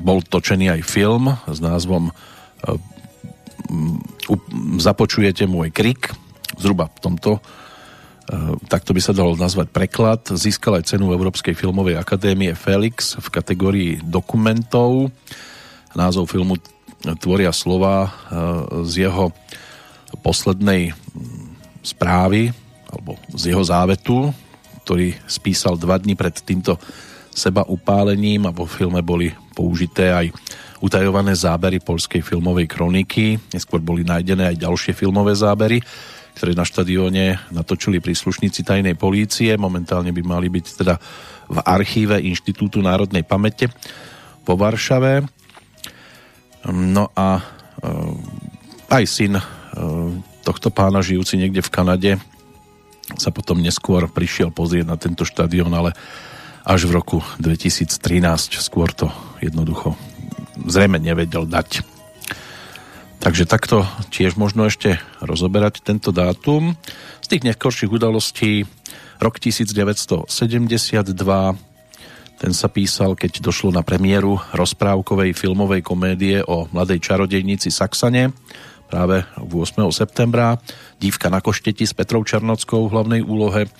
bol 0.00 0.20
točený 0.22 0.78
aj 0.78 0.80
film 0.86 1.32
s 1.48 1.58
názvom 1.58 2.10
e, 2.10 2.12
Započujete 4.82 5.46
môj 5.46 5.70
krik, 5.70 6.10
zhruba 6.58 6.90
v 6.90 6.98
tomto 6.98 7.38
takto 8.70 8.94
by 8.94 9.00
sa 9.02 9.16
dalo 9.16 9.34
nazvať 9.34 9.68
preklad. 9.74 10.22
Získal 10.30 10.78
aj 10.78 10.94
cenu 10.94 11.10
Európskej 11.10 11.54
filmovej 11.54 11.98
akadémie 11.98 12.54
Felix 12.54 13.18
v 13.18 13.26
kategórii 13.30 13.92
dokumentov. 14.02 15.10
Názov 15.98 16.30
filmu 16.30 16.54
tvoria 17.18 17.50
slova 17.50 18.06
e, 18.06 18.10
z 18.86 19.08
jeho 19.08 19.34
poslednej 20.22 20.94
správy 21.82 22.52
alebo 22.90 23.16
z 23.32 23.54
jeho 23.54 23.64
závetu, 23.64 24.34
ktorý 24.90 25.14
spísal 25.30 25.78
dva 25.78 26.02
dní 26.02 26.18
pred 26.18 26.34
týmto 26.42 26.74
seba 27.30 27.62
upálením 27.62 28.50
a 28.50 28.50
vo 28.50 28.66
filme 28.66 28.98
boli 29.06 29.30
použité 29.54 30.10
aj 30.10 30.34
utajované 30.82 31.30
zábery 31.30 31.78
polskej 31.78 32.26
filmovej 32.26 32.66
kroniky. 32.66 33.38
Neskôr 33.54 33.78
boli 33.78 34.02
nájdené 34.02 34.50
aj 34.50 34.66
ďalšie 34.66 34.90
filmové 34.98 35.38
zábery, 35.38 35.78
ktoré 36.34 36.58
na 36.58 36.66
štadióne 36.66 37.38
natočili 37.54 38.02
príslušníci 38.02 38.66
tajnej 38.66 38.98
polície. 38.98 39.54
Momentálne 39.54 40.10
by 40.10 40.22
mali 40.26 40.50
byť 40.50 40.66
teda 40.82 40.98
v 41.46 41.58
archíve 41.62 42.18
Inštitútu 42.18 42.82
národnej 42.82 43.22
pamäte 43.22 43.70
vo 44.42 44.58
Varšave. 44.58 45.22
No 46.66 47.14
a 47.14 47.38
eh, 47.38 48.98
aj 48.98 49.04
syn 49.06 49.38
eh, 49.38 49.44
tohto 50.42 50.74
pána 50.74 50.98
žijúci 50.98 51.38
niekde 51.38 51.62
v 51.62 51.70
Kanade 51.70 52.12
sa 53.18 53.34
potom 53.34 53.58
neskôr 53.58 54.06
prišiel 54.06 54.52
pozrieť 54.54 54.86
na 54.86 54.96
tento 55.00 55.26
štadión, 55.26 55.72
ale 55.72 55.96
až 56.62 56.86
v 56.86 56.94
roku 57.00 57.18
2013 57.40 57.96
skôr 58.60 58.92
to 58.92 59.08
jednoducho 59.40 59.96
zrejme 60.68 61.00
nevedel 61.00 61.48
dať. 61.48 61.82
Takže 63.20 63.44
takto 63.44 63.84
tiež 64.08 64.40
možno 64.40 64.64
ešte 64.64 64.96
rozoberať 65.20 65.84
tento 65.84 66.08
dátum. 66.08 66.76
Z 67.20 67.36
tých 67.36 67.44
neskôrších 67.44 67.92
udalostí 67.92 68.64
rok 69.20 69.36
1972 69.36 70.32
ten 72.40 72.56
sa 72.56 72.72
písal, 72.72 73.20
keď 73.20 73.44
došlo 73.44 73.68
na 73.68 73.84
premiéru 73.84 74.40
rozprávkovej 74.56 75.36
filmovej 75.36 75.84
komédie 75.84 76.40
o 76.40 76.72
mladej 76.72 76.96
čarodejnici 77.04 77.68
Saxane 77.68 78.32
práve 78.90 79.22
8. 79.38 79.54
septembra. 79.94 80.58
Dívka 80.98 81.30
na 81.30 81.38
košteti 81.38 81.86
s 81.86 81.94
Petrou 81.94 82.26
Černockou 82.26 82.90
v 82.90 82.92
hlavnej 82.98 83.22
úlohe. 83.22 83.70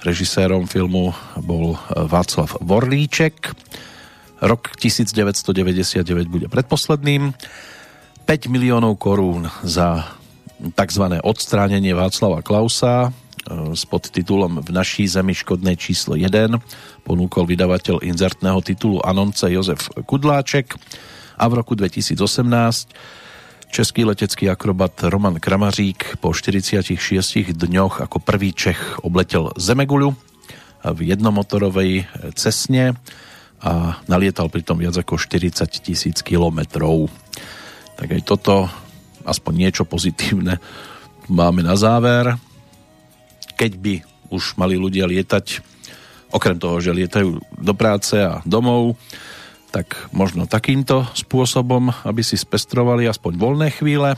Režisérom 0.00 0.64
filmu 0.64 1.12
bol 1.44 1.76
Václav 1.92 2.56
Vorlíček. 2.64 3.52
Rok 4.40 4.72
1999 4.80 6.08
bude 6.32 6.48
predposledným. 6.48 7.36
5 8.24 8.48
miliónov 8.48 8.96
korún 8.96 9.46
za 9.60 10.16
tzv. 10.72 11.04
odstránenie 11.20 11.92
Václava 11.92 12.40
Klausa 12.40 13.12
s 13.76 13.86
podtitulom 13.86 14.58
V 14.64 14.74
naší 14.74 15.06
zemi 15.06 15.30
škodné 15.30 15.78
číslo 15.78 16.18
1 16.18 16.32
ponúkol 17.06 17.46
vydavateľ 17.46 18.02
inzertného 18.02 18.58
titulu 18.64 18.98
Anonce 19.06 19.46
Jozef 19.52 19.86
Kudláček 20.02 20.74
a 21.38 21.44
v 21.46 21.52
roku 21.62 21.78
2018 21.78 22.18
český 23.70 24.04
letecký 24.04 24.50
akrobat 24.50 24.92
Roman 25.06 25.40
Kramařík 25.40 26.18
po 26.18 26.34
46 26.34 26.96
dňoch 27.52 28.00
ako 28.04 28.18
prvý 28.22 28.52
Čech 28.52 29.00
obletel 29.02 29.52
Zemeguľu 29.56 30.14
v 30.86 30.98
jednomotorovej 31.02 32.06
cesne 32.38 32.94
a 33.62 33.98
nalietal 34.06 34.46
pritom 34.52 34.78
viac 34.78 34.96
ako 35.00 35.18
40 35.18 35.66
tisíc 35.82 36.22
kilometrov. 36.22 37.10
Tak 37.96 38.08
aj 38.12 38.22
toto, 38.22 38.70
aspoň 39.24 39.52
niečo 39.54 39.84
pozitívne 39.88 40.60
máme 41.26 41.64
na 41.64 41.74
záver 41.74 42.36
keď 43.56 43.72
by 43.80 43.94
už 44.28 44.60
mali 44.60 44.76
ľudia 44.76 45.08
lietať, 45.08 45.64
okrem 46.30 46.60
toho, 46.60 46.76
že 46.78 46.92
lietajú 46.92 47.40
do 47.56 47.72
práce 47.72 48.14
a 48.20 48.44
domov, 48.44 49.00
tak 49.76 50.08
možno 50.08 50.48
takýmto 50.48 51.04
spôsobom, 51.12 51.92
aby 52.08 52.24
si 52.24 52.40
spestrovali 52.40 53.04
aspoň 53.04 53.32
voľné 53.36 53.68
chvíle. 53.76 54.16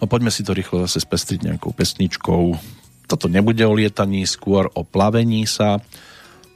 No 0.00 0.08
poďme 0.08 0.32
si 0.32 0.40
to 0.40 0.56
rýchlo 0.56 0.88
zase 0.88 1.04
spestriť 1.04 1.52
nejakou 1.52 1.76
pesničkou. 1.76 2.56
Toto 3.04 3.28
nebude 3.28 3.60
o 3.68 3.76
lietaní, 3.76 4.24
skôr 4.24 4.72
o 4.72 4.88
plavení 4.88 5.44
sa 5.44 5.84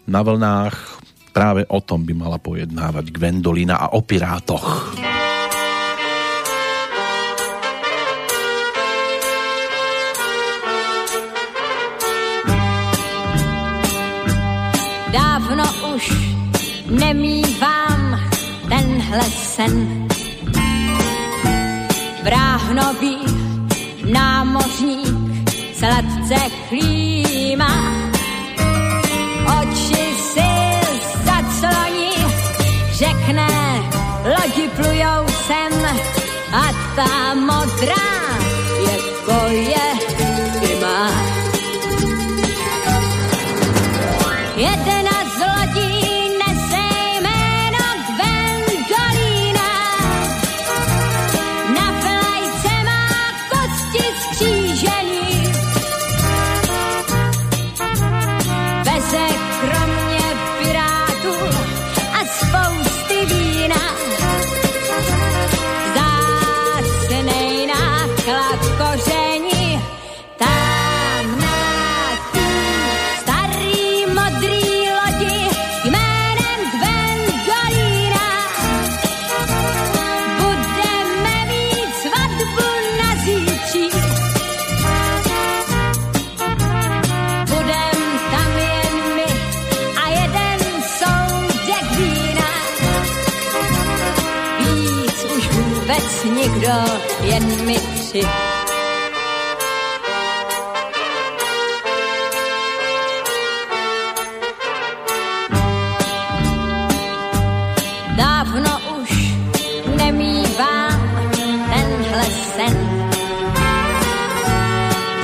na 0.09 0.25
vlnách. 0.25 1.05
Práve 1.37 1.69
o 1.69 1.85
tom 1.85 2.09
by 2.09 2.17
mala 2.17 2.41
pojednávať 2.41 3.13
Gwendolina 3.13 3.77
a 3.77 3.93
o 3.93 4.01
pirátoch. 4.01 4.97
dávno 15.11 15.67
už 15.99 16.05
nemývám 16.95 17.70
tenhle 18.71 19.23
sen. 19.23 20.09
Vráhnový 22.23 23.19
námořník 24.13 25.51
se 25.75 25.87
letce 25.87 26.37
chlíma, 26.69 27.71
oči 29.61 30.05
si 30.33 30.51
zacloní, 31.25 32.13
řekne, 32.93 33.49
lodi 34.25 34.69
plujou 34.77 35.27
sem 35.47 35.73
a 36.53 36.73
ta 36.97 37.35
modrá 37.35 38.10
nikdo, 96.61 96.73
jen 97.23 97.67
my 97.67 97.75
tři. 97.75 98.23
Dávno 108.17 108.79
už 109.01 109.35
nemývám 109.97 111.11
tenhle 111.75 112.25
sen. 112.57 113.11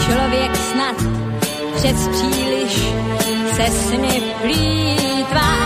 Člověk 0.05 0.57
snad 0.57 0.97
přes 1.75 2.09
příliš 2.09 2.73
se 3.57 3.71
sny 3.71 4.23
plítvá 4.43 5.66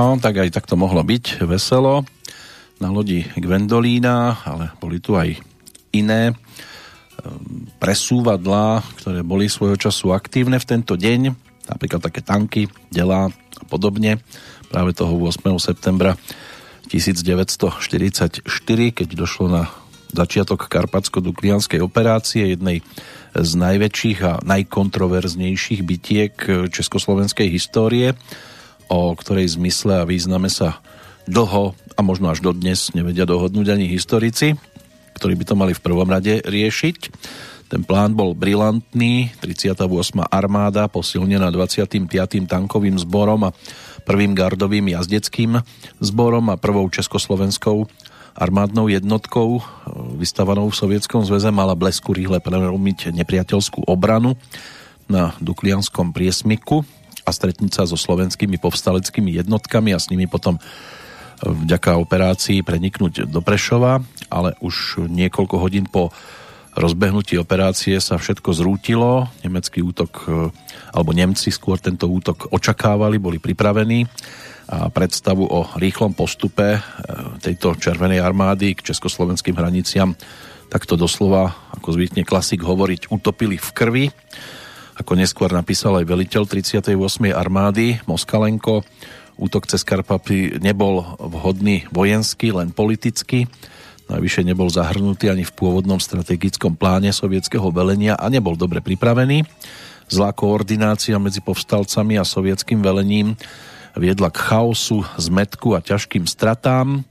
No, 0.00 0.16
tak 0.16 0.40
aj 0.40 0.56
tak 0.56 0.64
to 0.64 0.80
mohlo 0.80 1.04
byť 1.04 1.44
veselo 1.44 2.08
na 2.80 2.88
lodi 2.88 3.20
Gwendolína, 3.36 4.32
ale 4.48 4.72
boli 4.80 4.96
tu 4.96 5.12
aj 5.12 5.36
iné 5.92 6.32
ehm, 6.32 7.68
presúvadlá, 7.76 8.80
ktoré 8.96 9.20
boli 9.20 9.52
svojho 9.52 9.76
času 9.76 10.16
aktívne 10.16 10.56
v 10.56 10.64
tento 10.64 10.96
deň, 10.96 11.36
napríklad 11.68 12.00
také 12.00 12.24
tanky, 12.24 12.72
delá 12.88 13.28
a 13.28 13.64
podobne. 13.68 14.24
Práve 14.72 14.96
toho 14.96 15.20
8. 15.20 15.60
septembra 15.60 16.16
1944, 16.88 18.40
keď 18.96 19.08
došlo 19.12 19.52
na 19.52 19.68
začiatok 20.16 20.64
karpatsko-duklianskej 20.72 21.84
operácie, 21.84 22.56
jednej 22.56 22.80
z 23.36 23.50
najväčších 23.52 24.18
a 24.24 24.40
najkontroverznejších 24.48 25.84
bitiek 25.84 26.32
československej 26.72 27.52
histórie 27.52 28.16
o 28.90 29.14
ktorej 29.14 29.54
zmysle 29.54 30.02
a 30.02 30.08
význame 30.08 30.50
sa 30.50 30.82
dlho 31.30 31.78
a 31.94 32.00
možno 32.02 32.34
až 32.34 32.42
dodnes 32.42 32.90
nevedia 32.90 33.22
dohodnúť 33.22 33.70
ani 33.70 33.86
historici, 33.86 34.58
ktorí 35.14 35.38
by 35.38 35.44
to 35.46 35.54
mali 35.54 35.72
v 35.72 35.84
prvom 35.84 36.10
rade 36.10 36.42
riešiť. 36.42 36.98
Ten 37.70 37.86
plán 37.86 38.18
bol 38.18 38.34
brilantný, 38.34 39.30
38. 39.38 39.86
armáda 40.26 40.90
posilnená 40.90 41.54
25. 41.54 42.10
tankovým 42.50 42.98
zborom 42.98 43.46
a 43.46 43.54
prvým 44.02 44.34
gardovým 44.34 44.90
jazdeckým 44.90 45.62
zborom 46.02 46.50
a 46.50 46.58
prvou 46.58 46.90
československou 46.90 47.86
armádnou 48.34 48.90
jednotkou 48.90 49.62
vystavanou 50.18 50.66
v 50.66 50.78
Sovietskom 50.82 51.22
zväze 51.22 51.54
mala 51.54 51.78
blesku 51.78 52.10
rýchle 52.10 52.42
prelomiť 52.42 53.14
nepriateľskú 53.14 53.86
obranu 53.86 54.34
na 55.06 55.38
Duklianskom 55.38 56.10
priesmiku 56.10 56.82
a 57.24 57.30
stretnúť 57.30 57.72
sa 57.72 57.82
so 57.84 57.98
slovenskými 57.98 58.56
povstaleckými 58.56 59.36
jednotkami 59.40 59.92
a 59.92 59.98
s 60.00 60.08
nimi 60.08 60.26
potom 60.30 60.56
e, 60.56 60.60
vďaka 61.44 62.00
operácii 62.00 62.64
preniknúť 62.64 63.28
do 63.28 63.40
Prešova, 63.44 64.00
ale 64.32 64.56
už 64.64 65.06
niekoľko 65.08 65.56
hodín 65.60 65.86
po 65.88 66.14
rozbehnutí 66.78 67.34
operácie 67.36 67.98
sa 67.98 68.16
všetko 68.16 68.54
zrútilo. 68.54 69.26
Nemecký 69.42 69.82
útok, 69.82 70.12
e, 70.26 70.48
alebo 70.94 71.10
Nemci 71.12 71.50
skôr 71.50 71.76
tento 71.82 72.06
útok 72.06 72.50
očakávali, 72.54 73.18
boli 73.18 73.42
pripravení 73.42 74.06
a 74.70 74.86
predstavu 74.86 75.50
o 75.50 75.66
rýchlom 75.74 76.14
postupe 76.14 76.78
e, 76.78 76.80
tejto 77.42 77.74
červenej 77.74 78.22
armády 78.22 78.78
k 78.78 78.94
československým 78.94 79.58
hraniciam 79.58 80.14
takto 80.70 80.94
doslova, 80.94 81.50
ako 81.74 81.98
zvykne 81.98 82.22
klasik 82.22 82.62
hovoriť, 82.62 83.10
utopili 83.10 83.58
v 83.58 83.70
krvi 83.74 84.04
ako 84.96 85.12
neskôr 85.14 85.50
napísal 85.52 86.00
aj 86.00 86.06
veliteľ 86.08 86.48
38. 86.48 86.96
armády 87.30 88.00
Moskalenko, 88.08 88.82
útok 89.38 89.70
cez 89.70 89.86
Karpapy 89.86 90.58
nebol 90.58 91.04
vhodný 91.18 91.86
vojensky, 91.94 92.50
len 92.50 92.74
politicky. 92.74 93.46
Najvyššie 94.10 94.42
nebol 94.50 94.66
zahrnutý 94.66 95.30
ani 95.30 95.46
v 95.46 95.54
pôvodnom 95.54 96.02
strategickom 96.02 96.74
pláne 96.74 97.14
sovietského 97.14 97.70
velenia 97.70 98.18
a 98.18 98.26
nebol 98.26 98.58
dobre 98.58 98.82
pripravený. 98.82 99.46
Zlá 100.10 100.34
koordinácia 100.34 101.14
medzi 101.22 101.38
povstalcami 101.38 102.18
a 102.18 102.26
sovietským 102.26 102.82
velením 102.82 103.38
viedla 103.94 104.34
k 104.34 104.42
chaosu, 104.42 105.06
zmetku 105.14 105.78
a 105.78 105.82
ťažkým 105.82 106.26
stratám 106.26 107.06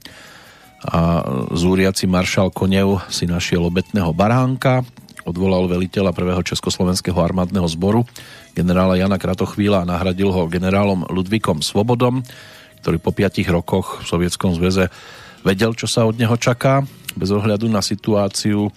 a 0.80 1.20
zúriaci 1.52 2.08
maršal 2.08 2.48
Konev 2.48 3.04
si 3.12 3.28
našiel 3.28 3.60
obetného 3.68 4.16
baránka, 4.16 4.80
odvolal 5.24 5.68
veliteľa 5.68 6.12
prvého 6.16 6.40
Československého 6.44 7.16
armádneho 7.16 7.66
zboru 7.68 8.06
generála 8.54 8.98
Jana 8.98 9.18
Kratochvíla 9.20 9.82
a 9.82 9.88
nahradil 9.88 10.32
ho 10.32 10.50
generálom 10.50 11.06
Ludvíkom 11.08 11.62
Svobodom, 11.62 12.22
ktorý 12.82 12.98
po 12.98 13.12
piatich 13.12 13.46
rokoch 13.46 14.02
v 14.02 14.08
Sovietskom 14.08 14.56
zväze 14.56 14.88
vedel, 15.46 15.72
čo 15.76 15.86
sa 15.86 16.04
od 16.08 16.16
neho 16.16 16.36
čaká. 16.36 16.84
Bez 17.16 17.34
ohľadu 17.34 17.66
na 17.68 17.82
situáciu, 17.82 18.70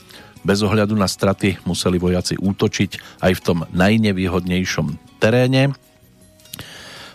bez 0.43 0.59
ohľadu 0.59 0.97
na 0.97 1.07
straty 1.07 1.61
museli 1.63 1.97
vojaci 2.01 2.35
útočiť 2.35 3.21
aj 3.23 3.31
v 3.31 3.43
tom 3.43 3.57
najnevýhodnejšom 3.71 5.19
teréne. 5.23 5.71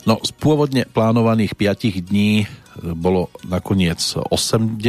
No, 0.08 0.16
z 0.24 0.32
pôvodne 0.32 0.88
plánovaných 0.88 1.52
5 1.52 2.08
dní 2.08 2.48
bolo 2.96 3.28
nakoniec 3.44 4.00
80. 4.16 4.80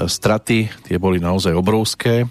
Straty 0.00 0.58
tie 0.88 0.96
boli 0.96 1.20
naozaj 1.20 1.52
obrovské. 1.52 2.24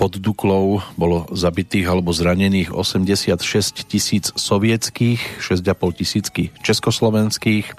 Pod 0.00 0.16
Duklou 0.16 0.80
bolo 0.96 1.28
zabitých 1.28 1.84
alebo 1.84 2.08
zranených 2.08 2.72
86 2.72 3.84
tisíc 3.84 4.32
sovietských, 4.32 5.20
6,5 5.44 5.60
tisícky 5.92 6.48
československých, 6.64 7.76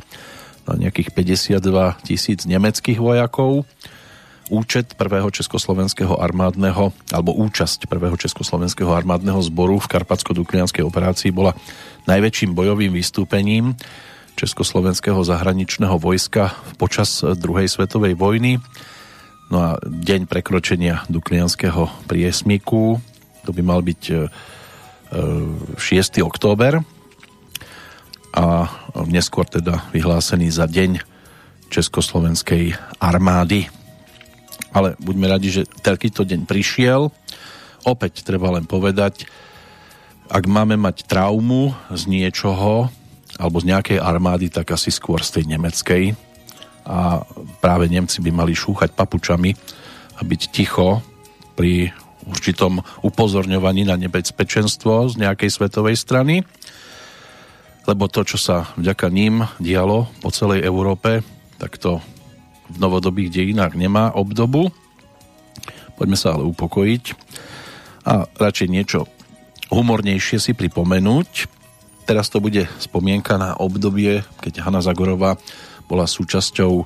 no 0.69 0.77
nejakých 0.77 1.17
52 1.17 2.05
tisíc 2.05 2.45
nemeckých 2.45 3.01
vojakov. 3.01 3.65
Účet 4.53 4.93
prvého 5.01 5.33
československého 5.33 6.13
armádneho, 6.21 6.93
alebo 7.09 7.33
účasť 7.33 7.89
prvého 7.89 8.13
československého 8.13 8.93
armádneho 8.93 9.41
zboru 9.41 9.81
v 9.81 9.89
Karpatsko-Duklianskej 9.89 10.85
operácii 10.85 11.33
bola 11.33 11.57
najväčším 12.05 12.53
bojovým 12.53 12.93
vystúpením 12.93 13.73
Československého 14.37 15.25
zahraničného 15.25 15.97
vojska 15.97 16.53
počas 16.77 17.25
druhej 17.25 17.65
svetovej 17.65 18.13
vojny. 18.13 18.61
No 19.51 19.59
a 19.59 19.69
deň 19.83 20.31
prekročenia 20.31 21.03
Duklianského 21.11 22.07
priesmiku, 22.07 23.03
to 23.43 23.51
by 23.51 23.59
mal 23.59 23.83
byť 23.83 24.01
6. 25.11 25.75
E, 25.75 26.23
október 26.23 26.79
a 28.31 28.71
neskôr 29.11 29.43
teda 29.43 29.91
vyhlásený 29.91 30.47
za 30.55 30.71
deň 30.71 31.03
Československej 31.67 32.79
armády. 33.03 33.67
Ale 34.71 34.95
buďme 35.03 35.27
radi, 35.27 35.51
že 35.51 35.67
takýto 35.83 36.23
deň 36.23 36.47
prišiel. 36.47 37.11
Opäť 37.83 38.23
treba 38.23 38.55
len 38.55 38.63
povedať, 38.63 39.27
ak 40.31 40.47
máme 40.47 40.79
mať 40.79 41.03
traumu 41.11 41.75
z 41.91 42.07
niečoho, 42.07 42.87
alebo 43.35 43.59
z 43.59 43.67
nejakej 43.67 43.99
armády, 43.99 44.47
tak 44.47 44.71
asi 44.71 44.95
skôr 44.95 45.19
z 45.27 45.43
tej 45.43 45.51
nemeckej. 45.51 46.30
A 46.87 47.21
práve 47.61 47.85
Nemci 47.87 48.19
by 48.25 48.31
mali 48.33 48.57
šúchať 48.57 48.93
papučami 48.97 49.53
a 50.17 50.21
byť 50.21 50.41
ticho 50.49 51.01
pri 51.53 51.93
určitom 52.25 52.81
upozorňovaní 53.01 53.85
na 53.85 53.97
nebezpečenstvo 53.97 55.09
z 55.09 55.21
nejakej 55.21 55.49
svetovej 55.49 55.97
strany. 55.97 56.45
Lebo 57.89 58.05
to, 58.05 58.21
čo 58.21 58.37
sa 58.37 58.69
vďaka 58.77 59.09
ním 59.09 59.45
dialo 59.57 60.05
po 60.21 60.29
celej 60.29 60.61
Európe, 60.61 61.25
tak 61.57 61.81
to 61.81 61.97
v 62.69 62.77
novodobých 62.77 63.33
dejinách 63.33 63.73
nemá 63.73 64.13
obdobu. 64.13 64.69
Poďme 65.97 66.17
sa 66.17 66.37
ale 66.37 66.45
upokojiť 66.49 67.03
a 68.05 68.25
radšej 68.25 68.69
niečo 68.69 69.05
humornejšie 69.69 70.37
si 70.41 70.51
pripomenúť. 70.57 71.49
Teraz 72.09 72.33
to 72.33 72.41
bude 72.41 72.65
spomienka 72.81 73.37
na 73.37 73.53
obdobie, 73.55 74.25
keď 74.41 74.65
Hanna 74.65 74.81
Zagorová 74.81 75.37
bola 75.91 76.07
súčasťou 76.07 76.73
e, 76.79 76.85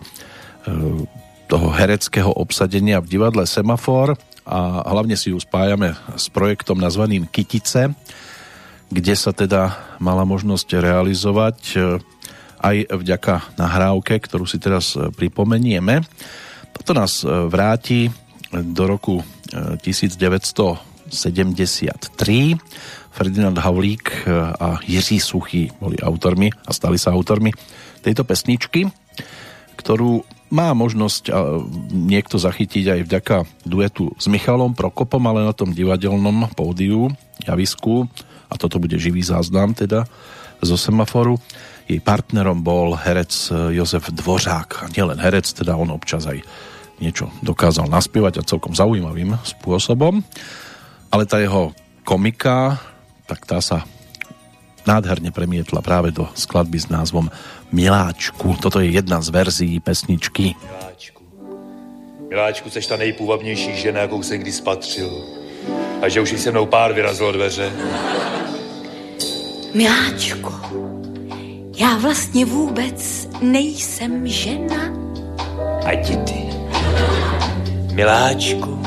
toho 1.45 1.67
hereckého 1.77 2.33
obsadenia 2.33 2.97
v 2.97 3.13
divadle 3.13 3.45
Semafor 3.45 4.17
a 4.49 4.81
hlavne 4.89 5.13
si 5.13 5.29
ju 5.29 5.37
spájame 5.37 5.93
s 6.17 6.25
projektom 6.33 6.81
nazvaným 6.81 7.29
Kytice, 7.29 7.93
kde 8.89 9.13
sa 9.13 9.29
teda 9.29 9.77
mala 10.01 10.25
možnosť 10.25 10.81
realizovať 10.81 11.57
e, 11.77 12.01
aj 12.65 12.97
vďaka 12.97 13.61
nahrávke, 13.61 14.17
ktorú 14.25 14.49
si 14.49 14.57
teraz 14.57 14.97
e, 14.97 15.13
pripomenieme. 15.13 16.01
Toto 16.73 16.91
nás 16.91 17.23
vráti 17.23 18.11
do 18.51 18.83
roku 18.83 19.23
1900 19.47 20.97
73. 21.05 22.57
Ferdinand 23.15 23.57
Havlík 23.57 24.27
a 24.59 24.81
Jiří 24.83 25.19
Suchý 25.23 25.71
boli 25.79 25.95
autormi 26.01 26.51
a 26.51 26.71
stali 26.73 26.99
sa 26.99 27.15
autormi 27.15 27.53
tejto 28.05 28.21
pesničky, 28.21 28.85
ktorú 29.73 30.21
má 30.53 30.71
možnosť 30.77 31.33
niekto 31.89 32.37
zachytiť 32.37 32.85
aj 32.93 32.99
vďaka 33.09 33.37
duetu 33.65 34.13
s 34.15 34.29
Michalom 34.29 34.77
Prokopom, 34.77 35.25
ale 35.25 35.41
na 35.41 35.57
tom 35.57 35.73
divadelnom 35.73 36.53
pódiu, 36.53 37.09
javisku, 37.41 38.05
a 38.45 38.53
toto 38.61 38.77
bude 38.77 38.95
živý 39.01 39.25
záznam 39.25 39.73
teda 39.73 40.05
zo 40.61 40.77
semaforu. 40.77 41.41
Jej 41.89 41.97
partnerom 42.05 42.61
bol 42.61 42.93
herec 42.93 43.33
e, 43.49 43.73
Jozef 43.73 44.13
Dvořák. 44.13 44.85
A 44.85 44.89
nielen 44.93 45.17
herec, 45.17 45.49
teda 45.49 45.73
on 45.73 45.89
občas 45.89 46.29
aj 46.29 46.45
niečo 47.01 47.33
dokázal 47.41 47.89
naspievať 47.89 48.39
a 48.39 48.47
celkom 48.47 48.77
zaujímavým 48.77 49.33
spôsobom 49.41 50.21
ale 51.15 51.23
tá 51.23 51.39
jeho 51.39 51.71
komika, 52.03 52.75
tak 53.23 53.47
tá 53.47 53.63
sa 53.63 53.87
nádherne 54.83 55.31
premietla 55.31 55.79
práve 55.79 56.11
do 56.11 56.27
skladby 56.35 56.75
s 56.75 56.91
názvom 56.91 57.31
Miláčku. 57.71 58.55
Toto 58.61 58.79
je 58.79 58.89
jedna 58.89 59.21
z 59.21 59.29
verzií 59.29 59.79
pesničky. 59.79 60.55
Miláčku, 60.61 61.23
Miláčku, 62.29 62.69
seš 62.69 62.87
ta 62.87 62.97
nejpůvabnější 62.97 63.75
žena, 63.75 64.01
jakou 64.01 64.23
jsem 64.23 64.39
kdy 64.39 64.51
spatřil. 64.51 65.25
A 66.01 66.09
že 66.09 66.21
už 66.21 66.31
jí 66.31 66.37
se 66.37 66.51
mnou 66.51 66.65
pár 66.65 66.93
vyrazilo 66.93 67.31
dveře. 67.31 67.71
Miláčku, 69.73 70.53
já 71.77 71.97
vlastně 71.97 72.45
vůbec 72.45 73.27
nejsem 73.41 74.27
žena. 74.27 74.77
A 75.85 76.03
ty. 76.05 76.45
Miláčku, 77.93 78.83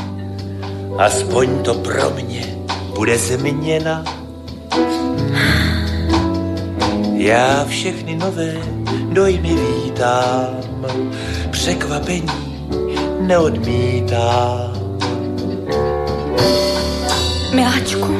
aspoň 0.98 1.62
to 1.62 1.74
pro 1.74 2.10
mě 2.10 2.56
bude 2.94 3.18
změna. 3.18 4.04
Já 7.18 7.64
všechny 7.64 8.16
nové 8.16 8.54
dojmy 9.12 9.56
vítám, 9.56 10.60
překvapení 11.50 12.68
neodmítám. 13.20 14.72
Miláčku, 17.54 18.14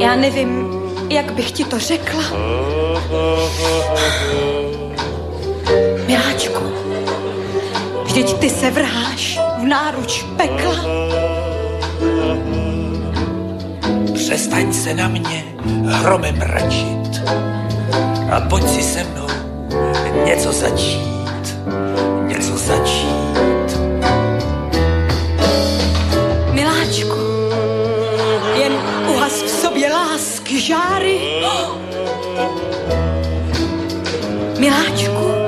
já 0.00 0.16
nevím, 0.16 0.68
jak 1.10 1.32
bych 1.32 1.50
ti 1.50 1.64
to 1.64 1.78
řekla. 1.78 2.22
Miláčku, 6.06 6.64
vždyť 8.04 8.38
ty 8.38 8.50
se 8.50 8.70
vrháš 8.70 9.38
v 9.58 9.64
náruč 9.64 10.24
pekla. 10.36 10.74
Přestaň 14.34 14.72
se 14.72 14.94
na 14.94 15.08
mě 15.08 15.44
hromem 15.86 16.40
račit 16.40 17.22
a 18.30 18.40
pojď 18.40 18.68
si 18.68 18.82
se 18.82 19.04
mnou 19.04 19.26
něco 20.24 20.52
začít, 20.52 21.58
něco 22.26 22.56
začít. 22.56 23.78
Miláčku, 26.52 27.50
jen 28.54 28.72
uhas 29.08 29.42
v 29.42 29.48
sobě 29.48 29.92
lásky 29.92 30.60
žáry. 30.60 31.20
Miláčku, 34.58 35.43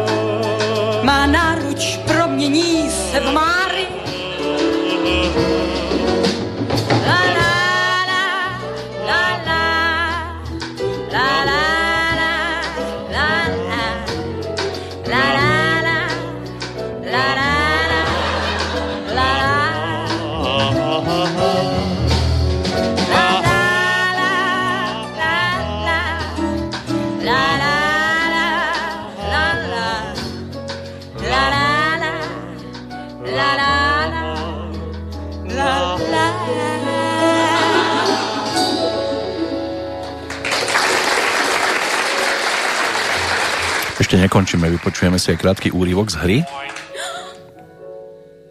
Ešte 44.07 44.23
nekončíme, 44.23 44.71
vypočujeme 44.71 45.19
si 45.19 45.35
aj 45.35 45.43
krátky 45.43 45.75
úryvok 45.75 46.15
z 46.15 46.17
hry. 46.23 46.39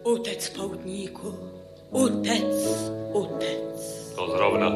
Utec, 0.04 0.52
poutníku, 0.52 1.32
utec, 1.96 2.60
utec. 3.16 3.72
To 4.20 4.36
zrovna. 4.36 4.68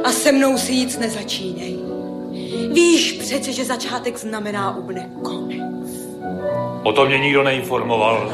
A 0.00 0.08
se 0.08 0.32
mnou 0.32 0.56
si 0.56 0.72
nic 0.72 0.96
nezačínej. 0.96 1.76
Víš 2.72 3.20
přece, 3.20 3.52
že 3.52 3.68
začátek 3.68 4.16
znamená 4.16 4.72
ubne 4.72 5.04
konec. 5.20 5.88
O 6.88 6.92
tom 6.92 7.12
mě 7.12 7.18
nikdo 7.18 7.44
neinformoval. 7.44 8.32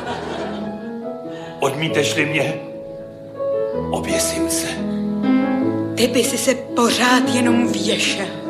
Odmíteš-li 1.58 2.26
mě, 2.26 2.46
oběsím 3.90 4.50
se. 4.50 4.70
Ty 5.98 6.06
by 6.06 6.24
si 6.24 6.38
se 6.38 6.54
pořád 6.54 7.26
jenom 7.34 7.72
věšel 7.72 8.43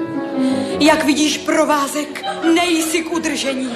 Jak 0.80 1.04
vidíš, 1.04 1.38
provázek, 1.38 2.24
nejsi 2.54 3.02
k 3.02 3.12
udržení. 3.12 3.74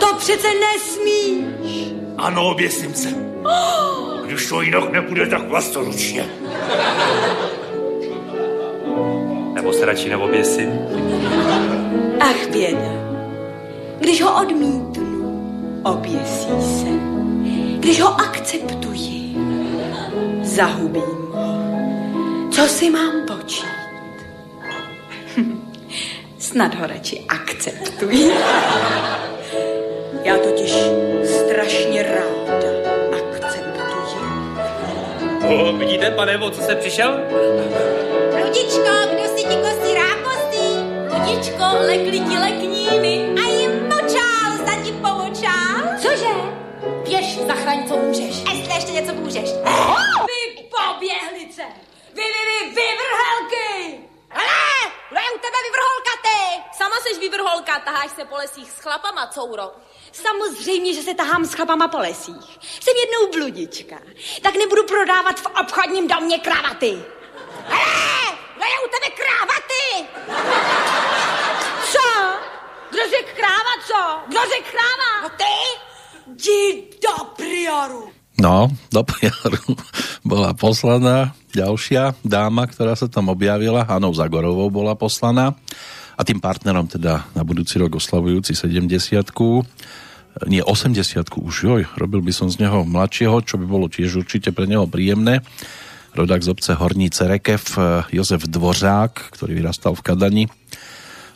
To 0.00 0.14
přece 0.18 0.48
nesmíš. 0.54 1.92
Ano, 2.18 2.50
oběsím 2.50 2.94
se. 2.94 3.08
Když 4.24 4.48
to 4.48 4.62
jinak 4.62 4.92
nepůjde, 4.92 5.26
tak 5.26 5.48
vlastnoručně. 5.48 6.26
Nebo 9.54 9.72
se 9.72 9.84
radši 9.84 10.08
neoběsím? 10.08 10.70
Ach, 12.20 12.48
běda. 12.52 12.92
Když 13.98 14.22
ho 14.22 14.40
odmítnu, 14.42 15.82
oběsí 15.84 16.48
se. 16.80 16.88
Když 17.78 18.00
ho 18.00 18.20
akceptuji, 18.20 19.36
zahubím 20.42 21.02
ho. 21.32 21.54
Co 22.50 22.62
si 22.68 22.90
mám 22.90 23.12
počít? 23.26 23.81
Snad 26.42 26.74
ho 26.74 26.86
radši 26.86 27.24
akceptuji. 27.28 28.32
Já 30.24 30.38
totiž 30.38 30.72
strašně 31.24 32.02
ráda 32.02 32.70
akceptuji. 33.12 33.72
O, 35.48 35.72
vidíte, 35.72 36.10
pane, 36.10 36.38
o 36.38 36.50
co 36.50 36.62
se 36.62 36.74
přišel? 36.76 37.20
Ludičko, 38.44 38.92
kdo 39.12 39.24
si 39.36 39.44
ti 39.44 39.56
kostí 39.56 39.94
rákostí? 39.94 40.66
Ludičko, 41.14 41.64
lekli 41.80 42.20
ti 42.20 42.38
lekníny. 42.38 43.40
A 43.42 43.48
jim 43.48 43.82
močál, 43.88 44.66
za 44.66 44.84
ti 44.84 44.92
pomočál. 44.92 45.98
Cože? 46.02 46.34
Běž, 47.04 47.38
zachraň, 47.38 47.88
co 47.88 47.96
můžeš. 47.96 48.34
Jestli 48.52 48.74
ještě 48.74 48.92
něco 48.92 49.14
můžeš. 49.14 49.48
Vy 50.28 50.62
poběhlice! 50.74 51.62
Vy, 52.14 52.22
vy, 52.22 52.42
vy, 52.48 52.66
vyvrhelky! 52.66 53.98
Ale, 54.30 54.92
kdo 55.10 55.20
je 55.20 55.30
u 55.36 55.38
tebe 55.44 55.58
vyvrholka 55.66 56.12
ty? 56.26 56.40
Sama 56.92 57.08
seš 57.08 57.18
vyvrholka, 57.24 57.80
taháš 57.84 58.10
se 58.10 58.24
po 58.24 58.36
lesích 58.36 58.70
s 58.70 58.78
chlapama, 58.84 59.26
couro. 59.26 59.72
Samozřejmě, 60.12 60.94
že 60.94 61.02
se 61.02 61.14
tahám 61.14 61.44
s 61.44 61.54
chlapama 61.54 61.88
po 61.88 61.98
lesích. 61.98 62.58
Jsem 62.80 62.94
jednou 62.96 63.32
bludička. 63.32 63.96
Tak 64.42 64.54
nebudu 64.56 64.84
prodávat 64.84 65.40
v 65.40 65.46
obchodním 65.60 66.08
domě 66.08 66.38
kravaty. 66.38 66.92
Kdo 68.56 68.64
je 68.72 68.78
u 68.84 68.88
tebe 68.92 69.08
krávaty? 69.20 69.84
Co? 71.92 72.08
Kdo 72.90 73.02
řek 73.10 73.36
kráva, 73.36 73.74
co? 73.86 74.20
Kdo 74.28 74.40
řek 74.40 74.64
kráva? 74.70 75.10
No 75.22 75.28
ty? 75.28 75.54
Jdi 76.26 76.90
do 77.02 77.24
prioru. 77.24 78.12
No, 78.40 78.68
do 78.92 79.02
PR 79.02 79.56
bola 80.24 80.52
poslaná 80.52 81.32
ďalšia 81.56 82.16
dáma, 82.24 82.66
ktorá 82.66 82.96
sa 82.96 83.08
tam 83.08 83.32
objavila, 83.32 83.84
Hanou 83.84 84.12
Zagorovou 84.12 84.68
bola 84.68 84.92
poslaná 84.92 85.56
a 86.22 86.28
tým 86.28 86.38
partnerom 86.38 86.86
teda 86.86 87.26
na 87.34 87.42
budúci 87.42 87.82
rok 87.82 87.98
oslavujúci 87.98 88.54
70 88.54 89.26
nie 90.46 90.62
80 90.62 91.02
už, 91.34 91.54
joj, 91.66 91.82
robil 91.98 92.22
by 92.22 92.30
som 92.30 92.46
z 92.46 92.62
neho 92.62 92.86
mladšieho, 92.86 93.42
čo 93.42 93.58
by 93.58 93.66
bolo 93.66 93.90
tiež 93.90 94.22
určite 94.22 94.54
pre 94.54 94.70
neho 94.70 94.86
príjemné. 94.86 95.42
Rodák 96.14 96.46
z 96.46 96.48
obce 96.54 96.72
Horní 96.78 97.10
Cerekev, 97.10 97.74
Jozef 98.14 98.46
Dvořák, 98.46 99.34
ktorý 99.34 99.58
vyrastal 99.58 99.98
v 99.98 100.04
Kadani 100.06 100.44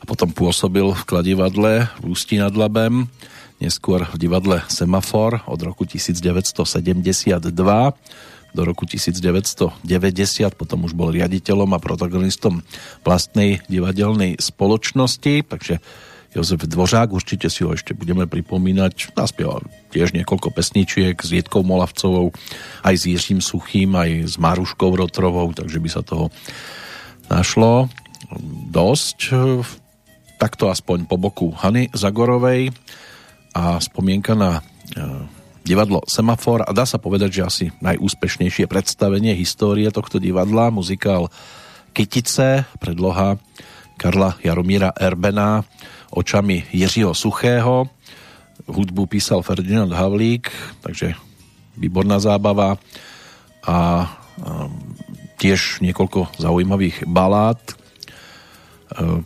a 0.00 0.04
potom 0.06 0.30
pôsobil 0.30 0.86
v 0.94 1.02
kladivadle 1.02 1.90
v 1.98 2.04
Ústí 2.06 2.38
nad 2.38 2.54
Labem, 2.54 3.10
neskôr 3.58 4.06
v 4.06 4.16
divadle 4.16 4.62
Semafor 4.70 5.42
od 5.50 5.60
roku 5.66 5.82
1972 5.82 6.62
do 8.56 8.64
roku 8.64 8.88
1990, 8.88 9.76
potom 10.56 10.88
už 10.88 10.96
bol 10.96 11.12
riaditeľom 11.12 11.76
a 11.76 11.82
protagonistom 11.82 12.64
vlastnej 13.04 13.60
divadelnej 13.68 14.40
spoločnosti, 14.40 15.44
takže 15.44 15.84
Jozef 16.36 16.68
Dvořák, 16.68 17.16
určite 17.16 17.48
si 17.48 17.64
ho 17.64 17.72
ešte 17.72 17.96
budeme 17.96 18.28
pripomínať, 18.28 19.16
naspieval 19.16 19.64
tiež 19.88 20.12
niekoľko 20.12 20.52
pesničiek 20.52 21.16
s 21.16 21.32
Jietkou 21.32 21.64
Molavcovou, 21.64 22.32
aj 22.84 22.94
s 22.96 23.04
Jiřím 23.08 23.40
Suchým, 23.40 23.96
aj 23.96 24.10
s 24.28 24.34
Maruškou 24.36 24.92
Rotrovou, 24.92 25.52
takže 25.56 25.80
by 25.80 25.88
sa 25.88 26.04
toho 26.04 26.28
našlo 27.32 27.88
dosť. 28.68 29.32
Takto 30.36 30.68
aspoň 30.68 31.08
po 31.08 31.16
boku 31.16 31.56
Hany 31.56 31.88
Zagorovej 31.96 32.68
a 33.56 33.80
spomienka 33.80 34.36
na 34.36 34.60
e, 34.60 34.62
divadlo 35.66 36.06
Semafor 36.06 36.62
a 36.62 36.70
dá 36.70 36.86
sa 36.86 37.02
povedať, 37.02 37.42
že 37.42 37.42
asi 37.42 37.64
najúspešnejšie 37.82 38.70
predstavenie 38.70 39.34
histórie 39.34 39.90
tohto 39.90 40.22
divadla, 40.22 40.70
muzikál 40.70 41.26
Kytice, 41.90 42.70
predloha 42.78 43.42
Karla 43.98 44.38
Jaromíra 44.38 44.94
Erbena 44.94 45.66
očami 46.14 46.64
Jiřího 46.72 47.14
Suchého. 47.14 47.90
Hudbu 48.66 49.06
písal 49.06 49.42
Ferdinand 49.42 49.92
Havlík, 49.92 50.50
takže 50.80 51.14
výborná 51.76 52.18
zábava 52.18 52.80
a 53.66 54.06
tiež 55.36 55.84
niekoľko 55.84 56.40
zaujímavých 56.40 57.04
balád 57.04 57.60
e, 57.60 57.74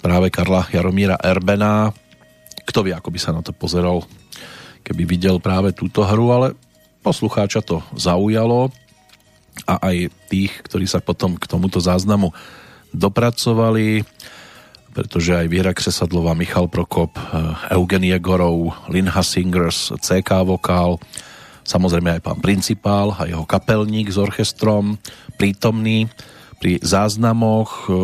práve 0.02 0.28
Karla 0.34 0.66
Jaromíra 0.70 1.18
Erbena. 1.18 1.94
Kto 2.66 2.82
vie, 2.86 2.94
ako 2.94 3.10
by 3.14 3.18
sa 3.18 3.30
na 3.30 3.42
to 3.42 3.54
pozeral 3.54 4.02
keby 4.90 5.06
videl 5.06 5.38
práve 5.38 5.70
túto 5.70 6.02
hru, 6.02 6.34
ale 6.34 6.58
poslucháča 7.06 7.62
to 7.62 7.78
zaujalo 7.94 8.74
a 9.70 9.78
aj 9.86 10.10
tých, 10.26 10.50
ktorí 10.66 10.90
sa 10.90 10.98
potom 10.98 11.38
k 11.38 11.46
tomuto 11.46 11.78
záznamu 11.78 12.34
dopracovali, 12.90 14.02
pretože 14.90 15.30
aj 15.30 15.46
Viera 15.46 15.70
Kresadlová, 15.70 16.34
Michal 16.34 16.66
Prokop, 16.66 17.14
eh, 17.14 17.78
Eugen 17.78 18.02
Jegorov, 18.02 18.90
Linha 18.90 19.22
Singers, 19.22 19.94
CK 20.02 20.42
Vokál, 20.42 20.98
samozrejme 21.62 22.18
aj 22.18 22.24
pán 22.26 22.42
principál 22.42 23.14
a 23.14 23.30
jeho 23.30 23.46
kapelník 23.46 24.10
s 24.10 24.18
orchestrom, 24.18 24.98
prítomný 25.38 26.10
pri 26.58 26.82
záznamoch, 26.82 27.86
eh, 27.86 27.94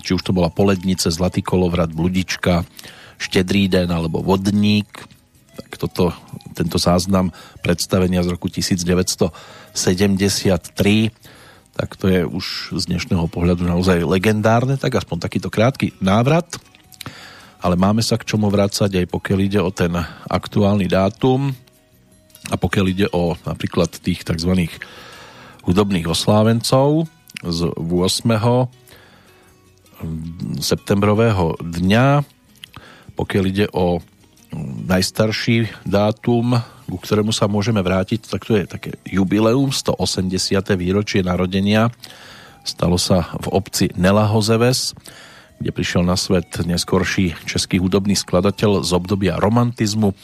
či 0.00 0.16
už 0.16 0.24
to 0.24 0.32
bola 0.32 0.48
Polednice, 0.48 1.12
Zlatý 1.12 1.44
kolovrat, 1.44 1.92
Bludička, 1.92 2.64
Štedrý 3.20 3.68
den 3.68 3.92
alebo 3.92 4.24
Vodník, 4.24 5.17
tak 5.58 5.74
toto, 5.74 6.14
tento 6.54 6.78
záznam 6.78 7.34
predstavenia 7.66 8.22
z 8.22 8.38
roku 8.38 8.46
1973 8.46 9.34
tak 11.78 11.94
to 11.94 12.10
je 12.10 12.26
už 12.26 12.74
z 12.74 12.90
dnešného 12.90 13.30
pohľadu 13.30 13.62
naozaj 13.62 14.02
legendárne, 14.02 14.74
tak 14.74 14.98
aspoň 14.98 15.22
takýto 15.22 15.46
krátky 15.46 15.94
návrat. 16.02 16.58
Ale 17.62 17.78
máme 17.78 18.02
sa 18.02 18.18
k 18.18 18.26
čomu 18.26 18.50
vrácať 18.50 18.98
aj 18.98 19.06
pokiaľ 19.06 19.38
ide 19.38 19.62
o 19.62 19.70
ten 19.70 19.94
aktuálny 20.26 20.90
dátum 20.90 21.54
a 22.50 22.58
pokiaľ 22.58 22.86
ide 22.90 23.06
o 23.14 23.38
napríklad 23.46 23.94
tých 23.94 24.26
tzv. 24.26 24.66
hudobných 25.62 26.10
oslávencov 26.10 27.06
z 27.46 27.70
8. 27.70 30.58
septembrového 30.58 31.62
dňa, 31.62 32.26
pokiaľ 33.14 33.44
ide 33.46 33.70
o 33.70 34.02
najstarší 34.88 35.84
dátum, 35.84 36.56
ku 36.88 36.96
ktorému 36.96 37.36
sa 37.36 37.50
môžeme 37.50 37.84
vrátiť, 37.84 38.28
tak 38.32 38.48
to 38.48 38.56
je 38.56 38.64
také 38.64 38.90
jubileum, 39.04 39.68
180. 39.68 40.40
výročie 40.76 41.20
narodenia. 41.20 41.92
Stalo 42.64 42.96
sa 42.96 43.32
v 43.36 43.52
obci 43.52 43.92
Nelahozeves, 43.96 44.96
kde 45.58 45.70
prišiel 45.74 46.06
na 46.06 46.14
svet 46.14 46.46
neskorší 46.62 47.34
český 47.46 47.82
hudobný 47.82 48.14
skladateľ 48.14 48.86
z 48.86 48.90
obdobia 48.94 49.42
romantizmu 49.42 50.14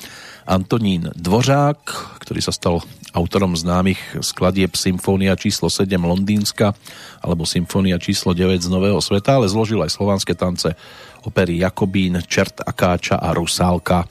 Antonín 0.45 1.11
Dvořák, 1.16 1.80
ktorý 2.20 2.41
sa 2.45 2.53
stal 2.53 2.85
autorom 3.16 3.57
známych 3.57 4.20
skladieb 4.20 4.76
Symfónia 4.76 5.35
číslo 5.35 5.72
7 5.72 5.97
Londýnska 5.99 6.76
alebo 7.24 7.49
Symfónia 7.49 7.97
číslo 7.99 8.37
9 8.37 8.61
z 8.61 8.68
Nového 8.68 9.01
sveta, 9.01 9.41
ale 9.41 9.51
zložil 9.51 9.80
aj 9.82 9.95
slovanské 9.95 10.37
tance 10.37 10.76
opery 11.24 11.59
Jakobín, 11.59 12.20
Čert 12.26 12.61
Akáča 12.61 13.16
a 13.16 13.32
Rusálka. 13.32 14.05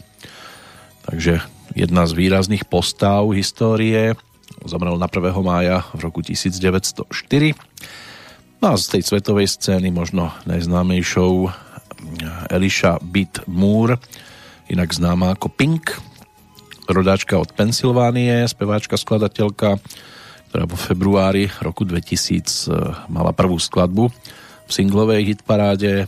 Takže 1.06 1.44
jedna 1.78 2.04
z 2.10 2.12
výrazných 2.18 2.66
postav 2.66 3.30
histórie 3.36 4.18
zomrel 4.66 4.96
na 4.98 5.08
1. 5.12 5.36
mája 5.44 5.84
v 5.94 6.00
roku 6.08 6.20
1904. 6.24 7.06
No 8.64 8.72
a 8.72 8.80
z 8.80 8.96
tej 8.96 9.04
svetovej 9.04 9.52
scény 9.52 9.92
možno 9.92 10.32
najznámejšou 10.48 11.52
Elisha 12.48 12.96
Beat 13.04 13.44
Moore, 13.44 14.00
inak 14.72 14.88
známa 14.88 15.36
ako 15.36 15.52
Pink, 15.52 15.92
rodáčka 16.88 17.36
od 17.36 17.52
Pensylvánie, 17.52 18.48
speváčka, 18.48 18.96
skladateľka, 18.96 19.84
ktorá 20.48 20.64
vo 20.64 20.80
februári 20.80 21.52
roku 21.60 21.84
2000 21.84 23.12
mala 23.12 23.36
prvú 23.36 23.60
skladbu 23.60 24.08
v 24.64 24.72
singlovej 24.72 25.36
hitparáde 25.36 26.08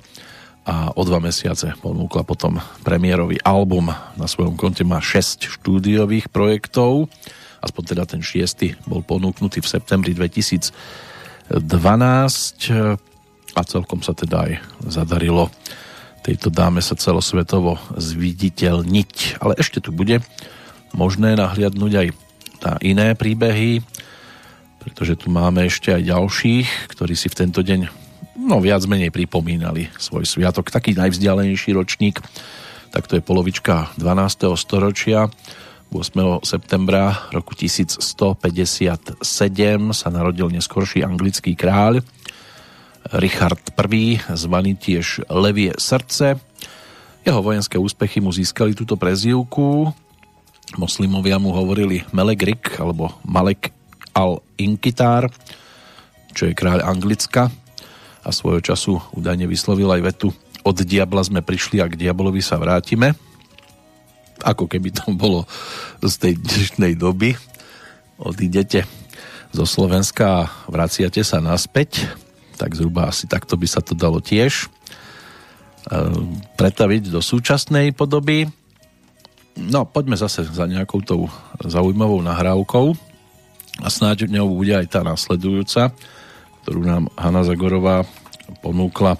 a 0.64 0.96
o 0.96 1.04
dva 1.04 1.20
mesiace 1.20 1.76
ponúkla 1.84 2.24
potom 2.24 2.64
premiérový 2.88 3.36
album. 3.44 3.92
Na 4.16 4.32
svojom 4.32 4.56
konte 4.56 4.88
má 4.88 5.04
6 5.04 5.60
štúdiových 5.60 6.32
projektov, 6.32 7.12
aspoň 7.60 7.84
teda 7.84 8.08
ten 8.08 8.24
šiestý 8.24 8.80
bol 8.88 9.04
ponúknutý 9.04 9.60
v 9.60 9.68
septembri 9.68 10.16
2012 10.16 11.15
a 13.56 13.62
celkom 13.64 14.02
sa 14.02 14.18
teda 14.18 14.50
aj 14.50 14.54
zadarilo 14.90 15.54
tejto 16.26 16.50
dáme 16.50 16.82
sa 16.82 16.98
celosvetovo 16.98 17.78
zviditeľniť. 17.94 19.38
Ale 19.46 19.54
ešte 19.62 19.78
tu 19.78 19.94
bude 19.94 20.26
možné 20.98 21.38
nahliadnúť 21.38 21.94
aj 21.94 22.08
na 22.66 22.74
iné 22.82 23.14
príbehy, 23.14 23.86
pretože 24.82 25.22
tu 25.22 25.30
máme 25.30 25.70
ešte 25.70 25.94
aj 25.94 26.10
ďalších, 26.10 26.68
ktorí 26.90 27.14
si 27.14 27.30
v 27.30 27.38
tento 27.46 27.62
deň 27.62 27.86
no 28.42 28.58
viac 28.58 28.82
menej 28.90 29.14
pripomínali 29.14 29.94
svoj 30.02 30.26
sviatok. 30.26 30.74
Taký 30.74 30.98
najvzdialenejší 30.98 31.78
ročník, 31.78 32.26
tak 32.90 33.06
to 33.06 33.22
je 33.22 33.22
polovička 33.22 33.94
12. 34.02 34.50
storočia. 34.58 35.30
8. 35.96 36.44
septembra 36.44 37.32
roku 37.32 37.56
1157 37.56 39.24
sa 39.96 40.08
narodil 40.12 40.52
neskorší 40.52 41.08
anglický 41.08 41.56
kráľ 41.56 42.04
Richard 43.16 43.64
I, 43.72 44.20
zvaný 44.36 44.76
tiež 44.76 45.24
Levie 45.32 45.72
srdce. 45.80 46.36
Jeho 47.24 47.40
vojenské 47.40 47.80
úspechy 47.80 48.20
mu 48.20 48.36
získali 48.36 48.76
túto 48.76 49.00
prezývku. 49.00 49.96
Moslimovia 50.76 51.40
mu 51.40 51.56
hovorili 51.56 52.04
Melegrik 52.12 52.76
alebo 52.76 53.16
Malek 53.24 53.72
al-Inkitar, 54.12 55.32
čo 56.36 56.52
je 56.52 56.58
kráľ 56.58 56.84
Anglicka 56.84 57.48
a 58.20 58.30
svojho 58.36 58.60
času 58.60 59.00
údajne 59.16 59.48
vyslovil 59.48 59.88
aj 59.96 60.02
vetu 60.12 60.36
od 60.66 60.76
diabla 60.76 61.24
sme 61.24 61.40
prišli 61.46 61.80
a 61.80 61.88
k 61.88 61.96
diabolovi 61.96 62.44
sa 62.44 62.60
vrátime. 62.60 63.16
Ako 64.44 64.68
keby 64.68 64.92
to 64.92 65.14
bolo 65.16 65.48
z 66.04 66.16
tej 66.20 66.34
dnešnej 66.42 66.94
doby. 67.00 67.38
Odídete 68.20 68.84
zo 69.56 69.64
Slovenska 69.64 70.26
a 70.26 70.50
vraciate 70.68 71.24
sa 71.24 71.40
naspäť 71.40 72.10
tak 72.56 72.74
zhruba 72.74 73.12
asi 73.12 73.28
takto 73.28 73.60
by 73.60 73.68
sa 73.68 73.84
to 73.84 73.94
dalo 73.94 74.24
tiež 74.24 74.66
e, 74.66 74.68
pretaviť 76.56 77.12
do 77.12 77.20
súčasnej 77.20 77.92
podoby. 77.92 78.48
No, 79.56 79.88
poďme 79.88 80.20
zase 80.20 80.44
za 80.48 80.68
nejakou 80.68 81.00
tou 81.04 81.28
zaujímavou 81.64 82.20
nahrávkou 82.24 82.96
a 83.84 83.88
snáď 83.92 84.32
ňou 84.32 84.56
bude 84.56 84.72
aj 84.72 84.88
tá 84.88 85.04
nasledujúca, 85.04 85.92
ktorú 86.64 86.82
nám 86.84 87.04
Hanna 87.20 87.44
Zagorová 87.44 88.08
ponúkla 88.64 89.20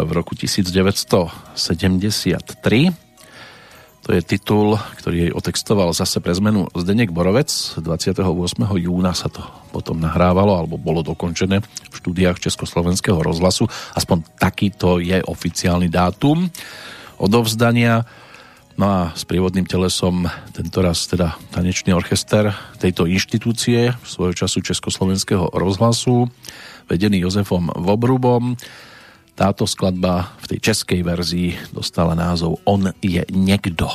v 0.00 0.10
roku 0.16 0.32
1973 0.32 1.54
to 4.06 4.14
je 4.14 4.22
titul, 4.22 4.78
ktorý 5.02 5.16
jej 5.18 5.32
otextoval 5.34 5.90
zase 5.90 6.22
pre 6.22 6.30
zmenu 6.30 6.70
Zdenek 6.78 7.10
Borovec. 7.10 7.50
28. 7.74 8.22
júna 8.78 9.10
sa 9.10 9.26
to 9.26 9.42
potom 9.74 9.98
nahrávalo, 9.98 10.54
alebo 10.54 10.78
bolo 10.78 11.02
dokončené 11.02 11.58
v 11.58 11.94
štúdiách 11.98 12.38
Československého 12.38 13.18
rozhlasu. 13.18 13.66
Aspoň 13.98 14.22
takýto 14.38 15.02
je 15.02 15.18
oficiálny 15.26 15.90
dátum 15.90 16.46
odovzdania. 17.18 18.06
No 18.78 18.86
a 18.86 18.98
s 19.10 19.26
prívodným 19.26 19.66
telesom 19.66 20.30
tento 20.54 20.86
raz 20.86 21.02
teda 21.10 21.34
tanečný 21.50 21.90
orchester 21.90 22.54
tejto 22.78 23.10
inštitúcie 23.10 23.90
svojho 24.06 24.38
času 24.38 24.62
Československého 24.62 25.50
rozhlasu 25.50 26.30
vedený 26.86 27.26
Jozefom 27.26 27.74
Vobrubom 27.74 28.54
táto 29.36 29.68
skladba 29.68 30.32
v 30.40 30.56
tej 30.56 30.72
českej 30.72 31.04
verzii 31.04 31.52
dostala 31.70 32.16
názov 32.16 32.58
On 32.64 32.88
je 33.04 33.22
niekto. 33.28 33.86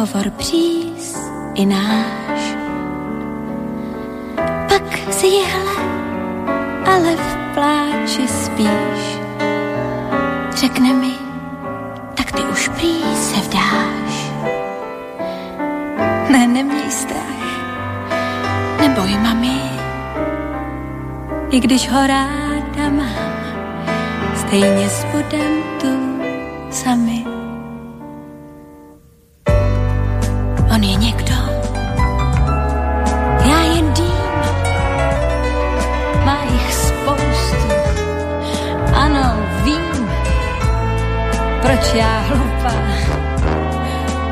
Hovor 0.00 0.30
příz 0.30 1.09
i 1.60 1.66
náš. 1.66 2.42
Pak 4.68 5.12
si 5.12 5.26
jehle, 5.26 5.84
ale 6.86 7.16
v 7.16 7.30
pláči 7.54 8.24
spíš. 8.28 9.02
Řekne 10.56 10.92
mi, 10.92 11.12
tak 12.14 12.32
ty 12.32 12.42
už 12.42 12.68
prý 12.68 13.04
se 13.14 13.36
vdáš. 13.36 14.14
Ne, 16.28 16.46
neměj 16.46 16.90
strach, 16.90 17.44
neboj 18.80 19.12
mami, 19.22 19.60
i 21.50 21.60
když 21.60 21.90
ho 21.90 22.06
ráda 22.06 22.88
mám, 22.90 23.40
stejně 24.34 24.88
budem 25.12 25.52
tu 25.80 25.92
sami. 26.70 27.29
Proč 41.62 41.94
já 41.94 42.20
hloupá, 42.20 42.74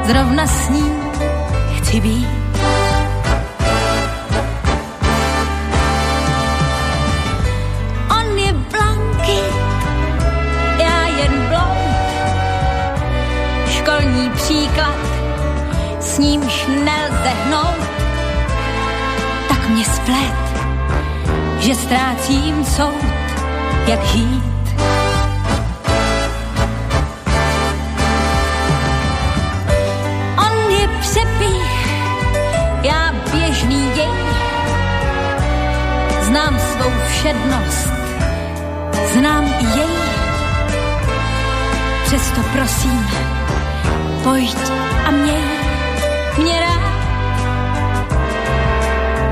zrovna 0.04 0.46
s 0.46 0.68
ním 0.68 1.00
chci 1.76 2.00
být. 2.00 2.28
On 8.10 8.38
je 8.38 8.52
blankit, 8.52 9.54
já 10.78 11.06
jen 11.06 11.32
blond, 11.48 11.78
příklad, 14.34 14.96
s 16.00 16.18
nímž 16.18 16.66
nelze 16.66 17.32
hnout, 17.44 17.88
tak 19.48 19.68
mě 19.68 19.84
splet, 19.84 20.34
že 21.58 21.74
ztrácím 21.74 22.64
soud, 22.64 23.04
jak 23.86 24.04
žít. 24.04 24.47
Všednost, 37.18 37.88
znám 39.12 39.44
i 39.44 39.78
jej. 39.78 39.98
Přesto 42.04 42.40
prosím, 42.52 43.06
pojď 44.22 44.56
a 45.06 45.10
měj 45.10 45.42
mě 46.38 46.60
rád, 46.60 46.80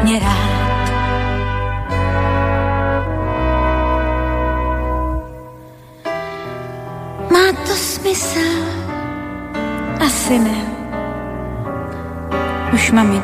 mě 0.03 0.21
rád. 0.21 0.47
Má 7.31 7.53
to 7.67 7.73
smysl? 7.73 8.39
Asi 10.07 10.39
ne. 10.39 10.67
Už 12.73 12.91
mám 12.91 13.09
mi 13.11 13.21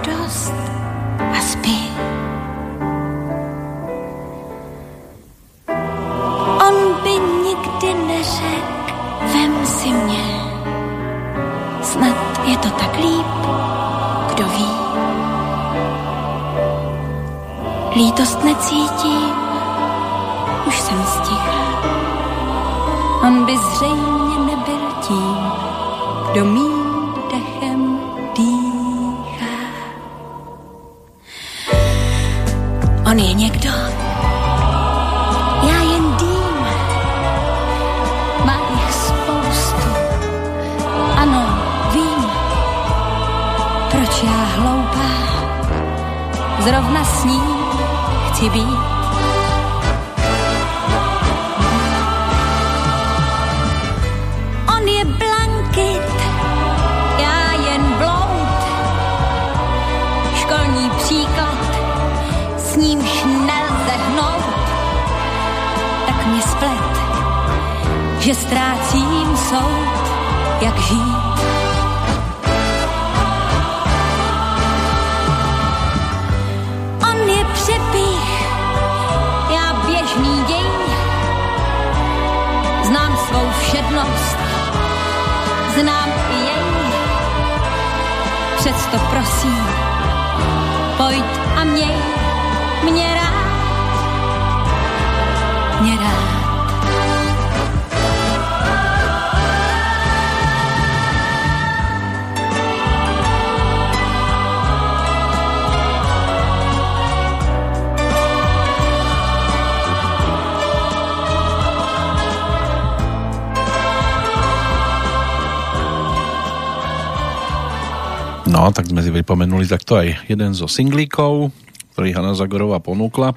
tak 119.33 119.41
sme 119.41 119.49
si 119.49 119.57
pripomenuli 119.57 119.65
takto 119.65 119.97
aj 119.97 120.29
jeden 120.29 120.53
zo 120.53 120.69
singlíkov, 120.69 121.57
ktorý 121.97 122.13
Hanna 122.13 122.37
Zagorová 122.37 122.85
ponúkla 122.85 123.33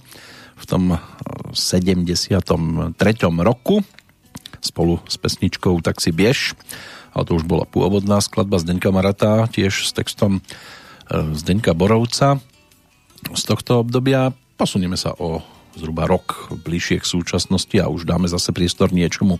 v 0.60 0.64
tom 0.68 1.00
73. 1.56 2.36
roku 3.40 3.80
spolu 4.60 5.00
s 5.08 5.16
pesničkou 5.16 5.80
Tak 5.80 6.04
si 6.04 6.12
biež, 6.12 6.52
ale 7.16 7.24
to 7.24 7.40
už 7.40 7.48
bola 7.48 7.64
pôvodná 7.64 8.20
skladba 8.20 8.60
Zdenka 8.60 8.92
Marata, 8.92 9.48
tiež 9.48 9.88
s 9.88 9.96
textom 9.96 10.44
e, 10.44 11.32
Zdenka 11.32 11.72
Borovca 11.72 12.44
z 13.32 13.44
tohto 13.48 13.80
obdobia. 13.80 14.36
Posunieme 14.60 15.00
sa 15.00 15.16
o 15.16 15.48
zhruba 15.80 16.12
rok 16.12 16.52
bližšie 16.60 17.00
k 17.00 17.08
súčasnosti 17.08 17.80
a 17.80 17.88
už 17.88 18.04
dáme 18.04 18.28
zase 18.28 18.52
priestor 18.52 18.92
niečomu 18.92 19.40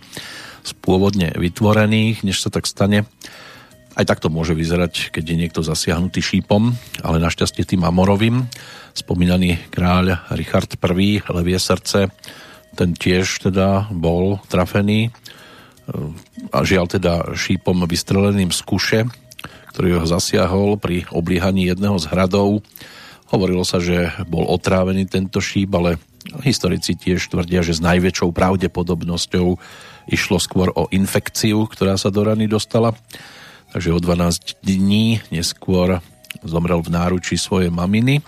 z 0.64 0.72
pôvodne 0.80 1.36
vytvorených, 1.36 2.24
než 2.24 2.40
sa 2.40 2.48
tak 2.48 2.64
stane 2.64 3.04
aj 3.96 4.04
takto 4.04 4.28
môže 4.28 4.52
vyzerať, 4.52 5.08
keď 5.08 5.24
je 5.24 5.40
niekto 5.40 5.60
zasiahnutý 5.64 6.20
šípom, 6.20 6.76
ale 7.00 7.16
našťastie 7.16 7.64
tým 7.64 7.82
Amorovým. 7.88 8.44
Spomínaný 8.92 9.72
kráľ 9.72 10.28
Richard 10.36 10.68
I, 10.76 11.24
levie 11.32 11.56
srdce, 11.56 12.12
ten 12.76 12.92
tiež 12.92 13.48
teda 13.48 13.88
bol 13.88 14.36
trafený 14.52 15.08
a 16.52 16.60
žiaľ 16.60 16.92
teda 16.92 17.32
šípom 17.32 17.88
vystreleným 17.88 18.52
z 18.52 18.60
kuše, 18.68 19.00
ktorý 19.72 20.04
ho 20.04 20.04
zasiahol 20.04 20.76
pri 20.76 21.08
oblíhaní 21.08 21.72
jedného 21.72 21.96
z 21.96 22.12
hradov. 22.12 22.60
Hovorilo 23.32 23.64
sa, 23.64 23.80
že 23.80 24.12
bol 24.28 24.44
otrávený 24.44 25.08
tento 25.08 25.40
šíp, 25.40 25.72
ale 25.72 25.96
historici 26.44 27.00
tiež 27.00 27.32
tvrdia, 27.32 27.64
že 27.64 27.72
s 27.72 27.80
najväčšou 27.80 28.28
pravdepodobnosťou 28.28 29.56
išlo 30.12 30.36
skôr 30.36 30.68
o 30.76 30.84
infekciu, 30.92 31.64
ktorá 31.64 31.96
sa 31.96 32.12
do 32.12 32.28
rany 32.28 32.44
dostala 32.44 32.92
takže 33.72 33.94
o 33.94 33.98
12 33.98 34.62
dní 34.62 35.22
neskôr 35.30 36.02
zomrel 36.44 36.82
v 36.82 36.92
náručí 36.92 37.34
svojej 37.40 37.72
maminy. 37.72 38.22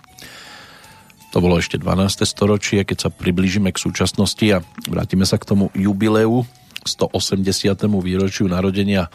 To 1.36 1.44
bolo 1.44 1.60
ešte 1.60 1.76
12. 1.76 2.24
storočie, 2.24 2.88
keď 2.88 3.08
sa 3.08 3.10
priblížime 3.12 3.68
k 3.68 3.82
súčasnosti 3.82 4.46
a 4.48 4.64
vrátime 4.88 5.28
sa 5.28 5.36
k 5.36 5.44
tomu 5.44 5.68
jubileu 5.76 6.48
180. 6.88 7.44
výročiu 8.00 8.48
narodenia 8.48 9.12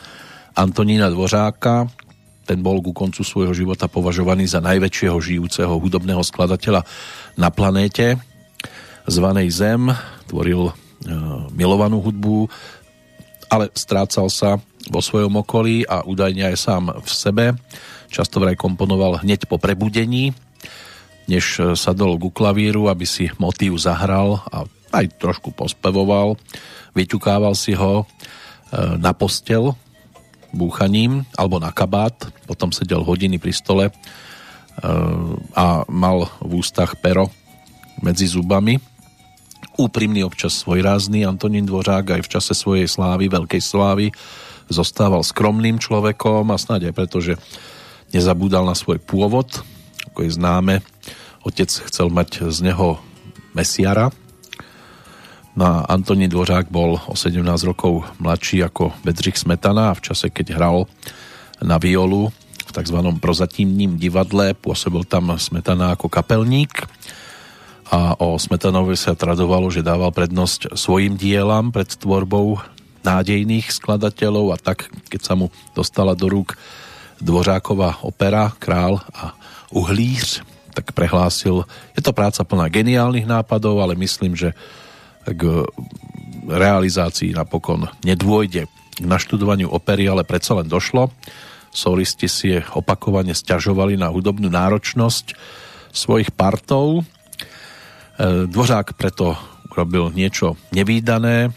Antonína 0.54 1.10
Dvořáka. 1.10 1.90
Ten 2.46 2.62
bol 2.62 2.84
ku 2.86 2.94
koncu 2.94 3.26
svojho 3.26 3.56
života 3.56 3.90
považovaný 3.90 4.46
za 4.46 4.62
najväčšieho 4.62 5.18
žijúceho 5.18 5.74
hudobného 5.80 6.22
skladateľa 6.22 6.86
na 7.34 7.50
planéte 7.50 8.22
zvanej 9.10 9.50
Zem. 9.50 9.90
Tvoril 10.30 10.70
e, 10.70 10.74
milovanú 11.56 12.04
hudbu, 12.04 12.46
ale 13.50 13.74
strácal 13.74 14.30
sa 14.30 14.62
vo 14.90 15.00
svojom 15.00 15.40
okolí 15.40 15.88
a 15.88 16.04
údajne 16.04 16.52
aj 16.52 16.58
sám 16.60 16.84
v 16.92 17.10
sebe. 17.10 17.46
Často 18.12 18.44
vraj 18.44 18.60
komponoval 18.60 19.24
hneď 19.24 19.48
po 19.48 19.58
prebudení, 19.58 20.36
než 21.28 21.76
sadol 21.80 22.20
ku 22.20 22.30
klavíru, 22.30 22.92
aby 22.92 23.08
si 23.08 23.32
motív 23.40 23.80
zahral 23.80 24.44
a 24.52 24.68
aj 24.94 25.06
trošku 25.18 25.56
pospevoval. 25.56 26.36
Vyťukával 26.94 27.58
si 27.58 27.74
ho 27.74 28.04
e, 28.04 28.06
na 29.02 29.16
postel 29.16 29.74
búchaním 30.54 31.26
alebo 31.34 31.58
na 31.58 31.74
kabát, 31.74 32.14
potom 32.46 32.70
sedel 32.70 33.02
hodiny 33.02 33.42
pri 33.42 33.54
stole 33.56 33.86
e, 33.90 33.94
a 35.58 35.82
mal 35.90 36.30
v 36.44 36.62
ústach 36.62 36.94
pero 37.02 37.34
medzi 38.04 38.30
zubami 38.30 38.78
úprimný, 39.78 40.22
občas 40.22 40.54
svojrázny 40.62 41.26
Antonín 41.26 41.66
Dvořák 41.66 42.20
aj 42.20 42.22
v 42.22 42.32
čase 42.32 42.54
svojej 42.54 42.86
slávy, 42.86 43.30
veľkej 43.30 43.62
slávy, 43.62 44.14
zostával 44.70 45.26
skromným 45.26 45.80
človekom 45.80 46.52
a 46.52 46.58
snáď 46.60 46.92
aj 46.92 46.94
preto, 46.96 47.18
že 47.20 47.40
nezabúdal 48.14 48.64
na 48.64 48.76
svoj 48.78 49.02
pôvod. 49.02 49.50
Ako 50.12 50.28
je 50.28 50.36
známe, 50.36 50.86
otec 51.44 51.70
chcel 51.70 52.08
mať 52.14 52.52
z 52.52 52.72
neho 52.72 53.02
mesiara. 53.58 54.14
No 55.54 55.86
a 55.86 55.86
Dvořák 56.02 56.74
bol 56.74 56.98
o 56.98 57.14
17 57.14 57.46
rokov 57.70 58.10
mladší 58.18 58.66
ako 58.66 58.90
Bedřich 59.06 59.38
Smetana 59.38 59.94
a 59.94 59.98
v 59.98 60.02
čase, 60.02 60.34
keď 60.34 60.58
hral 60.58 60.90
na 61.62 61.78
violu 61.78 62.34
v 62.66 62.72
tzv. 62.74 62.98
prozatímním 63.22 64.02
divadle, 64.02 64.58
pôsobil 64.58 65.06
tam 65.06 65.38
Smetana 65.38 65.94
ako 65.94 66.10
kapelník 66.10 66.90
a 67.94 68.18
o 68.18 68.42
Smetanovi 68.42 68.98
sa 68.98 69.14
tradovalo, 69.14 69.70
že 69.70 69.86
dával 69.86 70.10
prednosť 70.10 70.74
svojim 70.74 71.14
dielam 71.14 71.70
pred 71.70 71.86
tvorbou 71.86 72.58
nádejných 73.04 73.70
skladateľov 73.70 74.56
a 74.56 74.58
tak, 74.58 74.90
keď 75.12 75.22
sa 75.22 75.34
mu 75.36 75.52
dostala 75.78 76.18
do 76.18 76.28
rúk 76.32 76.56
Dvořáková 77.24 78.04
opera 78.04 78.52
Král 78.60 79.00
a 79.16 79.32
Uhlíř, 79.72 80.44
tak 80.74 80.92
prehlásil, 80.92 81.64
je 81.94 82.02
to 82.02 82.12
práca 82.12 82.42
plná 82.44 82.68
geniálnych 82.68 83.30
nápadov, 83.30 83.80
ale 83.80 83.96
myslím, 83.96 84.36
že 84.36 84.58
k 85.24 85.64
realizácii 86.50 87.32
napokon 87.32 87.88
nedôjde 88.04 88.68
k 89.00 89.06
naštudovaniu 89.06 89.72
opery, 89.72 90.10
ale 90.10 90.28
predsa 90.28 90.58
len 90.60 90.68
došlo. 90.68 91.14
Solisti 91.72 92.28
si 92.28 92.60
opakovane 92.76 93.32
stiažovali 93.32 93.96
na 93.96 94.12
hudobnú 94.12 94.52
náročnosť 94.52 95.34
svojich 95.94 96.34
partov 96.36 97.08
E, 98.14 98.48
Dvořák 98.48 98.94
preto 98.94 99.34
urobil 99.74 100.14
niečo 100.14 100.54
nevýdané, 100.70 101.50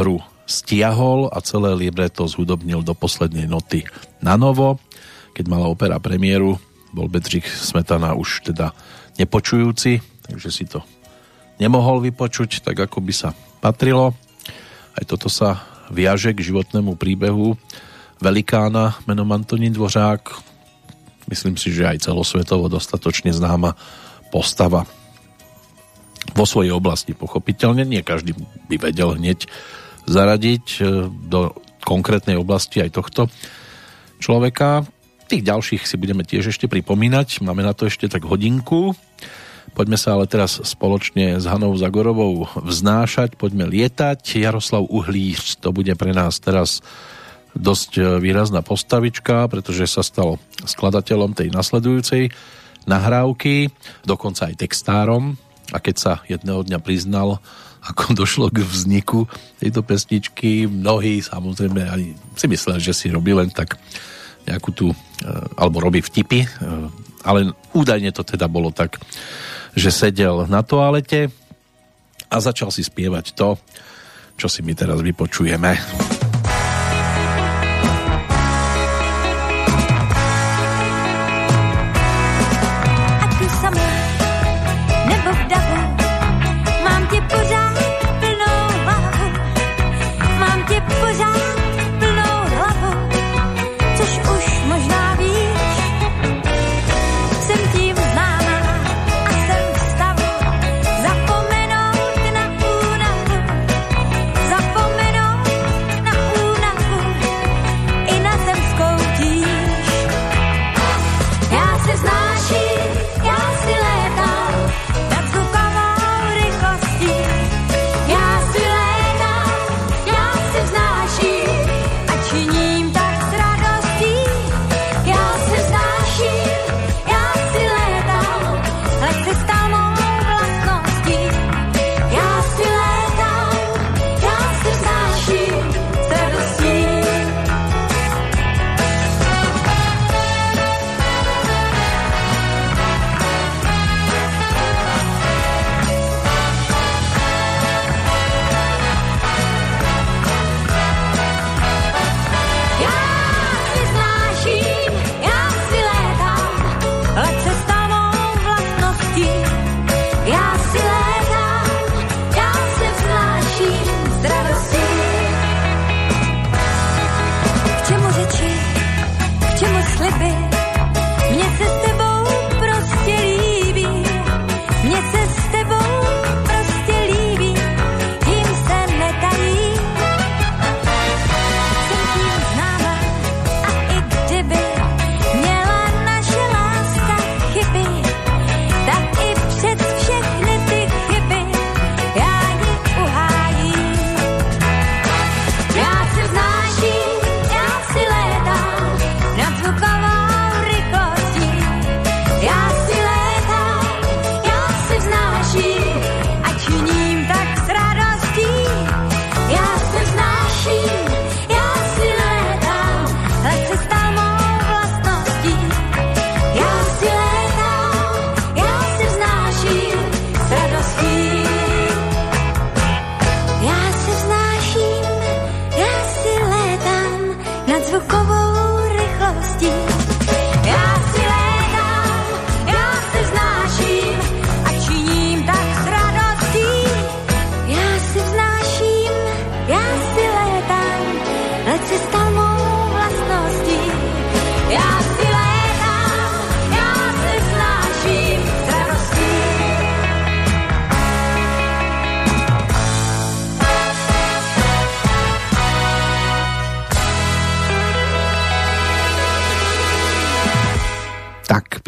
hru 0.00 0.24
stiahol 0.48 1.28
a 1.28 1.44
celé 1.44 1.76
libreto 1.76 2.24
zhudobnil 2.24 2.80
do 2.80 2.96
poslednej 2.96 3.44
noty 3.44 3.84
na 4.24 4.40
novo. 4.40 4.80
Keď 5.36 5.44
mala 5.44 5.68
opera 5.68 6.00
premiéru, 6.00 6.56
bol 6.96 7.12
Bedřich 7.12 7.44
Smetana 7.44 8.16
už 8.16 8.48
teda 8.48 8.72
nepočujúci, 9.20 10.00
takže 10.24 10.48
si 10.48 10.64
to 10.64 10.80
nemohol 11.60 12.00
vypočuť 12.00 12.64
tak, 12.64 12.80
ako 12.80 13.04
by 13.04 13.12
sa 13.12 13.36
patrilo. 13.60 14.16
Aj 14.96 15.04
toto 15.04 15.28
sa 15.28 15.62
viaže 15.92 16.32
k 16.32 16.40
životnému 16.40 16.96
príbehu 16.96 17.54
velikána 18.18 18.98
menom 19.04 19.28
Antonín 19.36 19.76
Dvořák. 19.76 20.32
Myslím 21.28 21.60
si, 21.60 21.76
že 21.76 21.84
aj 21.84 22.08
celosvetovo 22.08 22.72
dostatočne 22.72 23.36
známa 23.36 23.76
postava 24.32 24.88
vo 26.32 26.44
svojej 26.48 26.72
oblasti 26.72 27.12
pochopiteľne. 27.12 27.84
Nie 27.84 28.00
každý 28.00 28.32
by 28.72 28.76
vedel 28.80 29.12
hneď 29.16 29.44
zaradiť 30.08 30.66
e, 30.80 31.06
do 31.28 31.52
konkrétnej 31.84 32.40
oblasti 32.40 32.80
aj 32.80 32.96
tohto 32.96 33.22
človeka. 34.18 34.88
Tých 35.28 35.44
ďalších 35.44 35.84
si 35.84 35.96
budeme 36.00 36.24
tiež 36.24 36.50
ešte 36.50 36.66
pripomínať. 36.66 37.44
Máme 37.44 37.60
na 37.60 37.76
to 37.76 37.86
ešte 37.86 38.08
tak 38.08 38.24
hodinku. 38.24 38.96
Poďme 39.76 40.00
sa 40.00 40.16
ale 40.16 40.24
teraz 40.24 40.58
spoločne 40.64 41.36
s 41.36 41.44
Hanou 41.44 41.76
Zagorovou 41.76 42.48
vznášať, 42.56 43.36
poďme 43.36 43.68
lietať. 43.68 44.40
Jaroslav 44.40 44.88
Uhlíř, 44.88 45.60
to 45.60 45.70
bude 45.76 45.92
pre 45.94 46.16
nás 46.16 46.40
teraz 46.40 46.80
dosť 47.52 47.90
e, 48.00 48.02
výrazná 48.18 48.64
postavička, 48.64 49.44
pretože 49.52 49.86
sa 49.88 50.00
stal 50.00 50.40
skladateľom 50.64 51.36
tej 51.36 51.52
nasledujúcej 51.52 52.32
nahrávky, 52.88 53.68
dokonca 54.08 54.48
aj 54.48 54.64
textárom 54.64 55.36
a 55.72 55.78
keď 55.78 55.96
sa 55.96 56.12
jedného 56.24 56.64
dňa 56.64 56.78
priznal, 56.80 57.44
ako 57.84 58.12
došlo 58.20 58.50
k 58.50 58.62
vzniku 58.64 59.28
tejto 59.58 59.80
pesničky, 59.82 60.66
mnohí 60.66 61.22
samozrejme 61.22 61.80
ani 61.86 62.06
si 62.34 62.46
mysleli, 62.50 62.80
že 62.82 62.94
si 62.94 63.06
robí 63.10 63.34
len 63.34 63.50
tak 63.50 63.78
nejakú 64.48 64.70
tú, 64.72 64.86
e, 64.90 64.96
alebo 65.60 65.82
robí 65.82 66.00
vtipy, 66.00 66.40
e, 66.44 66.48
ale 67.26 67.52
údajne 67.76 68.14
to 68.14 68.24
teda 68.24 68.48
bolo 68.48 68.72
tak, 68.72 68.96
že 69.76 69.92
sedel 69.92 70.48
na 70.48 70.64
toalete 70.64 71.28
a 72.32 72.36
začal 72.40 72.72
si 72.72 72.80
spievať 72.80 73.36
to, 73.36 73.60
čo 74.38 74.46
si 74.48 74.64
my 74.64 74.72
teraz 74.72 75.02
vypočujeme. 75.04 76.17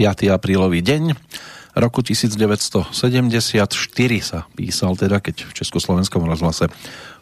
5. 0.00 0.32
aprílový 0.32 0.80
deň 0.80 1.12
roku 1.76 2.00
1974 2.00 2.88
sa 4.24 4.48
písal 4.56 4.96
teda, 4.96 5.20
keď 5.20 5.44
v 5.44 5.52
Československom 5.60 6.24
rozhlase 6.24 6.72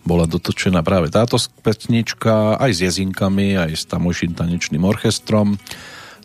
bola 0.06 0.30
dotočená 0.30 0.86
práve 0.86 1.10
táto 1.10 1.42
pesnička 1.66 2.54
aj 2.54 2.70
s 2.70 2.78
jezinkami, 2.86 3.58
aj 3.58 3.74
s 3.74 3.82
tamoším 3.90 4.38
tanečným 4.38 4.86
orchestrom. 4.86 5.58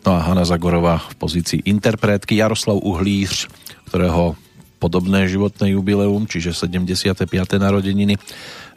No 0.06 0.10
a 0.14 0.22
Hanna 0.22 0.46
Zagorová 0.46 1.02
v 1.02 1.14
pozícii 1.18 1.66
interpretky, 1.66 2.38
Jaroslav 2.38 2.78
Uhlíř, 2.78 3.50
ktorého 3.90 4.38
podobné 4.78 5.26
životné 5.26 5.74
jubileum, 5.74 6.30
čiže 6.30 6.54
75. 6.54 7.26
narodeniny, 7.58 8.14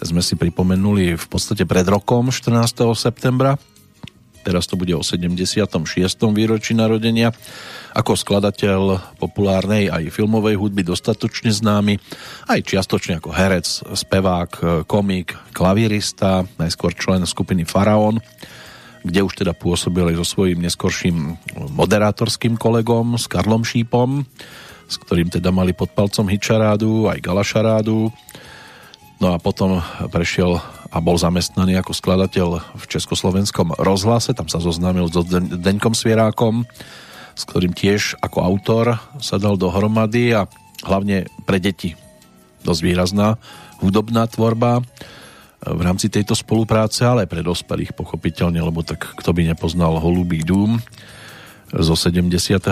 sme 0.01 0.25
si 0.25 0.34
pripomenuli 0.34 1.13
v 1.13 1.25
podstate 1.30 1.69
pred 1.69 1.86
rokom 1.86 2.34
14. 2.34 2.57
septembra 2.97 3.53
teraz 4.47 4.63
to 4.63 4.80
bude 4.80 4.95
o 4.95 5.03
76. 5.03 5.67
výročí 6.32 6.71
narodenia. 6.71 7.36
Ako 7.97 8.13
skladateľ 8.13 9.17
populárnej 9.17 9.89
aj 9.89 10.13
filmovej 10.13 10.53
hudby 10.61 10.85
dostatočne 10.85 11.49
známy, 11.49 11.97
aj 12.45 12.61
čiastočne 12.61 13.17
ako 13.17 13.33
herec, 13.33 13.65
spevák, 13.89 14.85
komik, 14.85 15.33
klavirista, 15.49 16.45
najskôr 16.61 16.93
člen 16.93 17.25
skupiny 17.25 17.65
Faraón, 17.65 18.21
kde 19.01 19.25
už 19.25 19.41
teda 19.41 19.57
pôsobil 19.57 20.13
aj 20.13 20.21
so 20.21 20.25
svojím 20.37 20.61
neskorším 20.69 21.41
moderátorským 21.73 22.53
kolegom, 22.53 23.17
s 23.17 23.25
Karlom 23.25 23.65
Šípom, 23.65 24.21
s 24.85 24.95
ktorým 25.01 25.33
teda 25.33 25.49
mali 25.49 25.73
pod 25.73 25.89
palcom 25.97 26.29
hitšarádu, 26.29 27.09
aj 27.09 27.17
galašarádu. 27.17 28.13
No 29.17 29.33
a 29.33 29.41
potom 29.41 29.81
prešiel 30.13 30.61
a 30.93 31.01
bol 31.01 31.17
zamestnaný 31.17 31.81
ako 31.81 31.97
skladateľ 31.97 32.77
v 32.77 32.83
Československom 32.85 33.73
rozhlase. 33.81 34.37
Tam 34.37 34.45
sa 34.45 34.61
zoznámil 34.61 35.09
so 35.09 35.25
Deňkom 35.25 35.97
Svierákom, 35.97 36.69
s 37.38 37.45
ktorým 37.45 37.77
tiež 37.77 38.17
ako 38.17 38.41
autor 38.41 38.97
sa 39.21 39.38
dal 39.38 39.61
dohromady 39.61 40.33
a 40.33 40.49
hlavne 40.81 41.29
pre 41.45 41.61
deti 41.61 41.93
dosť 42.65 42.81
výrazná 42.81 43.38
hudobná 43.77 44.25
tvorba 44.25 44.81
v 45.61 45.81
rámci 45.85 46.09
tejto 46.09 46.33
spolupráce, 46.33 47.05
ale 47.05 47.25
aj 47.25 47.29
pre 47.29 47.45
dospelých 47.45 47.93
pochopiteľne, 47.93 48.57
lebo 48.57 48.81
tak 48.81 49.13
kto 49.13 49.29
by 49.33 49.53
nepoznal 49.53 50.01
Holubý 50.01 50.41
dům 50.41 50.81
zo 51.69 51.93
73. 51.93 52.65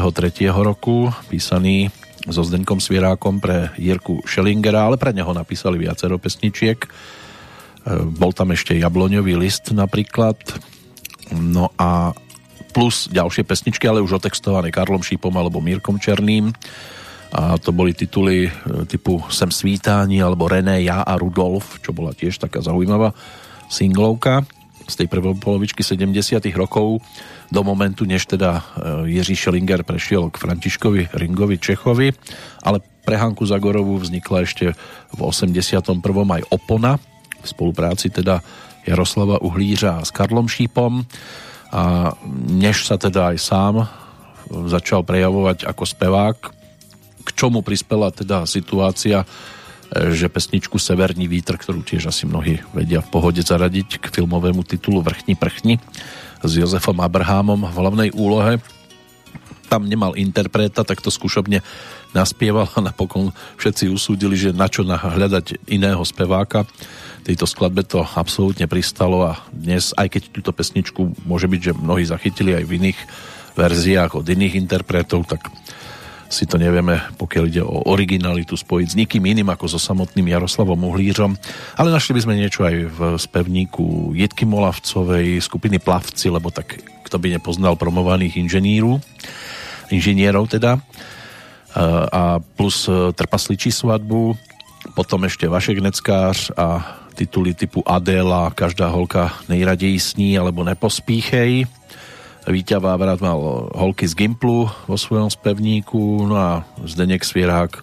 roku, 0.49 1.13
písaný 1.29 1.93
so 2.25 2.41
Zdenkom 2.41 2.81
Svierákom 2.81 3.37
pre 3.37 3.69
Jirku 3.77 4.25
Schellingera, 4.25 4.89
ale 4.89 4.97
pre 4.97 5.13
neho 5.13 5.29
napísali 5.29 5.77
viacero 5.77 6.17
pesničiek 6.17 6.89
E, 7.85 8.01
bol 8.01 8.33
tam 8.33 8.49
ešte 8.51 8.73
Jabloňový 8.73 9.37
list 9.37 9.69
napríklad. 9.69 10.35
No 11.37 11.69
a 11.77 12.17
plus 12.75 13.07
ďalšie 13.07 13.47
pesničky, 13.47 13.87
ale 13.87 14.03
už 14.03 14.19
otextované 14.19 14.67
Karlom 14.67 14.99
Šípom 14.99 15.31
alebo 15.31 15.63
Mírkom 15.63 15.95
Černým. 15.95 16.51
A 17.31 17.55
to 17.55 17.71
boli 17.71 17.95
tituly 17.95 18.47
e, 18.47 18.51
typu 18.83 19.23
Sem 19.31 19.47
svítání 19.47 20.19
alebo 20.19 20.51
René, 20.51 20.83
ja 20.83 20.99
a 20.99 21.15
Rudolf, 21.15 21.79
čo 21.79 21.95
bola 21.95 22.11
tiež 22.11 22.35
taká 22.35 22.59
zaujímavá 22.59 23.15
singlovka 23.71 24.43
z 24.85 24.93
tej 25.01 25.07
prvej 25.07 25.39
polovičky 25.39 25.81
70 25.81 26.37
rokov 26.53 27.01
do 27.49 27.61
momentu, 27.63 28.03
než 28.03 28.27
teda 28.27 28.59
e, 28.59 28.63
Jiří 29.19 29.35
Schellinger 29.39 29.87
prešiel 29.87 30.27
k 30.27 30.35
Františkovi 30.35 31.15
Ringovi 31.15 31.55
Čechovi, 31.55 32.11
ale 32.63 32.83
pre 33.07 33.15
Hanku 33.15 33.47
Zagorovu 33.47 34.03
vznikla 34.03 34.43
ešte 34.43 34.75
v 35.15 35.19
81. 35.23 35.79
aj 36.11 36.43
Opona, 36.51 36.99
v 37.39 37.47
spolupráci 37.47 38.11
teda 38.11 38.43
Jaroslava 38.83 39.41
Uhlířa 39.41 40.03
s 40.05 40.11
Karlom 40.11 40.51
Šípom 40.51 41.07
a 41.75 42.15
než 42.47 42.87
sa 42.87 42.95
teda 42.95 43.35
aj 43.35 43.37
sám 43.43 43.75
začal 44.71 45.03
prejavovať 45.03 45.67
ako 45.67 45.83
spevák, 45.83 46.37
k 47.25 47.29
čomu 47.35 47.59
prispela 47.59 48.15
teda 48.15 48.47
situácia, 48.47 49.27
že 49.91 50.31
pesničku 50.31 50.79
Severní 50.79 51.27
vítr, 51.27 51.59
ktorú 51.59 51.83
tiež 51.83 52.07
asi 52.07 52.23
mnohí 52.23 52.63
vedia 52.71 53.03
v 53.03 53.11
pohode 53.11 53.43
zaradiť 53.43 53.99
k 53.99 54.05
filmovému 54.07 54.63
titulu 54.63 55.03
Vrchni 55.03 55.35
prchni 55.35 55.75
s 56.39 56.51
Jozefom 56.55 57.01
Abrahamom 57.03 57.67
v 57.67 57.75
hlavnej 57.75 58.09
úlohe. 58.15 58.63
Tam 59.67 59.89
nemal 59.89 60.13
interpreta, 60.15 60.85
tak 60.85 61.01
to 61.01 61.09
skúšobne 61.09 61.65
naspieval 62.13 62.69
a 62.71 62.79
napokon 62.79 63.33
všetci 63.57 63.89
usúdili, 63.89 64.37
že 64.37 64.55
na 64.55 64.69
čo 64.69 64.85
hľadať 64.85 65.67
iného 65.67 66.01
speváka 66.05 66.63
tejto 67.25 67.49
skladbe 67.49 67.81
to 67.81 68.05
absolútne 68.05 68.69
pristalo 68.69 69.25
a 69.25 69.41
dnes, 69.49 69.97
aj 69.97 70.13
keď 70.13 70.21
túto 70.29 70.53
pesničku 70.53 71.25
môže 71.25 71.49
byť, 71.49 71.61
že 71.61 71.73
mnohí 71.73 72.05
zachytili 72.05 72.53
aj 72.53 72.63
v 72.69 72.75
iných 72.77 72.99
verziách 73.57 74.21
od 74.21 74.25
iných 74.29 74.61
interpretov, 74.61 75.25
tak 75.25 75.49
si 76.29 76.45
to 76.45 76.61
nevieme, 76.61 77.01
pokiaľ 77.17 77.43
ide 77.49 77.63
o 77.65 77.85
originalitu 77.89 78.53
spojiť 78.53 78.87
s 78.91 78.97
nikým 78.97 79.25
iným 79.25 79.49
ako 79.49 79.65
so 79.65 79.79
samotným 79.81 80.29
Jaroslavom 80.29 80.85
Uhlířom, 80.85 81.33
ale 81.77 81.89
našli 81.89 82.17
by 82.17 82.21
sme 82.21 82.37
niečo 82.37 82.65
aj 82.65 82.75
v 82.93 82.99
spevníku 83.17 84.13
Jitky 84.13 84.45
Molavcovej, 84.45 85.41
skupiny 85.41 85.81
Plavci, 85.81 86.29
lebo 86.29 86.53
tak 86.53 86.77
kto 87.05 87.21
by 87.21 87.37
nepoznal 87.37 87.77
promovaných 87.77 88.41
inženírov, 88.41 89.01
inžinierov 89.93 90.49
teda, 90.49 90.81
a 92.09 92.41
plus 92.57 92.89
Trpasličí 92.89 93.69
svadbu, 93.69 94.33
potom 94.97 95.25
ešte 95.29 95.45
Vašek 95.45 95.81
Neckář 95.81 96.57
a 96.57 96.67
tituly 97.15 97.55
typu 97.55 97.79
Adéla, 97.87 98.51
každá 98.51 98.91
holka 98.91 99.31
nejraději 99.47 99.99
sní 99.99 100.35
alebo 100.35 100.67
nepospíchej. 100.67 101.63
Víťa 102.45 102.77
Vávrat 102.77 103.23
mal 103.23 103.71
holky 103.73 104.05
z 104.05 104.13
Gimplu 104.13 104.69
vo 104.85 104.97
svojom 104.99 105.33
spevníku, 105.33 106.29
no 106.29 106.35
a 106.37 106.61
Zdeněk 106.85 107.25
Svierák 107.25 107.81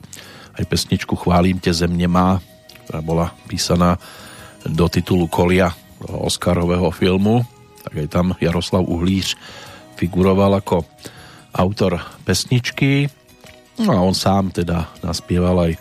aj 0.54 0.64
pesničku 0.68 1.16
Chválím 1.16 1.58
te 1.58 1.74
země 1.74 2.06
má, 2.06 2.38
ktorá 2.86 3.00
bola 3.02 3.26
písaná 3.48 3.98
do 4.62 4.86
titulu 4.86 5.26
Kolia 5.26 5.72
Oscarového 6.06 6.90
filmu, 6.94 7.42
tak 7.82 8.06
aj 8.06 8.08
tam 8.12 8.26
Jaroslav 8.38 8.86
Uhlíř 8.86 9.34
figuroval 9.98 10.62
ako 10.62 10.86
autor 11.54 11.98
pesničky. 12.22 13.10
No 13.82 13.98
a 13.98 14.00
on 14.02 14.14
sám 14.14 14.50
teda 14.54 14.94
naspieval 15.02 15.58
aj 15.70 15.72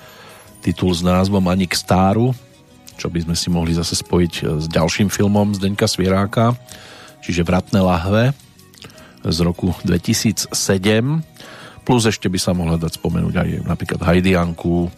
titul 0.62 0.94
s 0.94 1.02
názvom 1.06 1.46
Ani 1.50 1.70
k 1.70 1.78
stáru, 1.78 2.34
čo 3.02 3.10
by 3.10 3.26
sme 3.26 3.34
si 3.34 3.50
mohli 3.50 3.74
zase 3.74 3.98
spojiť 3.98 4.34
e, 4.38 4.42
s 4.62 4.66
ďalším 4.70 5.10
filmom 5.10 5.58
Zdeňka 5.58 5.90
Svieráka, 5.90 6.54
čiže 7.26 7.42
Vratné 7.42 7.82
lahve 7.82 8.38
z 9.26 9.38
roku 9.42 9.74
2007. 9.82 10.54
Plus 11.82 12.04
ešte 12.06 12.30
by 12.30 12.38
sa 12.38 12.54
mohla 12.54 12.78
dať 12.78 13.02
spomenúť 13.02 13.34
aj 13.42 13.50
napríklad 13.66 14.06
Hajdianku, 14.06 14.94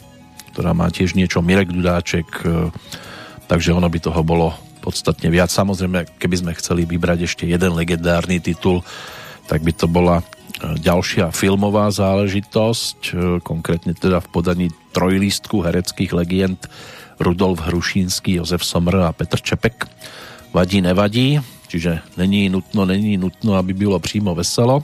ktorá 0.51 0.75
má 0.75 0.91
tiež 0.91 1.15
niečo 1.15 1.39
Mirek 1.39 1.71
Dudáček, 1.71 2.27
e, 2.43 2.67
takže 3.47 3.71
ono 3.71 3.87
by 3.87 3.99
toho 4.03 4.19
bolo 4.19 4.51
podstatne 4.83 5.31
viac. 5.31 5.47
Samozrejme, 5.47 6.19
keby 6.19 6.35
sme 6.43 6.59
chceli 6.59 6.83
vybrať 6.83 7.23
ešte 7.23 7.47
jeden 7.47 7.71
legendárny 7.71 8.43
titul, 8.43 8.83
tak 9.47 9.63
by 9.63 9.71
to 9.71 9.87
bola 9.87 10.19
e, 10.19 10.23
ďalšia 10.75 11.31
filmová 11.31 11.87
záležitosť, 11.87 13.15
konkrétne 13.47 13.95
teda 13.95 14.19
v 14.19 14.27
podaní 14.27 14.67
trojlístku 14.91 15.63
hereckých 15.63 16.11
legend 16.11 16.67
Rudolf 17.19 17.59
Hrušínský, 17.59 18.41
Jozef 18.41 18.65
Somr 18.65 18.95
a 18.95 19.13
Petr 19.13 19.41
Čepek. 19.41 19.85
Vadí, 20.53 20.81
nevadí, 20.81 21.41
čiže 21.67 22.01
není 22.17 22.49
nutno, 22.49 22.85
není 22.85 23.17
nutno, 23.17 23.57
aby 23.57 23.73
bylo 23.73 23.99
přímo 23.99 24.35
veselo, 24.35 24.83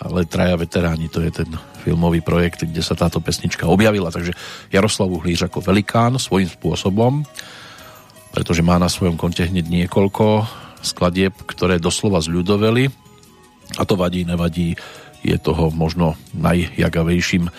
ale 0.00 0.24
traja 0.24 0.56
veteráni, 0.56 1.12
to 1.12 1.20
je 1.20 1.30
ten 1.30 1.50
filmový 1.84 2.20
projekt, 2.24 2.64
kde 2.64 2.80
sa 2.80 2.96
táto 2.96 3.20
pesnička 3.20 3.68
objavila, 3.68 4.08
takže 4.08 4.32
Jaroslav 4.72 5.12
Uhlíř 5.12 5.50
ako 5.50 5.60
velikán 5.60 6.16
svojím 6.16 6.48
spôsobom, 6.48 7.26
pretože 8.30 8.64
má 8.64 8.78
na 8.78 8.88
svojom 8.88 9.18
konte 9.20 9.44
hneď 9.44 9.66
niekoľko 9.68 10.46
skladieb, 10.80 11.34
ktoré 11.44 11.76
doslova 11.76 12.24
zľudoveli 12.24 12.88
a 13.76 13.82
to 13.84 13.94
vadí, 13.98 14.24
nevadí, 14.24 14.78
je 15.20 15.36
toho 15.36 15.68
možno 15.68 16.16
najjagavejším 16.32 17.52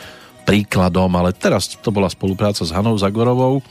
príkladom, 0.49 1.13
ale 1.13 1.38
teraz 1.38 1.69
to 1.77 1.93
bola 1.93 2.09
spolupráca 2.09 2.65
s 2.65 2.73
Hanou 2.73 2.97
Zagorovou, 2.97 3.61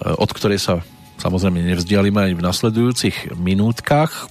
od 0.00 0.30
ktorej 0.32 0.60
sa 0.62 0.80
samozrejme 1.22 1.62
nevzdialíme 1.62 2.18
aj 2.18 2.32
v 2.34 2.44
nasledujúcich 2.44 3.16
minútkach, 3.38 4.26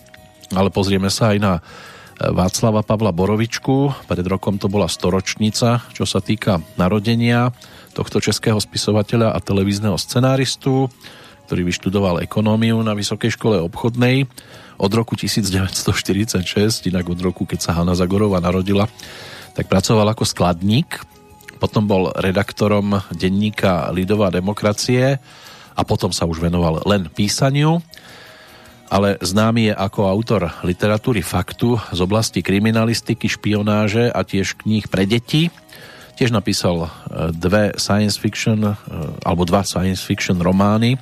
ale 0.52 0.68
pozrieme 0.74 1.08
sa 1.08 1.32
aj 1.32 1.38
na 1.40 1.54
e, 1.58 1.62
Václava 2.36 2.84
Pavla 2.84 3.16
Borovičku. 3.16 4.08
Pred 4.12 4.28
rokom 4.28 4.60
to 4.60 4.68
bola 4.68 4.92
storočnica, 4.92 5.88
čo 5.96 6.04
sa 6.04 6.20
týka 6.20 6.60
narodenia 6.76 7.56
tohto 7.96 8.20
českého 8.20 8.60
spisovateľa 8.60 9.32
a 9.32 9.40
televízneho 9.40 9.96
scenáristu, 9.96 10.92
ktorý 11.48 11.68
vyštudoval 11.68 12.24
ekonómiu 12.24 12.80
na 12.84 12.96
Vysokej 12.96 13.36
škole 13.36 13.60
obchodnej 13.64 14.28
od 14.82 14.92
roku 14.92 15.16
1946, 15.16 16.90
inak 16.90 17.06
od 17.08 17.20
roku, 17.20 17.44
keď 17.48 17.60
sa 17.60 17.76
Hanna 17.76 17.94
Zagorova 17.94 18.42
narodila, 18.42 18.88
tak 19.52 19.68
pracoval 19.68 20.16
ako 20.16 20.24
skladník, 20.24 21.04
potom 21.60 21.86
bol 21.86 22.10
redaktorom 22.18 23.06
denníka 23.14 23.94
Lidová 23.94 24.34
demokracie 24.34 25.22
a 25.76 25.82
potom 25.88 26.12
sa 26.12 26.28
už 26.28 26.44
venoval 26.44 26.84
len 26.86 27.08
písaniu, 27.12 27.80
ale 28.92 29.16
známy 29.24 29.72
je 29.72 29.74
ako 29.74 30.02
autor 30.04 30.52
literatúry 30.68 31.24
faktu 31.24 31.80
z 31.96 32.00
oblasti 32.04 32.44
kriminalistiky, 32.44 33.32
špionáže 33.32 34.12
a 34.12 34.20
tiež 34.28 34.60
kníh 34.60 34.84
pre 34.92 35.08
deti. 35.08 35.48
Tiež 36.20 36.36
napísal 36.36 36.86
e, 36.86 36.90
dve 37.32 37.72
science 37.80 38.20
fiction, 38.20 38.60
e, 38.68 38.76
alebo 39.24 39.48
dva 39.48 39.64
science 39.64 40.04
fiction 40.04 40.36
romány. 40.44 41.00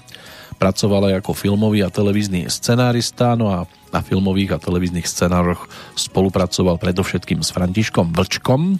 Pracoval 0.61 1.09
aj 1.09 1.25
ako 1.25 1.33
filmový 1.33 1.81
a 1.81 1.89
televízny 1.89 2.45
scenárista, 2.45 3.33
no 3.33 3.49
a 3.49 3.65
na 3.89 4.05
filmových 4.05 4.53
a 4.53 4.61
televíznych 4.61 5.09
scenároch 5.09 5.65
spolupracoval 5.97 6.77
predovšetkým 6.77 7.41
s 7.41 7.49
Františkom 7.49 8.13
Vlčkom. 8.13 8.77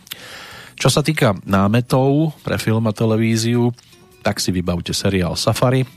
Čo 0.78 0.88
sa 0.94 1.02
týka 1.02 1.34
námetov 1.50 2.38
pre 2.46 2.62
film 2.62 2.86
a 2.86 2.94
televíziu, 2.94 3.74
tak 4.22 4.40
si 4.40 4.52
vybavte 4.52 4.94
seriál 4.94 5.36
Safari, 5.36 5.88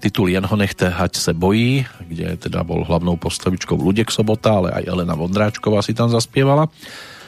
titul 0.00 0.32
Jen 0.32 0.48
ho 0.48 0.56
nechte, 0.56 0.88
hať 0.88 1.16
se 1.16 1.32
bojí, 1.36 1.84
kde 2.08 2.36
teda 2.40 2.64
bol 2.64 2.82
hlavnou 2.88 3.20
postavičkou 3.20 3.76
Ludek 3.76 4.08
Sobota, 4.08 4.56
ale 4.56 4.72
aj 4.72 4.88
Elena 4.88 5.12
Vondráčková 5.12 5.84
si 5.84 5.92
tam 5.92 6.08
zaspievala. 6.08 6.72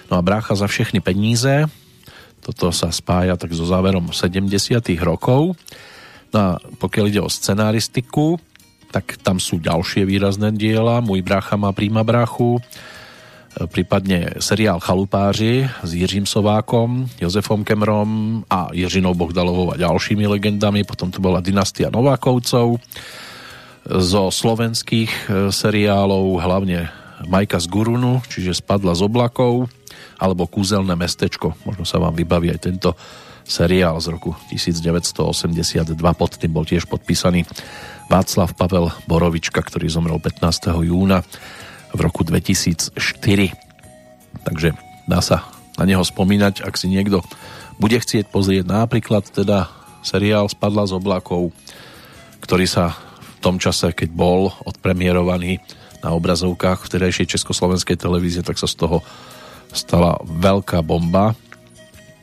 No 0.09 0.17
a 0.17 0.25
Brácha 0.25 0.57
za 0.57 0.65
všechny 0.65 1.05
peníze, 1.05 1.69
toto 2.43 2.75
sa 2.75 2.91
spája 2.91 3.39
tak 3.39 3.55
so 3.55 3.63
záverom 3.63 4.11
70 4.11 4.51
rokov. 5.05 5.55
No 6.35 6.39
a 6.39 6.49
pokiaľ 6.59 7.05
ide 7.13 7.21
o 7.23 7.31
scenaristiku, 7.31 8.41
tak 8.91 9.17
tam 9.23 9.39
sú 9.39 9.63
ďalšie 9.63 10.05
výrazné 10.05 10.53
diela. 10.53 11.01
Môj 11.01 11.25
brácha 11.25 11.57
má 11.57 11.71
príma 11.73 12.03
bráchu, 12.05 12.61
prípadne 13.69 14.41
seriál 14.41 14.81
Chalupáři 14.81 15.69
s 15.83 15.91
Jiřím 15.95 16.27
Sovákom, 16.27 17.09
Jozefom 17.21 17.65
Kemrom 17.65 18.45
a 18.51 18.69
Jiřinou 18.73 19.15
Bohdalovou 19.15 19.73
a 19.73 19.77
ďalšími 19.77 20.27
legendami. 20.27 20.85
Potom 20.85 21.11
to 21.11 21.21
bola 21.21 21.45
dynastia 21.45 21.93
Novákovcov. 21.93 22.81
Zo 23.83 24.25
slovenských 24.31 25.11
e, 25.11 25.21
seriálov 25.51 26.39
hlavne 26.39 26.89
Majka 27.27 27.59
z 27.59 27.67
Gurunu, 27.67 28.23
čiže 28.31 28.63
Spadla 28.63 28.95
z 28.95 29.03
oblakov, 29.05 29.67
alebo 30.23 30.47
Kúzelné 30.47 30.95
mestečko. 30.95 31.59
Možno 31.67 31.83
sa 31.83 31.99
vám 31.99 32.15
vybaví 32.15 32.51
aj 32.51 32.61
tento 32.63 32.95
seriál 33.43 33.99
z 33.99 34.15
roku 34.15 34.39
1982. 34.55 35.99
Pod 35.99 36.33
tým 36.39 36.53
bol 36.55 36.63
tiež 36.63 36.87
podpísaný 36.87 37.43
Václav 38.07 38.55
Pavel 38.55 38.95
Borovička, 39.11 39.59
ktorý 39.59 39.91
zomrel 39.91 40.23
15. 40.23 40.79
júna 40.87 41.27
v 41.93 42.01
roku 42.01 42.25
2004. 42.25 42.93
Takže 44.43 44.75
dá 45.07 45.21
sa 45.21 45.47
na 45.77 45.85
neho 45.89 46.03
spomínať, 46.05 46.65
ak 46.65 46.75
si 46.77 46.89
niekto 46.89 47.25
bude 47.81 47.97
chcieť 47.97 48.29
pozrieť 48.29 48.69
napríklad 48.69 49.25
teda 49.29 49.69
seriál 50.05 50.51
Spadla 50.51 50.85
z 50.85 50.99
oblakov, 50.99 51.55
ktorý 52.45 52.67
sa 52.69 52.93
v 52.93 53.39
tom 53.41 53.57
čase, 53.59 53.95
keď 53.95 54.13
bol 54.13 54.53
odpremierovaný 54.67 55.63
na 56.03 56.15
obrazovkách 56.15 56.87
vtedajšej 56.87 57.39
československej 57.39 57.97
televízie, 57.99 58.43
tak 58.43 58.59
sa 58.59 58.67
z 58.67 58.75
toho 58.79 59.03
stala 59.71 60.19
veľká 60.27 60.83
bomba. 60.83 61.33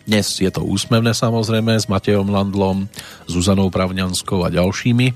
Dnes 0.04 0.26
je 0.42 0.50
to 0.52 0.66
úsmevné 0.66 1.16
samozrejme 1.16 1.78
s 1.78 1.88
Matejom 1.88 2.28
Landlom, 2.28 2.90
Zuzanou 3.30 3.72
Pravňanskou 3.72 4.42
a 4.44 4.50
ďalšími 4.52 5.08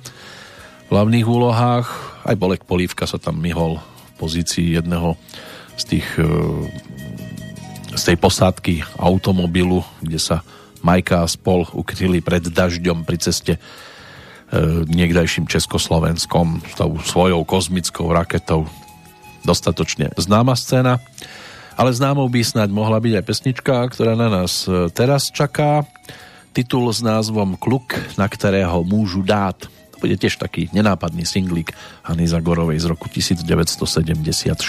v 0.85 0.89
hlavných 0.89 1.27
úlohách. 1.27 1.87
Aj 2.23 2.35
Bolek 2.37 2.63
Polívka 2.63 3.03
sa 3.09 3.19
tam 3.19 3.41
myhol 3.41 3.81
pozícii 4.17 4.77
jedného 4.77 5.17
z 5.77 5.83
tých 5.97 6.07
e, 6.19 6.27
z 7.93 8.03
tej 8.09 8.17
posádky 8.17 8.81
automobilu, 8.97 9.85
kde 10.01 10.17
sa 10.17 10.41
Majka 10.81 11.23
a 11.23 11.29
spol 11.29 11.63
ukryli 11.77 12.25
pred 12.25 12.41
dažďom 12.41 13.05
pri 13.05 13.17
ceste 13.21 13.61
niekdajším 14.85 15.49
Československom 15.49 16.61
s 16.61 16.73
tou 16.77 16.91
svojou 17.01 17.41
kozmickou 17.41 18.13
raketou. 18.13 18.69
Dostatočne 19.43 20.13
známa 20.15 20.55
scéna, 20.55 21.01
ale 21.75 21.91
známou 21.91 22.29
by 22.29 22.39
snáď 22.45 22.69
mohla 22.69 23.01
byť 23.01 23.13
aj 23.17 23.25
pesnička, 23.27 23.75
ktorá 23.91 24.13
na 24.13 24.29
nás 24.29 24.69
e, 24.69 24.87
teraz 24.93 25.33
čaká. 25.33 25.83
Titul 26.53 26.85
s 26.93 27.01
názvom 27.01 27.57
Kluk, 27.57 27.97
na 28.13 28.29
ktorého 28.29 28.85
môžu 28.85 29.25
dát. 29.25 29.57
Bude 30.03 30.19
tiež 30.19 30.35
taký 30.35 30.67
nenápadný 30.75 31.23
singlík 31.23 31.71
Hany 32.03 32.27
Zagorovej 32.27 32.75
z 32.75 32.91
roku 32.91 33.07
1974. 33.07 34.59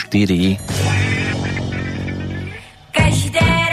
Každé 2.95 3.64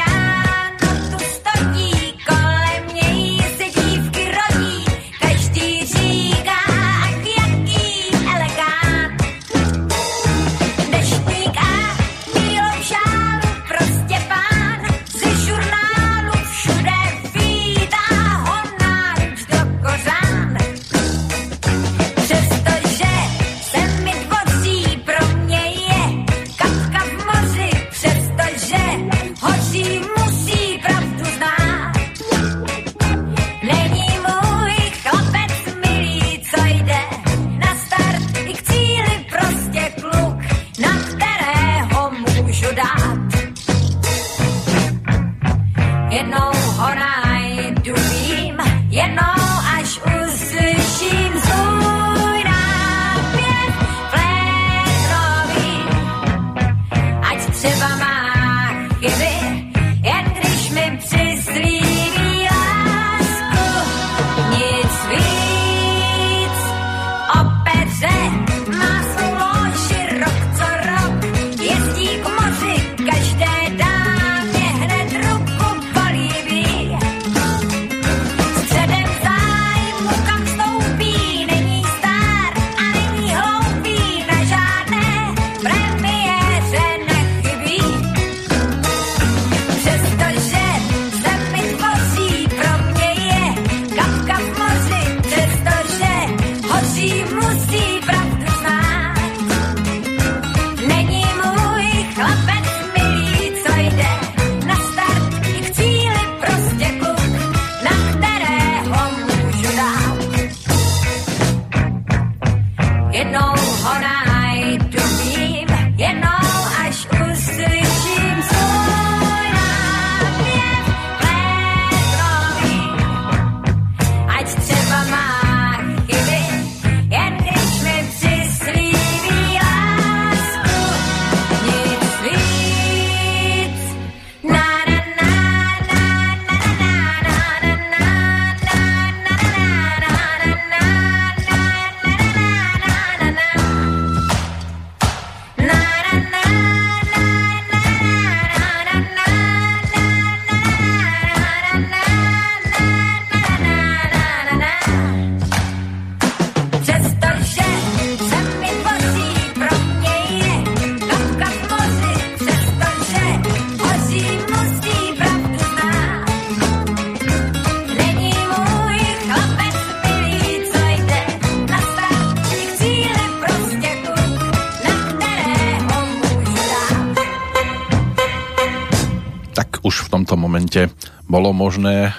bolo 181.32 181.56
možné 181.56 182.12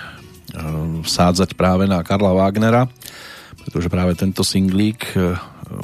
vsádzať 1.02 1.52
práve 1.56 1.84
na 1.84 2.00
Karla 2.00 2.32
Wagnera, 2.32 2.88
pretože 3.64 3.92
práve 3.92 4.16
tento 4.18 4.42
singlík 4.42 5.00
e, 5.14 5.36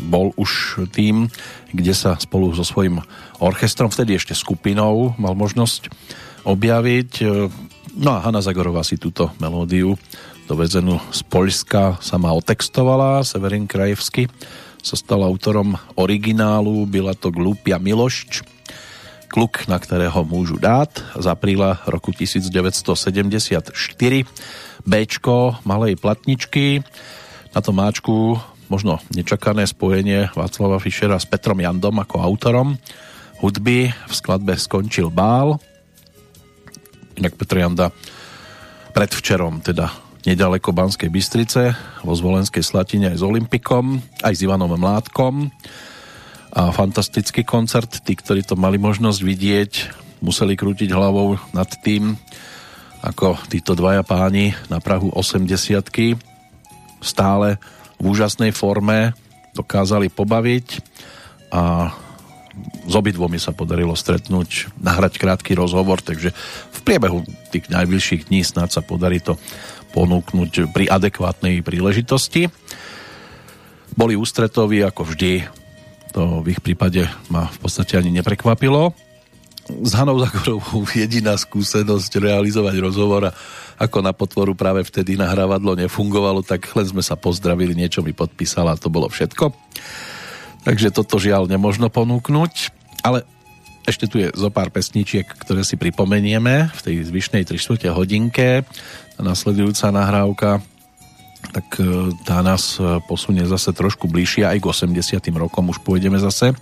bol 0.09 0.35
už 0.37 0.85
tým, 0.91 1.31
kde 1.71 1.95
sa 1.95 2.19
spolu 2.19 2.53
so 2.53 2.67
svojím 2.67 3.01
orchestrom, 3.39 3.89
vtedy 3.89 4.19
ešte 4.19 4.35
skupinou, 4.35 5.15
mal 5.17 5.33
možnosť 5.39 5.89
objaviť. 6.45 7.11
E, 7.23 7.25
no 7.97 8.11
a 8.13 8.21
Hanna 8.21 8.43
Zagorová 8.43 8.83
si 8.83 9.01
túto 9.01 9.31
melódiu 9.39 9.97
dovezenú 10.51 11.01
z 11.13 11.21
Polska 11.29 12.01
sama 12.01 12.35
otextovala. 12.35 13.25
Severin 13.25 13.69
Krajevsky 13.69 14.29
sa 14.81 14.97
stal 14.97 15.21
autorom 15.23 15.77
originálu, 15.97 16.89
byla 16.89 17.13
to 17.15 17.29
Glúpia 17.29 17.77
Milošč 17.77 18.58
Kluk, 19.29 19.69
na 19.69 19.77
ktorého 19.77 20.25
môžu 20.25 20.57
dát 20.57 20.89
z 21.13 21.29
apríla 21.29 21.85
roku 21.85 22.17
1974 22.17 23.77
Bčko 24.89 25.61
malej 25.69 26.01
platničky. 26.01 26.81
Na 27.53 27.61
tom 27.61 27.77
máčku 27.77 28.41
možno 28.73 28.97
nečakané 29.13 29.69
spojenie 29.69 30.33
Václava 30.33 30.81
Fischera 30.81 31.21
s 31.21 31.29
Petrom 31.29 31.61
Jandom 31.61 32.01
ako 32.01 32.25
autorom. 32.25 32.81
Hudby 33.45 33.93
v 33.93 34.13
skladbe 34.17 34.57
Skončil 34.57 35.13
bál. 35.13 35.61
Inak 37.21 37.37
Petr 37.37 37.61
Janda 37.61 37.93
predvčerom 38.97 39.61
teda 39.61 39.93
nedaleko 40.25 40.73
Banskej 40.73 41.13
Bystrice 41.13 41.77
vo 42.01 42.17
Zvolenskej 42.17 42.65
Slatine 42.65 43.13
aj 43.13 43.21
s 43.21 43.25
Olympikom 43.25 44.01
aj 44.25 44.35
s 44.35 44.45
Ivanom 44.45 44.73
Mládkom 44.73 45.53
a 46.53 46.73
fantastický 46.73 47.45
koncert. 47.45 48.03
Tí, 48.03 48.17
ktorí 48.17 48.45
to 48.45 48.57
mali 48.57 48.81
možnosť 48.81 49.21
vidieť, 49.21 49.73
museli 50.25 50.59
krútiť 50.59 50.91
hlavou 50.91 51.39
nad 51.55 51.69
tým, 51.85 52.17
ako 53.05 53.39
títo 53.47 53.79
dvaja 53.79 54.03
páni 54.03 54.55
na 54.67 54.83
Prahu 54.83 55.15
80 55.15 55.47
stále 56.99 57.63
v 57.99 58.05
úžasnej 58.11 58.51
forme 58.51 59.15
dokázali 59.55 60.11
pobaviť 60.11 60.67
a 61.55 61.95
s 62.89 62.95
obidvomi 62.95 63.39
sa 63.39 63.55
podarilo 63.55 63.95
stretnúť, 63.95 64.75
nahrať 64.83 65.23
krátky 65.23 65.55
rozhovor, 65.55 66.03
takže 66.03 66.35
v 66.75 66.79
priebehu 66.83 67.23
tých 67.55 67.71
najbližších 67.71 68.27
dní 68.31 68.43
snad 68.43 68.75
sa 68.75 68.83
podarí 68.83 69.23
to 69.23 69.39
ponúknuť 69.95 70.75
pri 70.75 70.91
adekvátnej 70.91 71.63
príležitosti. 71.63 72.51
Boli 73.95 74.19
ústretoví 74.19 74.83
ako 74.83 75.15
vždy 75.15 75.47
to 76.13 76.43
v 76.43 76.57
ich 76.57 76.61
prípade 76.61 77.05
ma 77.29 77.49
v 77.49 77.59
podstate 77.61 77.99
ani 77.99 78.13
neprekvapilo. 78.15 78.93
s 79.69 79.93
Hanou 79.93 80.17
Zagorovou 80.21 80.89
jediná 80.95 81.37
skúsenosť 81.37 82.13
realizovať 82.21 82.77
rozhovor 82.81 83.29
a 83.29 83.35
ako 83.79 84.03
na 84.03 84.11
potvoru 84.11 84.59
práve 84.59 84.83
vtedy 84.83 85.15
nahrávadlo 85.15 85.79
nefungovalo, 85.79 86.43
tak 86.43 86.67
len 86.75 86.87
sme 86.89 87.03
sa 87.03 87.15
pozdravili, 87.15 87.79
niečo 87.79 88.03
mi 88.03 88.11
podpísala 88.11 88.75
a 88.75 88.81
to 88.81 88.91
bolo 88.91 89.07
všetko. 89.07 89.55
Takže 90.67 90.91
toto 90.91 91.23
žiaľ 91.23 91.47
nemožno 91.47 91.87
ponúknuť, 91.87 92.75
ale 93.07 93.23
ešte 93.87 94.11
tu 94.11 94.21
je 94.21 94.29
zo 94.35 94.51
pár 94.51 94.69
pesničiek, 94.69 95.25
ktoré 95.25 95.65
si 95.65 95.79
pripomenieme 95.79 96.69
v 96.75 96.81
tej 96.83 97.09
zvyšnej 97.09 97.47
3 97.47 97.89
hodinke. 97.95 98.67
Tá 99.17 99.21
nasledujúca 99.25 99.89
nahrávka 99.95 100.61
tak 101.53 101.81
e, 101.81 102.13
tá 102.27 102.43
nás 102.45 102.77
e, 102.77 103.01
posunie 103.07 103.47
zase 103.47 103.73
trošku 103.73 104.11
bližšie, 104.11 104.45
aj 104.45 104.59
k 104.59 104.67
80 104.69 105.23
rokom 105.39 105.71
už 105.71 105.81
pôjdeme 105.81 106.19
zase. 106.21 106.53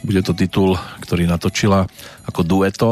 Bude 0.00 0.22
to 0.22 0.32
titul, 0.32 0.78
ktorý 1.02 1.26
natočila 1.26 1.84
ako 2.24 2.40
dueto 2.46 2.88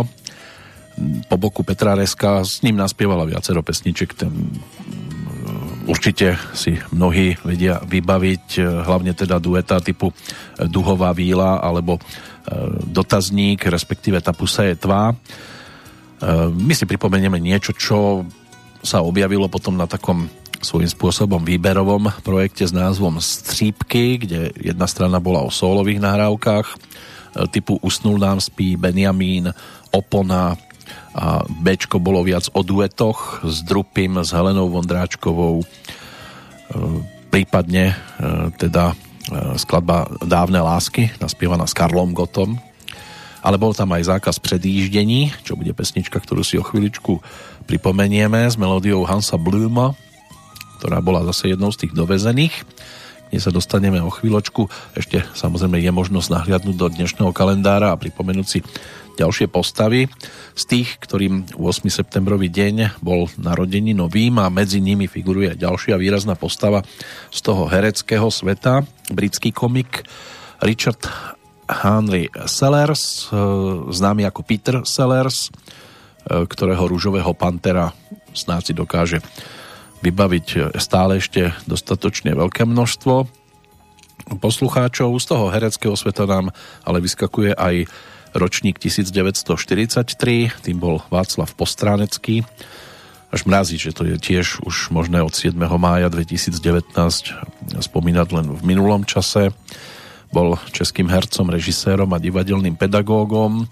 po 1.26 1.34
boku 1.34 1.66
Petra 1.66 1.98
Reska, 1.98 2.46
s 2.46 2.62
ním 2.62 2.78
naspievala 2.78 3.26
viacero 3.26 3.66
pesniček, 3.66 4.14
ten 4.14 4.30
e, 4.30 4.42
určite 5.90 6.38
si 6.54 6.78
mnohí 6.94 7.34
vedia 7.42 7.82
vybaviť, 7.82 8.62
hlavne 8.86 9.12
teda 9.12 9.42
dueta 9.42 9.82
typu 9.82 10.14
Duhová 10.56 11.12
víla 11.12 11.60
alebo 11.60 12.00
dotazník, 12.88 13.68
respektíve 13.68 14.20
tá 14.20 14.36
pusa 14.36 14.68
je 14.68 14.76
tvá. 14.76 15.16
My 16.52 16.72
si 16.76 16.84
pripomenieme 16.84 17.40
niečo, 17.40 17.72
čo 17.72 18.24
sa 18.84 19.00
objavilo 19.00 19.48
potom 19.48 19.80
na 19.80 19.88
takom 19.88 20.28
svojím 20.64 20.88
spôsobom 20.88 21.44
výberovom 21.44 22.10
projekte 22.24 22.64
s 22.64 22.72
názvom 22.72 23.20
Střípky, 23.20 24.18
kde 24.24 24.56
jedna 24.56 24.88
strana 24.88 25.20
bola 25.20 25.44
o 25.44 25.52
solových 25.52 26.00
nahrávkach 26.00 26.80
typu 27.52 27.76
Usnul 27.84 28.18
nám 28.18 28.40
spí 28.40 28.74
Benjamín, 28.80 29.52
Opona 29.92 30.56
a 31.14 31.44
Bčko 31.46 32.00
bolo 32.00 32.24
viac 32.24 32.48
o 32.56 32.64
duetoch 32.64 33.44
s 33.46 33.62
Drupim, 33.62 34.18
s 34.18 34.32
Helenou 34.32 34.72
Vondráčkovou, 34.72 35.62
prípadne 37.30 37.94
teda 38.58 38.96
E, 39.24 39.56
skladba 39.56 40.04
Dávne 40.20 40.60
lásky, 40.60 41.08
naspievaná 41.16 41.64
s 41.64 41.72
Karlom 41.72 42.12
Gotom, 42.12 42.60
ale 43.40 43.56
bol 43.56 43.72
tam 43.72 43.96
aj 43.96 44.12
zákaz 44.12 44.36
predjíždení, 44.36 45.32
čo 45.48 45.56
bude 45.56 45.72
pesnička, 45.72 46.20
ktorú 46.20 46.44
si 46.44 46.60
o 46.60 46.64
chvíličku 46.64 47.24
pripomenieme 47.64 48.44
s 48.44 48.60
melódiou 48.60 49.00
Hansa 49.08 49.40
Bluma, 49.40 49.96
ktorá 50.84 51.00
bola 51.00 51.24
zase 51.32 51.56
jednou 51.56 51.72
z 51.72 51.88
tých 51.88 51.96
dovezených. 51.96 52.60
Dnes 53.32 53.40
sa 53.40 53.48
dostaneme 53.48 54.04
o 54.04 54.12
chvíľočku. 54.12 54.68
Ešte 54.92 55.24
samozrejme 55.32 55.80
je 55.80 55.88
možnosť 55.88 56.28
nahliadnúť 56.28 56.76
do 56.76 56.92
dnešného 56.92 57.32
kalendára 57.32 57.88
a 57.88 57.96
pripomenúť 57.96 58.44
si 58.44 58.60
ďalšie 59.16 59.48
postavy. 59.48 60.12
Z 60.52 60.64
tých, 60.68 61.00
ktorým 61.00 61.56
8. 61.56 61.88
septembrový 61.88 62.52
deň 62.52 63.00
bol 63.00 63.32
narodení 63.40 63.96
novým 63.96 64.36
a 64.36 64.52
medzi 64.52 64.84
nimi 64.84 65.08
figuruje 65.08 65.56
ďalšia 65.56 65.96
výrazná 65.96 66.36
postava 66.36 66.84
z 67.32 67.40
toho 67.40 67.64
hereckého 67.64 68.28
sveta, 68.28 68.84
britský 69.08 69.56
komik 69.56 70.04
Richard 70.60 71.00
Henry 71.64 72.28
Sellers, 72.44 73.32
e, 73.32 73.40
známy 73.88 74.28
ako 74.28 74.44
Peter 74.44 74.84
Sellers, 74.84 75.48
e, 75.48 76.44
ktorého 76.44 76.84
rúžového 76.84 77.32
pantera 77.32 77.88
snáď 78.36 78.62
si 78.68 78.72
dokáže 78.76 79.24
vybaviť 80.04 80.76
stále 80.76 81.16
ešte 81.16 81.56
dostatočne 81.64 82.36
veľké 82.36 82.68
množstvo 82.68 83.24
poslucháčov. 84.36 85.16
Z 85.16 85.26
toho 85.32 85.48
hereckého 85.48 85.96
sveta 85.96 86.28
nám 86.28 86.52
ale 86.84 87.00
vyskakuje 87.00 87.56
aj 87.56 87.88
ročník 88.34 88.76
1943, 88.82 90.64
tým 90.64 90.76
bol 90.76 91.00
Václav 91.08 91.54
Postránecký. 91.54 92.44
Až 93.30 93.50
mrazí, 93.50 93.78
že 93.78 93.90
to 93.90 94.06
je 94.06 94.14
tiež 94.18 94.62
už 94.62 94.94
možné 94.94 95.18
od 95.22 95.34
7. 95.34 95.54
mája 95.58 96.06
2019 96.06 96.54
spomínať 97.82 98.28
len 98.30 98.46
v 98.54 98.62
minulom 98.62 99.02
čase. 99.02 99.50
Bol 100.30 100.58
českým 100.70 101.06
hercom, 101.10 101.50
režisérom 101.50 102.10
a 102.14 102.22
divadelným 102.22 102.74
pedagógom, 102.74 103.70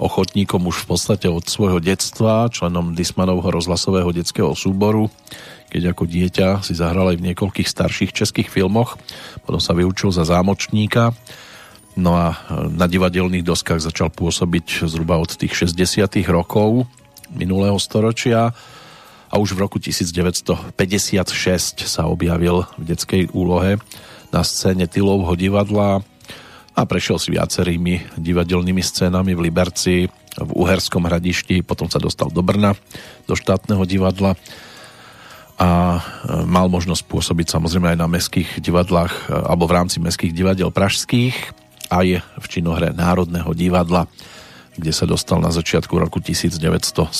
ochotníkom 0.00 0.62
už 0.68 0.84
v 0.84 0.96
podstate 0.96 1.26
od 1.28 1.44
svojho 1.44 1.80
detstva, 1.80 2.48
členom 2.48 2.96
Dismanovho 2.96 3.48
rozhlasového 3.50 4.08
detského 4.12 4.56
súboru, 4.56 5.12
keď 5.68 5.92
ako 5.92 6.04
dieťa 6.08 6.64
si 6.64 6.72
zahral 6.72 7.12
aj 7.12 7.20
v 7.20 7.26
niekoľkých 7.32 7.68
starších 7.68 8.10
českých 8.16 8.48
filmoch, 8.48 8.96
potom 9.44 9.60
sa 9.60 9.76
vyučil 9.76 10.12
za 10.12 10.24
zámočníka 10.24 11.12
No 11.98 12.14
a 12.14 12.30
e, 12.30 12.36
na 12.70 12.86
divadelných 12.86 13.42
doskách 13.42 13.82
začal 13.82 14.14
pôsobiť 14.14 14.86
zhruba 14.86 15.18
od 15.18 15.34
tých 15.34 15.66
60 15.66 16.06
rokov 16.30 16.86
minulého 17.34 17.74
storočia 17.82 18.54
a 19.28 19.34
už 19.36 19.58
v 19.58 19.66
roku 19.66 19.82
1956 19.82 20.78
sa 21.84 22.06
objavil 22.06 22.70
v 22.78 22.84
detskej 22.94 23.34
úlohe 23.34 23.82
na 24.30 24.46
scéne 24.46 24.86
Tylovho 24.86 25.34
divadla 25.34 26.06
a 26.78 26.80
prešiel 26.86 27.18
si 27.18 27.34
viacerými 27.34 28.14
divadelnými 28.14 28.80
scénami 28.80 29.34
v 29.34 29.50
Liberci, 29.50 30.06
v 30.38 30.50
Uherskom 30.54 31.02
hradišti, 31.02 31.66
potom 31.66 31.90
sa 31.90 31.98
dostal 31.98 32.30
do 32.30 32.46
Brna, 32.46 32.78
do 33.26 33.34
štátneho 33.34 33.82
divadla 33.82 34.38
a 35.58 35.98
e, 35.98 36.00
mal 36.46 36.70
možnosť 36.70 37.02
pôsobiť 37.10 37.50
samozrejme 37.50 37.90
aj 37.94 37.98
na 37.98 38.06
mestských 38.06 38.62
divadlách 38.62 39.10
e, 39.26 39.34
alebo 39.34 39.66
v 39.66 39.74
rámci 39.74 39.98
mestských 39.98 40.30
divadiel 40.30 40.70
pražských 40.70 41.34
aj 41.90 42.22
v 42.22 42.46
činohre 42.46 42.94
Národného 42.94 43.50
divadla, 43.56 44.06
kde 44.78 44.92
sa 44.94 45.08
dostal 45.08 45.42
na 45.42 45.50
začiatku 45.50 45.90
roku 45.98 46.22
1979. 46.22 47.10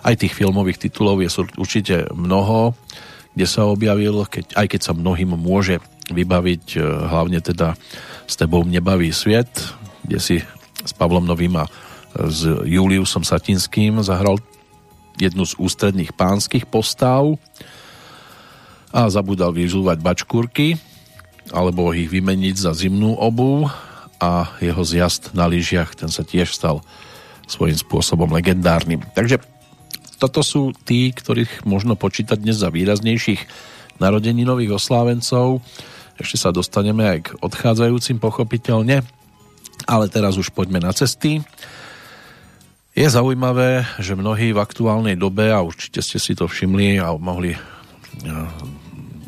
Aj 0.00 0.14
tých 0.16 0.32
filmových 0.34 0.90
titulov 0.90 1.22
je 1.22 1.30
určite 1.60 2.10
mnoho, 2.10 2.74
kde 3.36 3.46
sa 3.46 3.68
objavil, 3.68 4.26
keď, 4.26 4.58
aj 4.58 4.66
keď 4.74 4.80
sa 4.80 4.92
mnohým 4.96 5.38
môže 5.38 5.78
vybaviť 6.10 6.64
e, 6.74 6.78
hlavne 6.82 7.38
teda 7.38 7.78
s 8.26 8.34
tebou 8.34 8.66
nebaví 8.66 9.14
sviet, 9.14 9.50
kde 10.02 10.18
si 10.18 10.36
s 10.82 10.92
Pavlom 10.96 11.22
Novým 11.22 11.62
a 11.62 11.70
s 12.10 12.42
Juliusom 12.66 13.22
Satinským 13.22 14.02
zahral 14.02 14.42
jednu 15.20 15.44
z 15.44 15.54
ústredných 15.60 16.16
pánskych 16.16 16.64
postav 16.64 17.36
a 18.90 19.06
zabudal 19.12 19.52
vyžúvať 19.52 20.00
bačkúrky 20.00 20.80
alebo 21.50 21.92
ich 21.92 22.10
vymeniť 22.10 22.56
za 22.56 22.72
zimnú 22.74 23.14
obu 23.18 23.68
a 24.20 24.52
jeho 24.60 24.82
zjazd 24.84 25.32
na 25.32 25.48
lyžiach, 25.48 25.96
ten 25.96 26.12
sa 26.12 26.22
tiež 26.22 26.52
stal 26.52 26.84
svojím 27.50 27.74
spôsobom 27.74 28.30
legendárnym. 28.30 29.02
Takže 29.16 29.42
toto 30.20 30.44
sú 30.44 30.76
tí, 30.84 31.10
ktorých 31.10 31.64
možno 31.64 31.96
počítať 31.96 32.36
dnes 32.36 32.60
za 32.60 32.68
výraznejších 32.68 33.40
narodení 33.98 34.44
nových 34.44 34.76
oslávencov. 34.76 35.64
Ešte 36.20 36.36
sa 36.36 36.52
dostaneme 36.52 37.08
aj 37.08 37.18
k 37.24 37.28
odchádzajúcim 37.40 38.20
pochopiteľne, 38.20 39.00
ale 39.88 40.04
teraz 40.12 40.36
už 40.36 40.52
poďme 40.52 40.84
na 40.84 40.92
cesty. 40.92 41.40
Je 42.90 43.06
zaujímavé, 43.06 43.86
že 44.02 44.18
mnohí 44.18 44.50
v 44.50 44.58
aktuálnej 44.58 45.14
dobe, 45.14 45.54
a 45.54 45.62
určite 45.62 46.02
ste 46.02 46.18
si 46.18 46.34
to 46.34 46.50
všimli 46.50 46.98
a 46.98 47.14
mohli 47.14 47.54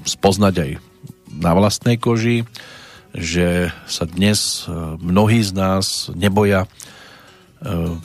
spoznať 0.03 0.55
aj 0.59 0.71
na 1.39 1.55
vlastnej 1.55 1.95
koži, 1.95 2.43
že 3.15 3.71
sa 3.87 4.03
dnes 4.03 4.67
e, 4.67 4.73
mnohí 4.99 5.47
z 5.47 5.53
nás 5.55 6.11
neboja 6.11 6.67
e, 6.67 6.69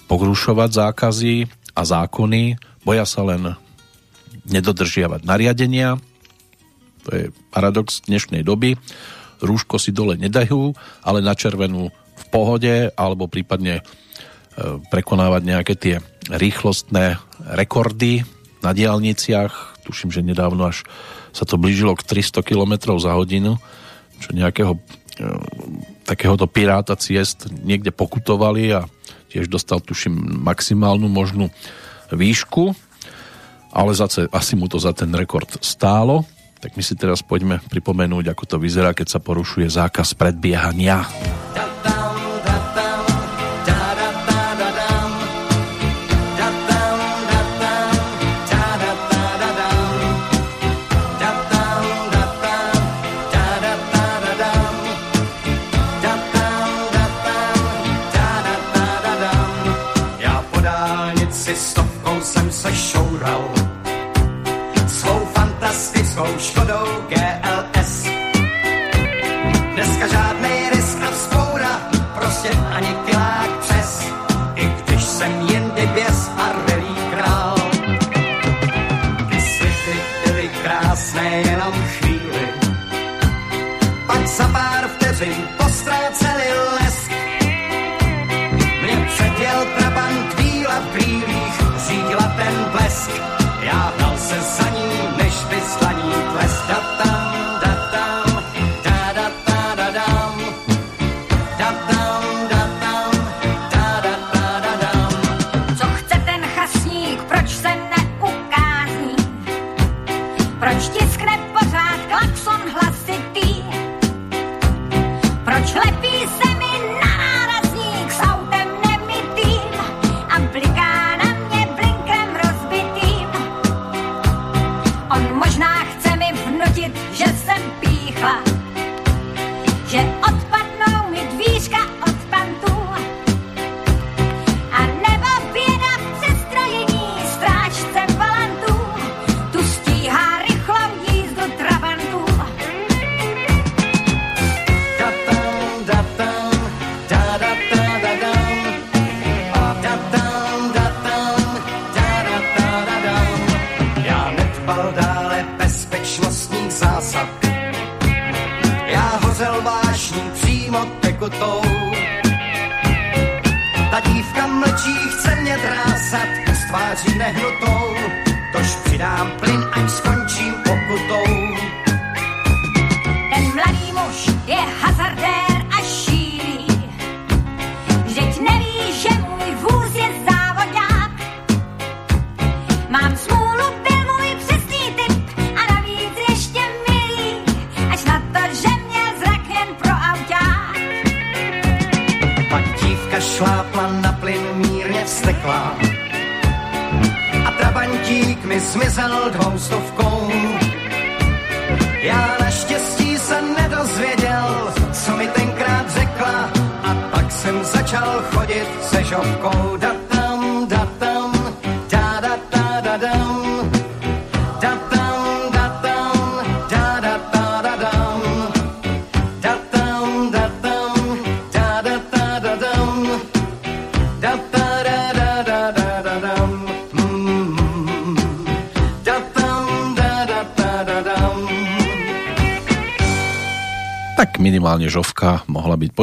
pogrušovať 0.06 0.70
zákazy 0.78 1.36
a 1.74 1.82
zákony, 1.82 2.60
boja 2.86 3.10
sa 3.10 3.26
len 3.26 3.58
nedodržiavať 4.46 5.26
nariadenia. 5.26 5.98
To 7.08 7.10
je 7.18 7.24
paradox 7.50 8.06
dnešnej 8.06 8.46
doby. 8.46 8.78
Rúško 9.42 9.82
si 9.82 9.90
dole 9.90 10.20
nedajú, 10.22 10.76
ale 11.02 11.20
na 11.26 11.34
červenú 11.34 11.90
v 11.92 12.24
pohode, 12.30 12.94
alebo 12.94 13.26
prípadne 13.32 13.82
e, 13.82 14.07
prekonávať 14.90 15.42
nejaké 15.46 15.74
tie 15.78 15.96
rýchlostné 16.28 17.22
rekordy 17.54 18.26
na 18.66 18.74
diálniciach. 18.74 19.84
Tuším, 19.86 20.12
že 20.12 20.26
nedávno 20.26 20.68
až 20.68 20.84
sa 21.32 21.46
to 21.46 21.62
blížilo 21.62 21.94
k 21.94 22.04
300 22.04 22.42
km 22.42 22.98
za 22.98 23.14
hodinu, 23.14 23.62
čo 24.18 24.34
nejakého 24.34 24.74
e, 24.76 24.80
takéhoto 26.04 26.50
piráta 26.50 26.98
ciest 26.98 27.46
niekde 27.54 27.94
pokutovali 27.94 28.74
a 28.74 28.90
tiež 29.30 29.46
dostal, 29.46 29.78
tuším, 29.78 30.42
maximálnu 30.42 31.06
možnú 31.06 31.54
výšku, 32.10 32.74
ale 33.70 33.92
zase 33.94 34.26
asi 34.34 34.58
mu 34.58 34.66
to 34.66 34.82
za 34.82 34.96
ten 34.96 35.14
rekord 35.14 35.48
stálo. 35.62 36.26
Tak 36.58 36.74
my 36.74 36.82
si 36.82 36.98
teraz 36.98 37.22
poďme 37.22 37.62
pripomenúť, 37.70 38.34
ako 38.34 38.44
to 38.50 38.58
vyzerá, 38.58 38.98
keď 38.98 39.14
sa 39.14 39.20
porušuje 39.22 39.70
zákaz 39.70 40.18
predbiehania. 40.18 41.06
Si 61.48 61.56
stovkou 61.56 62.22
jsem 62.22 62.52
se 62.52 62.76
šoural. 62.76 63.57
Svou 63.57 63.57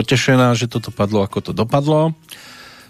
potešená, 0.05 0.53
že 0.53 0.69
toto 0.69 0.93
padlo, 0.93 1.25
ako 1.25 1.41
to 1.41 1.53
dopadlo. 1.57 2.13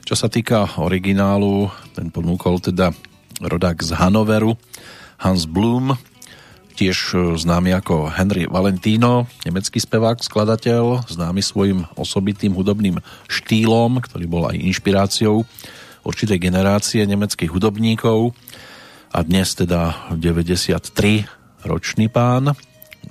Čo 0.02 0.18
sa 0.18 0.26
týka 0.26 0.82
originálu, 0.82 1.70
ten 1.94 2.10
ponúkol 2.10 2.58
teda 2.58 2.90
rodák 3.38 3.78
z 3.86 3.94
Hanoveru, 3.94 4.58
Hans 5.22 5.46
Blum, 5.46 5.94
tiež 6.74 7.14
e, 7.14 7.38
známy 7.38 7.70
ako 7.78 8.10
Henry 8.10 8.50
Valentino, 8.50 9.30
nemecký 9.46 9.78
spevák, 9.78 10.26
skladateľ, 10.26 11.06
známy 11.06 11.38
svojim 11.38 11.86
osobitým 11.94 12.50
hudobným 12.50 12.98
štýlom, 13.30 14.02
ktorý 14.02 14.26
bol 14.26 14.50
aj 14.50 14.58
inšpiráciou 14.58 15.46
určitej 16.02 16.42
generácie 16.42 17.06
nemeckých 17.06 17.54
hudobníkov 17.54 18.34
a 19.14 19.22
dnes 19.22 19.54
teda 19.54 20.10
93 20.18 20.82
ročný 21.62 22.10
pán 22.10 22.58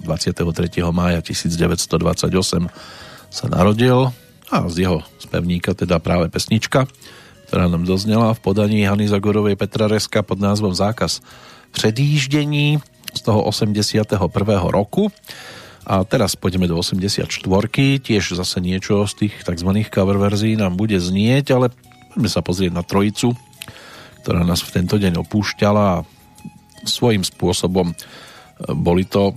23. 0.04 0.44
mája 0.92 1.24
1928 1.24 2.68
sa 3.34 3.50
narodil 3.50 4.14
a 4.54 4.70
z 4.70 4.86
jeho 4.86 5.02
spevníka 5.18 5.74
teda 5.74 5.98
práve 5.98 6.30
pesnička, 6.30 6.86
ktorá 7.50 7.66
nám 7.66 7.90
doznela 7.90 8.38
v 8.38 8.44
podaní 8.46 8.86
Hany 8.86 9.10
Zagorovej 9.10 9.58
Petra 9.58 9.90
Reska 9.90 10.22
pod 10.22 10.38
názvom 10.38 10.78
Zákaz 10.78 11.26
předjíždění 11.74 12.78
z 13.18 13.20
toho 13.26 13.42
81. 13.50 14.06
roku. 14.70 15.10
A 15.84 16.06
teraz 16.08 16.38
pôjdeme 16.40 16.64
do 16.70 16.80
84. 16.80 17.28
Tiež 18.00 18.24
zase 18.38 18.58
niečo 18.64 19.04
z 19.04 19.28
tých 19.28 19.36
tzv. 19.44 19.70
cover 19.92 20.16
verzií 20.16 20.56
nám 20.56 20.80
bude 20.80 20.96
znieť, 20.96 21.58
ale 21.58 21.76
poďme 22.14 22.30
sa 22.32 22.40
pozrieť 22.40 22.72
na 22.72 22.86
trojicu, 22.88 23.36
ktorá 24.24 24.48
nás 24.48 24.64
v 24.64 24.80
tento 24.80 24.96
deň 24.96 25.20
opúšťala 25.28 25.84
a 25.84 26.06
svojím 26.88 27.28
spôsobom 27.28 27.92
boli 28.80 29.04
to 29.04 29.36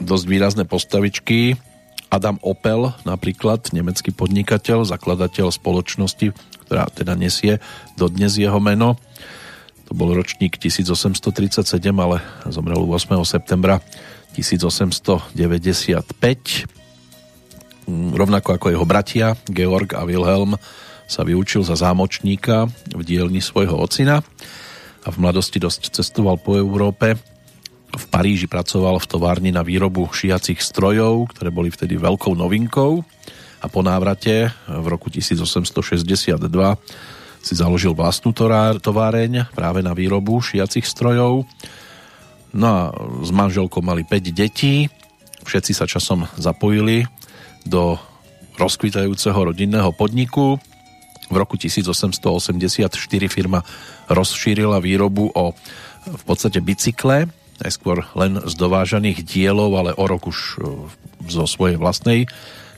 dosť 0.00 0.24
výrazné 0.24 0.64
postavičky. 0.64 1.60
Adam 2.14 2.38
Opel, 2.46 2.94
napríklad 3.02 3.74
nemecký 3.74 4.14
podnikateľ, 4.14 4.86
zakladateľ 4.86 5.50
spoločnosti, 5.50 6.30
ktorá 6.62 6.86
teda 6.94 7.18
nesie 7.18 7.58
dodnes 7.98 8.38
jeho 8.38 8.62
meno. 8.62 8.94
To 9.90 9.98
bol 9.98 10.14
ročník 10.14 10.54
1837, 10.62 11.66
ale 11.98 12.22
zomrel 12.46 12.86
8. 12.86 13.18
septembra 13.26 13.82
1895. 14.38 15.34
Rovnako 18.14 18.48
ako 18.62 18.66
jeho 18.70 18.86
bratia 18.86 19.34
Georg 19.50 19.98
a 19.98 20.06
Wilhelm 20.06 20.54
sa 21.10 21.26
vyučil 21.26 21.66
za 21.66 21.74
zámočníka 21.74 22.70
v 22.94 23.02
dielni 23.02 23.42
svojho 23.42 23.74
ocina 23.76 24.22
a 25.04 25.08
v 25.10 25.16
mladosti 25.18 25.58
dosť 25.60 26.00
cestoval 26.00 26.38
po 26.40 26.56
Európe. 26.56 27.33
V 27.92 28.04
Paríži 28.08 28.48
pracoval 28.48 28.96
v 28.98 29.10
továrni 29.10 29.50
na 29.52 29.60
výrobu 29.60 30.08
šijacích 30.08 30.58
strojov, 30.64 31.36
ktoré 31.36 31.52
boli 31.52 31.68
vtedy 31.68 32.00
veľkou 32.00 32.32
novinkou 32.32 33.04
a 33.64 33.66
po 33.70 33.80
návrate 33.80 34.52
v 34.68 34.86
roku 34.92 35.08
1862 35.08 36.36
si 37.44 37.52
založil 37.52 37.92
vlastnú 37.92 38.32
továreň 38.80 39.52
práve 39.52 39.84
na 39.84 39.92
výrobu 39.92 40.40
šijacích 40.40 40.84
strojov. 40.84 41.44
No 42.56 42.66
a 42.68 42.92
s 43.24 43.30
manželkou 43.32 43.84
mali 43.84 44.04
5 44.04 44.32
detí, 44.32 44.88
všetci 45.44 45.72
sa 45.76 45.84
časom 45.84 46.24
zapojili 46.40 47.04
do 47.64 47.96
rozkvitajúceho 48.60 49.52
rodinného 49.52 49.92
podniku. 49.96 50.60
V 51.32 51.36
roku 51.36 51.56
1884 51.56 52.88
firma 53.32 53.64
rozšírila 54.12 54.80
výrobu 54.80 55.32
o 55.32 55.56
v 56.04 56.22
podstate 56.28 56.60
bicykle, 56.60 57.32
najskôr 57.62 58.06
len 58.18 58.42
z 58.42 58.54
dovážaných 58.58 59.22
dielov, 59.22 59.70
ale 59.78 59.90
o 59.94 60.04
rok 60.06 60.26
už 60.26 60.58
zo 61.28 61.44
svojej 61.46 61.78
vlastnej 61.78 62.26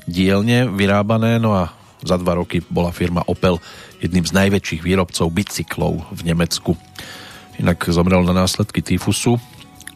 dielne 0.07 0.71
vyrábané, 0.71 1.43
no 1.43 1.57
a 1.57 1.75
za 2.05 2.17
dva 2.21 2.39
roky 2.39 2.63
bola 2.71 2.95
firma 2.95 3.25
Opel 3.27 3.59
jedným 3.99 4.23
z 4.23 4.33
najväčších 4.37 4.85
výrobcov 4.85 5.27
bicyklov 5.33 6.07
v 6.13 6.21
Nemecku. 6.29 6.77
Inak 7.57 7.89
zomrel 7.89 8.23
na 8.23 8.37
následky 8.37 8.85
tyfusu. 8.85 9.41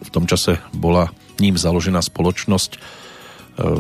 V 0.01 0.11
tom 0.11 0.25
čase 0.25 0.59
bola 0.73 1.13
ním 1.39 1.61
založená 1.61 2.01
spoločnosť 2.01 2.73
e, 2.77 2.79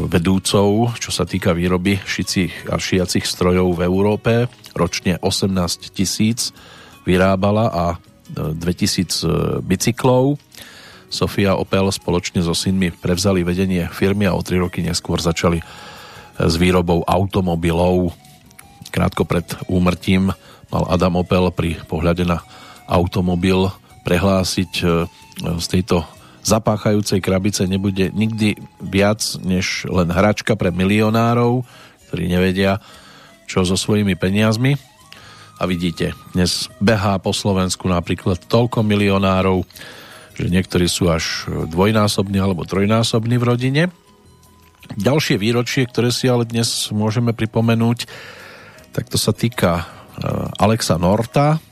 vedúcov, 0.05 0.97
čo 1.01 1.11
sa 1.11 1.25
týka 1.25 1.57
výroby 1.57 1.97
šicích 2.05 2.69
a 2.69 2.77
šiacich 2.77 3.25
strojov 3.25 3.81
v 3.81 3.85
Európe. 3.89 4.33
Ročne 4.77 5.17
18 5.25 5.97
tisíc 5.97 6.53
vyrábala 7.09 7.73
a 7.73 7.85
2000 8.37 8.53
e, 8.53 9.29
bicyklov. 9.65 10.37
Sofia 11.11 11.59
Opel 11.59 11.91
spoločne 11.91 12.41
so 12.41 12.55
synmi 12.55 12.95
prevzali 12.95 13.43
vedenie 13.43 13.91
firmy 13.91 14.31
a 14.31 14.33
o 14.33 14.41
3 14.41 14.63
roky 14.63 14.81
neskôr 14.81 15.19
začali 15.19 15.59
e, 15.59 15.65
s 16.39 16.55
výrobou 16.57 17.03
automobilov. 17.05 18.15
Krátko 18.95 19.27
pred 19.27 19.47
úmrtím 19.67 20.31
mal 20.71 20.85
Adam 20.87 21.19
Opel 21.19 21.51
pri 21.51 21.77
pohľade 21.85 22.23
na 22.25 22.41
automobil 22.87 23.71
prehlásiť 24.07 24.73
z 25.41 25.67
tejto 25.69 26.03
zapáchajúcej 26.45 27.21
krabice 27.21 27.69
nebude 27.69 28.13
nikdy 28.13 28.57
viac 28.81 29.21
než 29.45 29.85
len 29.89 30.09
hračka 30.09 30.57
pre 30.57 30.73
milionárov, 30.73 31.65
ktorí 32.09 32.27
nevedia, 32.29 32.81
čo 33.45 33.65
so 33.65 33.77
svojimi 33.77 34.17
peniazmi. 34.17 34.77
A 35.61 35.69
vidíte, 35.69 36.17
dnes 36.33 36.73
behá 36.81 37.21
po 37.21 37.37
Slovensku 37.37 37.85
napríklad 37.85 38.41
toľko 38.49 38.81
milionárov, 38.81 39.69
že 40.37 40.47
niektorí 40.51 40.87
sú 40.87 41.11
až 41.11 41.47
dvojnásobní 41.49 42.39
alebo 42.39 42.67
trojnásobní 42.67 43.37
v 43.41 43.45
rodine. 43.45 43.83
Ďalšie 44.99 45.39
výročie, 45.39 45.87
ktoré 45.87 46.11
si 46.11 46.27
ale 46.27 46.47
dnes 46.47 46.91
môžeme 46.91 47.31
pripomenúť, 47.31 48.11
tak 48.91 49.07
to 49.07 49.15
sa 49.15 49.31
týka 49.31 49.71
e, 49.79 49.85
Alexa 50.59 50.99
Norta. 50.99 51.63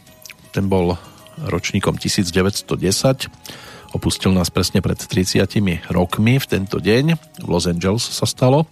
Ten 0.54 0.70
bol 0.70 0.94
ročníkom 1.42 1.98
1910 1.98 3.58
Opustil 3.96 4.36
nás 4.36 4.52
presne 4.52 4.84
pred 4.84 5.00
30 5.00 5.48
rokmi 5.88 6.36
v 6.36 6.46
tento 6.46 6.76
deň. 6.76 7.16
V 7.40 7.48
Los 7.48 7.64
Angeles 7.64 8.04
sa 8.04 8.28
stalo. 8.28 8.68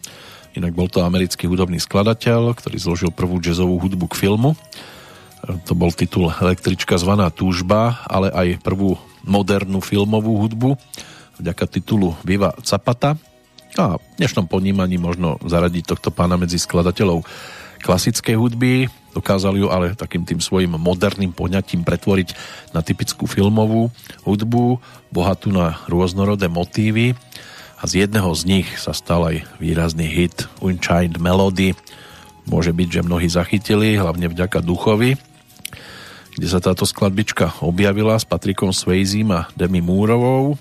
Inak 0.53 0.77
bol 0.77 0.93
to 0.93 1.05
americký 1.05 1.49
hudobný 1.49 1.81
skladateľ, 1.81 2.53
ktorý 2.53 2.77
zložil 2.77 3.11
prvú 3.13 3.41
jazzovú 3.41 3.81
hudbu 3.81 4.13
k 4.13 4.29
filmu. 4.29 4.53
To 5.47 5.73
bol 5.73 5.93
titul 5.93 6.29
Električka 6.33 7.01
zvaná 7.01 7.33
Túžba, 7.33 8.05
ale 8.05 8.29
aj 8.29 8.61
prvú 8.61 9.01
modernú 9.27 9.83
filmovú 9.83 10.39
hudbu 10.41 10.79
vďaka 11.43 11.65
titulu 11.69 12.17
Viva 12.25 12.57
Zapata. 12.65 13.19
A 13.77 14.01
v 14.01 14.05
dnešnom 14.17 14.49
ponímaní 14.49 14.97
možno 14.97 15.37
zaradiť 15.45 15.93
tohto 15.93 16.09
pána 16.09 16.41
medzi 16.41 16.57
skladateľov 16.57 17.29
klasickej 17.85 18.35
hudby, 18.41 18.89
Dokázali 19.17 19.65
ju 19.65 19.73
ale 19.73 19.97
takým 19.97 20.29
tým 20.29 20.45
svojim 20.45 20.77
moderným 20.77 21.33
poňatím 21.33 21.89
pretvoriť 21.89 22.37
na 22.77 22.85
typickú 22.85 23.25
filmovú 23.25 23.89
hudbu, 24.29 24.77
bohatú 25.09 25.49
na 25.49 25.81
rôznorodé 25.89 26.53
motívy 26.53 27.17
a 27.81 27.89
z 27.89 28.05
jedného 28.05 28.29
z 28.37 28.43
nich 28.45 28.69
sa 28.77 28.93
stal 28.93 29.25
aj 29.25 29.49
výrazný 29.57 30.05
hit 30.05 30.45
Unchained 30.61 31.17
Melody. 31.17 31.73
Môže 32.45 32.77
byť, 32.77 32.89
že 32.93 33.07
mnohí 33.09 33.25
zachytili, 33.33 33.97
hlavne 33.97 34.29
vďaka 34.29 34.61
Duchovi, 34.61 35.17
kde 36.37 36.47
sa 36.53 36.61
táto 36.61 36.85
skladbička 36.85 37.65
objavila 37.65 38.13
s 38.21 38.29
Patrikom 38.29 38.69
Swayzim 38.69 39.33
a 39.33 39.49
Demi 39.57 39.81
Moorovou. 39.81 40.61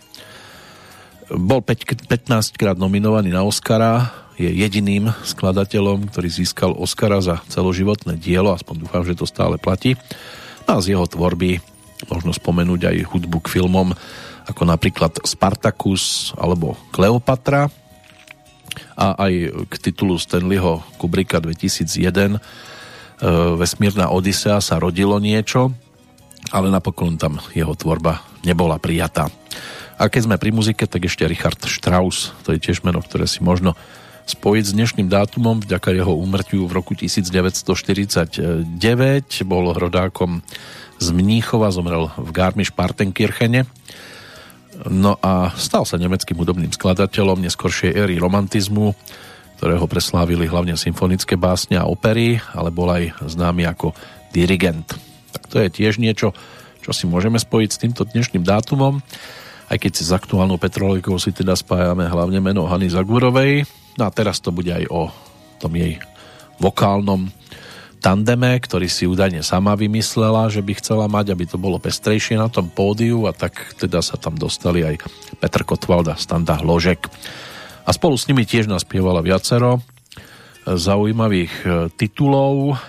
Bol 1.27 1.59
5, 1.59 2.07
15 2.07 2.55
krát 2.55 2.79
nominovaný 2.79 3.35
na 3.35 3.43
Oscara, 3.43 4.07
je 4.39 4.47
jediným 4.47 5.11
skladateľom, 5.23 6.11
ktorý 6.11 6.27
získal 6.31 6.71
Oscara 6.75 7.19
za 7.19 7.43
celoživotné 7.51 8.19
dielo, 8.19 8.51
aspoň 8.51 8.87
dúfam, 8.87 9.03
že 9.03 9.15
to 9.15 9.27
stále 9.27 9.55
platí. 9.59 9.95
A 10.67 10.79
z 10.79 10.95
jeho 10.95 11.07
tvorby 11.07 11.59
možno 12.11 12.31
spomenúť 12.35 12.91
aj 12.91 12.97
hudbu 13.11 13.37
k 13.43 13.51
filmom, 13.59 13.95
ako 14.47 14.63
napríklad 14.63 15.23
Spartacus 15.23 16.35
alebo 16.35 16.75
Kleopatra 16.91 17.71
a 18.95 19.07
aj 19.27 19.33
k 19.71 19.73
titulu 19.91 20.19
Stanleyho 20.19 20.83
Kubricka 20.99 21.39
2001 21.39 22.35
e, 22.35 22.39
Vesmírna 23.59 24.11
Odisea 24.11 24.59
sa 24.59 24.75
rodilo 24.79 25.19
niečo, 25.19 25.71
ale 26.51 26.67
napokon 26.69 27.15
tam 27.15 27.39
jeho 27.55 27.73
tvorba 27.73 28.21
nebola 28.43 28.77
prijatá. 28.77 29.31
A 29.95 30.11
keď 30.11 30.21
sme 30.27 30.35
pri 30.35 30.51
muzike, 30.51 30.83
tak 30.83 31.07
ešte 31.07 31.23
Richard 31.23 31.57
Strauss, 31.63 32.35
to 32.43 32.51
je 32.51 32.59
tiež 32.59 32.83
meno, 32.83 32.99
ktoré 32.99 33.23
si 33.25 33.39
možno 33.39 33.79
spojiť 34.25 34.63
s 34.65 34.75
dnešným 34.75 35.07
dátumom 35.07 35.61
vďaka 35.63 35.93
jeho 35.93 36.11
úmrtiu 36.17 36.67
v 36.67 36.75
roku 36.75 36.97
1949. 36.97 38.65
Bol 39.45 39.65
rodákom 39.71 40.43
z 40.97 41.07
Mníchova, 41.13 41.71
zomrel 41.71 42.11
v 42.17 42.29
Garmisch-Partenkirchene. 42.33 43.69
No 44.91 45.15
a 45.23 45.55
stal 45.55 45.87
sa 45.87 45.95
nemeckým 45.95 46.35
hudobným 46.35 46.73
skladateľom 46.73 47.39
neskoršej 47.39 47.95
éry 47.95 48.19
romantizmu, 48.19 48.91
ktorého 49.57 49.85
preslávili 49.87 50.45
hlavne 50.45 50.75
symfonické 50.75 51.39
básne 51.39 51.79
a 51.79 51.87
opery, 51.87 52.39
ale 52.55 52.69
bol 52.69 52.91
aj 52.91 53.15
známy 53.23 53.65
ako 53.65 53.95
dirigent. 54.35 54.87
Tak 55.35 55.43
to 55.47 55.55
je 55.63 55.69
tiež 55.71 55.97
niečo, 55.99 56.35
čo 56.83 56.91
si 56.91 57.07
môžeme 57.07 57.39
spojiť 57.39 57.69
s 57.71 57.81
týmto 57.81 58.03
dnešným 58.05 58.43
dátumom, 58.43 59.01
aj 59.71 59.77
keď 59.81 59.91
si 59.97 60.03
s 60.05 60.13
aktuálnou 60.13 60.61
Petrolejkou 60.61 61.17
si 61.17 61.33
teda 61.33 61.57
spájame 61.57 62.05
hlavne 62.05 62.37
meno 62.37 62.69
Hany 62.69 62.91
Zagúrovej, 62.91 63.65
No 63.95 64.03
a 64.03 64.11
teraz 64.11 64.43
to 64.43 64.51
bude 64.51 64.71
aj 64.71 64.85
o 64.91 65.07
tom 65.59 65.71
jej 65.75 65.99
vokálnom 66.59 67.31
tandeme, 68.03 68.53
ktorý 68.59 68.85
si 68.91 69.07
údajne 69.07 69.41
sama 69.41 69.73
vymyslela, 69.73 70.51
že 70.51 70.61
by 70.61 70.77
chcela 70.77 71.07
mať, 71.07 71.31
aby 71.31 71.47
to 71.47 71.57
bolo 71.57 71.79
pestrejšie 71.79 72.37
na 72.37 72.51
tom 72.51 72.67
pódiu 72.69 73.25
a 73.25 73.31
tak 73.31 73.75
teda 73.79 74.03
sa 74.03 74.19
tam 74.19 74.35
dostali 74.35 74.83
aj 74.83 75.01
Petr 75.39 75.63
Kotvalda, 75.65 76.19
Standa 76.19 76.59
Hložek. 76.59 77.07
A 77.85 77.93
spolu 77.93 78.17
s 78.17 78.25
nimi 78.25 78.49
tiež 78.49 78.65
naspievala 78.65 79.21
viacero 79.21 79.85
zaujímavých 80.65 81.53
e, 81.61 81.67
titulov, 81.93 82.81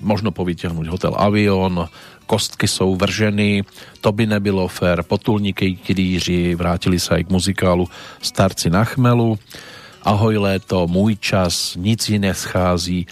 možno 0.00 0.32
povytiahnuť 0.32 0.86
Hotel 0.88 1.14
Avion, 1.14 1.86
Kostky 2.24 2.64
jsou 2.64 2.96
vrženy, 2.96 3.68
To 4.00 4.12
by 4.12 4.26
nebylo 4.26 4.68
fér, 4.68 5.04
Potulníky 5.04 5.76
kríži, 5.76 6.56
vrátili 6.56 6.96
sa 6.96 7.20
aj 7.20 7.28
k 7.28 7.34
muzikálu 7.36 7.84
Starci 8.24 8.72
na 8.72 8.88
chmelu, 8.88 9.36
Ahoj 10.00 10.36
léto, 10.40 10.88
Můj 10.88 11.20
čas, 11.20 11.76
Nic 11.76 12.00
ji 12.08 12.18
neschází, 12.18 13.04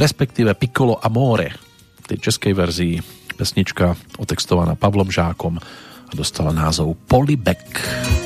respektíve 0.00 0.56
Piccolo 0.56 0.96
Amore, 1.04 1.52
v 2.00 2.06
tej 2.08 2.18
českej 2.18 2.52
verzii. 2.56 2.94
Pesnička 3.36 3.96
otextovaná 4.16 4.78
Pavlom 4.80 5.12
Žákom 5.12 5.60
a 6.08 6.12
dostala 6.16 6.56
názov 6.56 6.96
Polibek. 7.04 7.60
Polibek, 7.68 8.23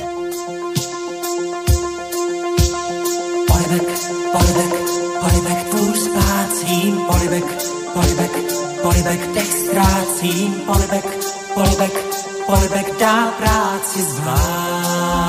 polibek, 4.31 4.73
polibek, 5.21 5.63
tvůr 5.69 5.95
spácím, 5.97 6.97
polibek, 7.11 7.45
polibek, 7.93 8.31
polibek, 8.81 9.27
dech 9.33 9.53
ztrácím, 9.53 10.53
polibek, 10.65 11.05
polibek, 11.53 12.05
polibek, 12.45 12.99
dá 12.99 13.31
práci 13.37 14.01
zvládnout. 14.01 15.19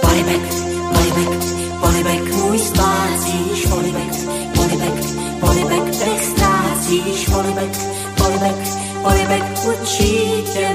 Polibek, 0.00 0.54
polibek, 0.92 1.44
polibek, 1.80 2.34
můj 2.34 2.58
spácíš, 2.58 3.66
polibek, 3.66 4.14
polibek, 4.54 5.04
polibek, 5.40 5.96
trech 5.98 6.24
ztrácíš, 6.24 7.28
polibek, 7.28 7.78
polibek, 8.16 8.56
polibek, 9.02 9.44
učí 9.64 10.44
tě 10.52 10.74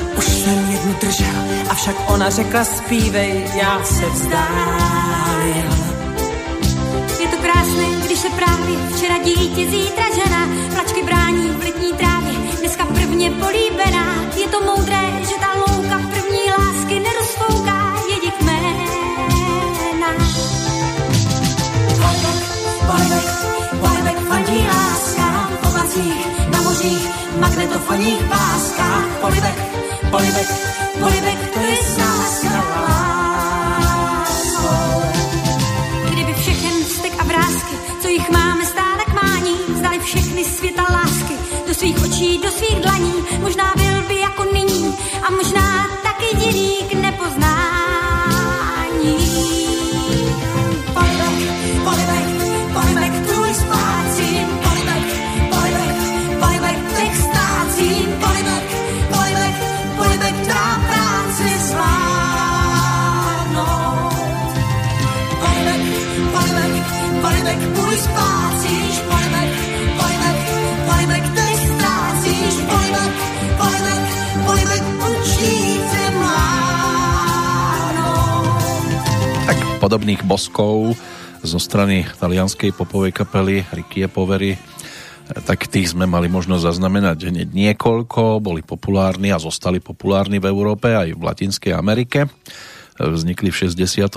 Držel, 0.99 1.27
avšak 1.69 1.95
ona 2.07 2.29
řekla 2.29 2.63
zpívej, 2.63 3.51
já 3.61 3.83
se 3.83 4.05
vzdálil. 4.05 5.71
Je 7.21 7.27
to 7.27 7.37
krásné, 7.37 7.83
když 8.05 8.19
se 8.19 8.29
právě 8.29 8.77
včera 8.95 9.17
dítě, 9.17 9.71
zítra 9.71 10.03
žena, 10.15 10.47
plačky 10.73 11.03
brání 11.03 11.49
v 11.49 11.59
letní 11.59 11.93
trávě, 11.93 12.33
dneska 12.59 12.85
prvně 12.85 13.31
políbená. 13.31 14.15
Je 14.35 14.47
to 14.47 14.61
moudré, 14.61 15.11
že 15.29 15.35
ta 15.39 15.53
louka 15.53 15.97
první 15.97 16.41
lásky 16.57 16.99
nerozfouká, 16.99 17.95
je 18.09 18.31
jména. 18.45 18.71
Polibek, 21.97 22.45
polibek, 22.87 23.27
polibek 23.79 24.19
fandí 24.27 24.67
láska, 24.67 25.49
oblacích, 25.67 26.49
na 26.51 26.61
mořích, 26.61 27.09
magnetofonních 27.39 28.23
páskách. 28.23 29.05
Polibek, 29.21 29.55
polibek, 30.11 30.80
polibek, 30.99 31.53
to 31.53 31.59
je 31.59 31.77
sáska 31.83 32.90
podobných 79.81 80.21
boskov 80.21 80.93
zo 81.41 81.57
strany 81.57 82.05
talianskej 82.21 82.77
popovej 82.77 83.17
kapely 83.17 83.65
Rikie 83.73 84.05
Povery 84.05 84.53
tak 85.31 85.71
tých 85.71 85.95
sme 85.95 86.03
mali 86.03 86.27
možnosť 86.27 86.59
zaznamenať 86.59 87.31
hneď 87.31 87.49
niekoľko, 87.55 88.43
boli 88.43 88.59
populárni 88.59 89.31
a 89.31 89.39
zostali 89.39 89.79
populárni 89.79 90.43
v 90.43 90.49
Európe 90.51 90.91
aj 90.91 91.15
v 91.15 91.21
Latinskej 91.23 91.71
Amerike. 91.71 92.27
Vznikli 92.99 93.49
v 93.49 93.55
67. 93.55 94.11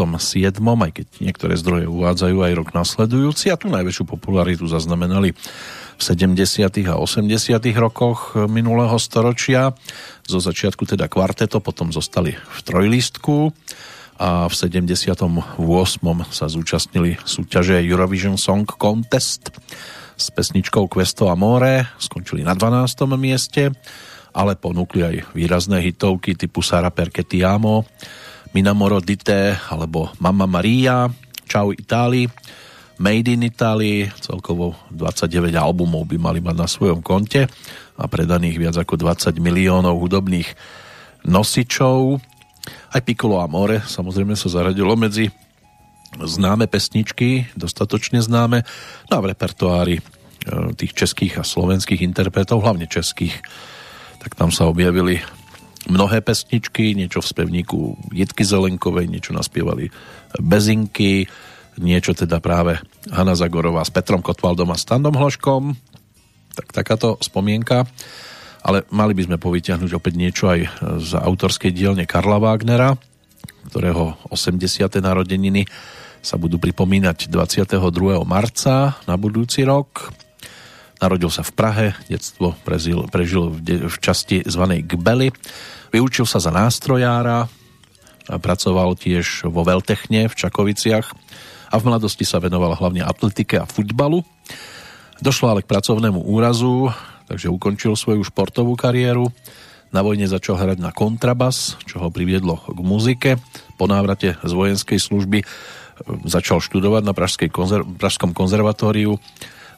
aj 0.59 0.91
keď 0.91 1.07
niektoré 1.23 1.55
zdroje 1.55 1.87
uvádzajú 1.87 2.37
aj 2.43 2.53
rok 2.59 2.69
nasledujúci 2.75 3.55
a 3.55 3.57
tu 3.57 3.71
najväčšiu 3.71 4.05
popularitu 4.11 4.67
zaznamenali 4.67 5.33
v 5.95 6.03
70. 6.03 6.91
a 6.91 6.99
80. 6.99 7.31
rokoch 7.79 8.35
minulého 8.51 8.99
storočia. 8.99 9.71
Zo 10.27 10.43
začiatku 10.43 10.83
teda 10.83 11.07
kvarteto, 11.07 11.63
potom 11.63 11.95
zostali 11.95 12.35
v 12.35 12.59
trojlistku 12.67 13.55
a 14.19 14.47
v 14.47 14.55
78. 14.55 15.59
sa 16.31 16.47
zúčastnili 16.47 17.19
súťaže 17.23 17.83
Eurovision 17.83 18.39
Song 18.39 18.63
Contest 18.67 19.51
s 20.15 20.27
pesničkou 20.31 20.87
Questo 20.87 21.27
Amore, 21.27 21.99
skončili 21.99 22.47
na 22.47 22.55
12. 22.55 23.11
mieste, 23.19 23.75
ale 24.35 24.55
ponúkli 24.55 25.03
aj 25.03 25.17
výrazné 25.35 25.83
hitovky 25.83 26.39
typu 26.39 26.63
Sara 26.63 26.95
Perché 26.95 27.27
ti 27.27 27.43
amo, 27.43 27.87
Minamoro 28.55 29.03
Dite 29.03 29.59
alebo 29.71 30.15
Mamma 30.23 30.47
Maria, 30.47 31.11
Ciao 31.51 31.75
Itali, 31.75 32.31
Made 33.03 33.27
in 33.27 33.43
Italy, 33.43 34.07
celkovo 34.23 34.79
29 34.95 35.51
albumov 35.59 36.07
by 36.07 36.15
mali 36.15 36.39
mať 36.39 36.55
na 36.55 36.69
svojom 36.71 37.03
konte 37.03 37.51
a 37.99 38.05
predaných 38.07 38.63
viac 38.63 38.77
ako 38.79 38.95
20 38.95 39.35
miliónov 39.43 39.99
hudobných 39.99 40.47
nosičov. 41.27 42.23
Aj 42.95 43.03
Piccolo 43.03 43.43
Amore 43.43 43.83
samozrejme 43.83 44.39
sa 44.39 44.47
zaradilo 44.47 44.95
medzi 44.95 45.27
známe 46.15 46.71
pesničky, 46.71 47.51
dostatočne 47.59 48.23
známe, 48.23 48.63
no 49.11 49.13
a 49.19 49.23
v 49.23 49.35
repertoári 49.35 49.97
e, 49.99 50.03
tých 50.79 50.95
českých 50.95 51.43
a 51.43 51.45
slovenských 51.45 52.07
interpretov, 52.07 52.63
hlavne 52.63 52.87
českých, 52.87 53.35
tak 54.23 54.39
tam 54.39 54.55
sa 54.55 54.71
objavili 54.71 55.19
mnohé 55.91 56.23
pesničky, 56.23 56.95
niečo 56.95 57.19
v 57.19 57.31
spevníku 57.35 57.79
Jitky 58.15 58.47
Zelenkovej, 58.47 59.11
niečo 59.11 59.35
naspievali 59.35 59.91
Bezinky, 60.39 61.27
niečo 61.83 62.15
teda 62.15 62.39
práve 62.39 62.79
Hanna 63.11 63.35
Zagorová 63.35 63.83
s 63.83 63.91
Petrom 63.91 64.23
Kotvaldom 64.23 64.71
a 64.71 64.79
Standom 64.79 65.19
Hloškom, 65.19 65.75
tak 66.55 66.71
takáto 66.71 67.19
spomienka. 67.19 67.91
Ale 68.65 68.89
mali 68.89 69.13
by 69.13 69.29
sme 69.29 69.37
povyťahnuť 69.37 69.91
opäť 69.93 70.15
niečo 70.17 70.49
aj 70.49 70.61
z 71.05 71.11
autorskej 71.21 71.69
dielne 71.69 72.09
Karla 72.09 72.41
Wagnera, 72.41 72.97
ktorého 73.69 74.17
80. 74.33 74.89
narodeniny 75.05 75.69
sa 76.25 76.41
budú 76.41 76.57
pripomínať 76.57 77.29
22. 77.29 77.77
marca 78.25 78.97
na 79.05 79.15
budúci 79.21 79.69
rok. 79.69 80.09
Narodil 80.97 81.29
sa 81.29 81.45
v 81.45 81.53
Prahe, 81.53 81.87
detstvo 82.09 82.57
prežil, 82.65 83.05
prežil 83.13 83.53
v, 83.53 83.59
de, 83.61 83.77
v 83.85 83.97
časti 84.01 84.41
zvanej 84.49 84.89
Gbely. 84.89 85.29
Vyučil 85.93 86.25
sa 86.25 86.41
za 86.41 86.49
nástrojára, 86.49 87.45
a 88.25 88.41
pracoval 88.41 88.97
tiež 88.97 89.49
vo 89.53 89.61
Veltechne 89.65 90.33
v 90.33 90.35
Čakoviciach 90.35 91.07
a 91.69 91.75
v 91.77 91.87
mladosti 91.91 92.25
sa 92.25 92.41
venoval 92.41 92.73
hlavne 92.73 93.05
atletike 93.05 93.61
a 93.61 93.69
futbalu. 93.69 94.25
Došlo 95.21 95.53
ale 95.53 95.61
k 95.61 95.71
pracovnému 95.71 96.25
úrazu, 96.25 96.89
takže 97.29 97.53
ukončil 97.53 97.97
svoju 97.97 98.25
športovú 98.25 98.77
kariéru. 98.77 99.33
Na 99.95 100.03
vojne 100.03 100.27
začal 100.27 100.59
hrať 100.59 100.83
na 100.83 100.91
kontrabas, 100.91 101.79
čo 101.87 102.03
ho 102.03 102.11
priviedlo 102.11 102.59
k 102.67 102.79
muzike. 102.83 103.31
Po 103.79 103.87
návrate 103.87 104.35
z 104.43 104.53
vojenskej 104.53 104.99
služby 104.99 105.47
začal 106.27 106.59
študovať 106.59 107.03
na 107.07 107.15
Pražskej 107.15 107.51
konzer- 107.55 107.87
Pražskom 107.87 108.35
konzervatóriu. 108.35 109.23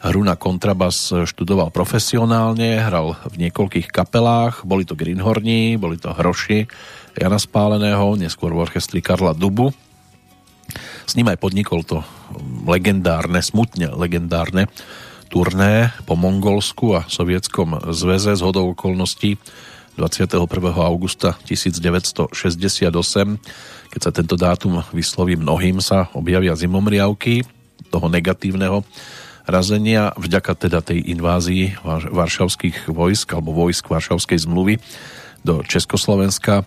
Hru 0.01 0.23
na 0.24 0.36
kontrabas 0.36 1.09
študoval 1.12 1.73
profesionálne, 1.73 2.81
hral 2.81 3.16
v 3.28 3.48
niekoľkých 3.48 3.89
kapelách, 3.93 4.64
boli 4.64 4.85
to 4.85 4.93
Greenhorní, 4.97 5.81
boli 5.81 5.97
to 5.97 6.12
Hroši 6.12 6.68
Jana 7.16 7.40
Spáleného, 7.40 8.16
neskôr 8.16 8.52
v 8.52 8.60
orchestri 8.68 9.01
Karla 9.01 9.32
Dubu. 9.32 9.73
S 11.09 11.16
ním 11.16 11.32
aj 11.32 11.40
podnikol 11.40 11.81
to 11.81 12.05
legendárne, 12.68 13.40
smutne 13.40 13.89
legendárne 13.97 14.68
turné 15.27 15.93
po 16.07 16.15
Mongolsku 16.15 16.97
a 16.97 17.05
Sovietskom 17.07 17.93
zväze 17.93 18.35
z 18.39 18.43
hodou 18.43 18.73
okolností 18.73 19.39
21. 19.98 20.47
augusta 20.81 21.36
1968 21.44 22.32
keď 23.90 24.01
sa 24.03 24.12
tento 24.12 24.36
dátum 24.36 24.85
vysloví 24.93 25.40
mnohým, 25.40 25.81
sa 25.81 26.12
objavia 26.12 26.53
zimomriavky 26.53 27.48
toho 27.89 28.12
negatívneho 28.12 28.85
razenia 29.47 30.12
vďaka 30.19 30.53
teda 30.59 30.82
tej 30.82 31.07
invázii 31.16 31.81
varšavských 32.11 32.90
vojsk 32.90 33.32
alebo 33.32 33.55
vojsk 33.55 33.86
Varšavskej 33.86 34.43
zmluvy 34.43 34.82
do 35.47 35.62
Československa 35.62 36.66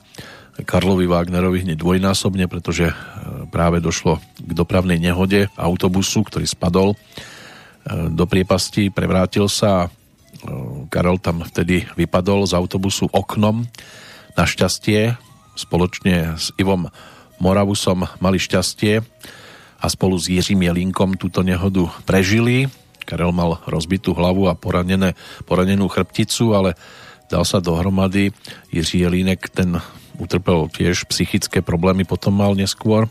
Karlovi 0.64 1.07
Wagnerovi 1.07 1.64
hneď 1.64 1.80
dvojnásobne, 1.80 2.48
pretože 2.52 2.91
e, 2.91 2.95
práve 3.48 3.80
došlo 3.80 4.19
k 4.40 4.52
dopravnej 4.52 4.99
nehode 4.99 5.48
autobusu, 5.56 6.23
ktorý 6.27 6.44
spadol 6.44 6.99
do 7.88 8.26
priepasti, 8.27 8.91
prevrátil 8.91 9.47
sa 9.47 9.88
e, 9.88 9.89
Karol 10.91 11.18
tam 11.18 11.41
vtedy 11.41 11.88
vypadol 11.95 12.45
z 12.45 12.53
autobusu 12.57 13.07
oknom. 13.10 13.65
Našťastie 14.35 15.19
spoločne 15.57 16.39
s 16.39 16.56
Ivom 16.56 16.88
Moravusom 17.39 18.07
mali 18.19 18.39
šťastie 18.39 19.03
a 19.80 19.85
spolu 19.88 20.19
s 20.19 20.27
Jiřím 20.27 20.68
Jelinkom 20.72 21.15
túto 21.15 21.39
nehodu 21.43 21.88
prežili. 22.03 22.68
Karel 23.07 23.31
mal 23.31 23.64
rozbitú 23.65 24.14
hlavu 24.14 24.51
a 24.51 24.53
poranené, 24.53 25.15
poranenú 25.47 25.89
chrbticu, 25.89 26.53
ale 26.53 26.76
dal 27.31 27.47
sa 27.47 27.64
dohromady. 27.64 28.35
Jiří 28.69 29.07
Jelínek 29.07 29.49
ten 29.49 29.80
utrpel 30.19 30.68
tiež 30.68 31.07
psychické 31.07 31.64
problémy, 31.64 32.03
potom 32.03 32.35
mal 32.35 32.53
neskôr, 32.53 33.07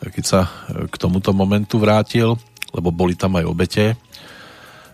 keď 0.00 0.24
sa 0.24 0.40
k 0.88 0.94
tomuto 0.96 1.36
momentu 1.36 1.76
vrátil, 1.76 2.40
lebo 2.74 2.94
boli 2.94 3.18
tam 3.18 3.38
aj 3.38 3.44
obete. 3.46 3.84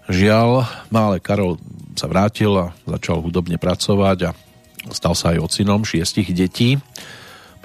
Žiaľ, 0.06 0.50
no 0.92 0.98
ale 0.98 1.18
Karol 1.18 1.58
sa 1.98 2.06
vrátil 2.06 2.54
a 2.54 2.70
začal 2.86 3.18
hudobne 3.20 3.58
pracovať 3.58 4.18
a 4.28 4.36
stal 4.94 5.18
sa 5.18 5.34
aj 5.34 5.42
ocinom 5.42 5.82
šiestich 5.82 6.30
detí 6.30 6.78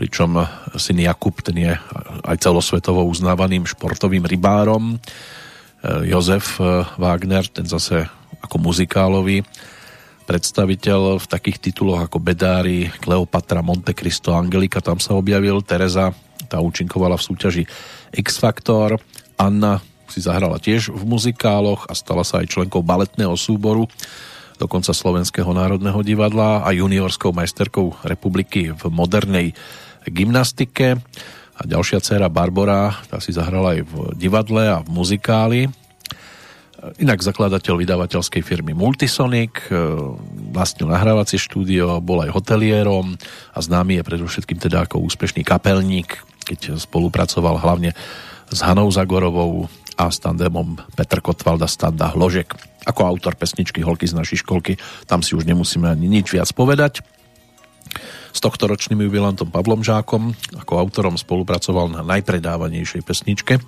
pričom 0.02 0.34
syn 0.82 0.98
Jakub, 0.98 1.38
ten 1.46 1.62
je 1.62 1.74
aj 2.26 2.38
celosvetovo 2.42 3.06
uznávaným 3.06 3.70
športovým 3.70 4.26
rybárom. 4.26 4.98
Jozef 6.10 6.58
Wagner, 6.98 7.46
ten 7.46 7.70
zase 7.70 8.10
ako 8.42 8.58
muzikálový 8.58 9.46
predstaviteľ 10.26 11.22
v 11.22 11.26
takých 11.30 11.70
tituloch 11.70 12.02
ako 12.02 12.18
Bedári, 12.18 12.90
Kleopatra, 12.98 13.62
Monte 13.62 13.94
Cristo, 13.94 14.34
Angelika, 14.34 14.82
tam 14.82 14.98
sa 14.98 15.14
objavil, 15.14 15.62
Teresa, 15.62 16.10
tá 16.50 16.58
účinkovala 16.58 17.22
v 17.22 17.26
súťaži 17.30 17.64
X 18.18 18.42
Factor, 18.42 18.98
Anna 19.38 19.78
si 20.12 20.20
zahrala 20.20 20.60
tiež 20.60 20.92
v 20.92 21.04
muzikáloch 21.08 21.88
a 21.88 21.96
stala 21.96 22.28
sa 22.28 22.44
aj 22.44 22.52
členkou 22.52 22.84
baletného 22.84 23.34
súboru 23.40 23.88
dokonca 24.62 24.94
Slovenského 24.94 25.50
národného 25.50 26.06
divadla 26.06 26.62
a 26.62 26.70
juniorskou 26.70 27.34
majsterkou 27.34 27.98
republiky 28.06 28.70
v 28.70 28.84
modernej 28.94 29.58
gymnastike. 30.06 31.02
A 31.58 31.62
ďalšia 31.66 31.98
dcera 31.98 32.30
Barbara, 32.30 32.94
tá 33.10 33.18
si 33.18 33.34
zahrala 33.34 33.74
aj 33.74 33.82
v 33.90 33.94
divadle 34.14 34.70
a 34.70 34.78
v 34.86 34.90
muzikáli. 34.94 35.62
Inak 36.98 37.22
zakladateľ 37.22 37.78
vydavateľskej 37.78 38.42
firmy 38.42 38.74
Multisonic, 38.74 39.70
e, 39.70 39.78
vlastnil 40.50 40.90
nahrávacie 40.90 41.38
štúdio, 41.38 42.02
bol 42.02 42.26
aj 42.26 42.34
hoteliérom 42.34 43.14
a 43.54 43.60
známy 43.62 44.02
je 44.02 44.08
predovšetkým 44.10 44.58
teda 44.58 44.90
ako 44.90 45.06
úspešný 45.06 45.46
kapelník, 45.46 46.18
keď 46.42 46.82
spolupracoval 46.82 47.62
hlavne 47.62 47.94
s 48.50 48.60
Hanou 48.66 48.90
Zagorovou 48.90 49.70
a 50.02 50.10
s 50.10 50.18
tandemom 50.18 50.82
Petr 50.98 51.22
Kotvalda 51.22 51.70
Standa 51.70 52.10
Hložek. 52.10 52.58
Ako 52.90 53.06
autor 53.06 53.38
pesničky 53.38 53.86
Holky 53.86 54.10
z 54.10 54.18
našej 54.18 54.42
školky, 54.42 54.82
tam 55.06 55.22
si 55.22 55.38
už 55.38 55.46
nemusíme 55.46 55.86
ani 55.86 56.10
nič 56.10 56.34
viac 56.34 56.50
povedať. 56.58 57.06
S 58.34 58.40
tohto 58.42 58.66
ročným 58.66 59.06
jubilantom 59.06 59.54
Pavlom 59.54 59.86
Žákom 59.86 60.34
ako 60.58 60.74
autorom 60.82 61.22
spolupracoval 61.22 61.94
na 61.94 62.02
najpredávanejšej 62.02 63.02
pesničke 63.06 63.62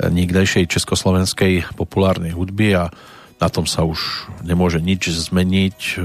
nikdejšej 0.00 0.72
československej 0.72 1.76
populárnej 1.76 2.32
hudby 2.32 2.72
a 2.72 2.88
na 3.36 3.48
tom 3.52 3.68
sa 3.68 3.84
už 3.84 4.32
nemôže 4.40 4.80
nič 4.80 5.12
zmeniť, 5.12 6.00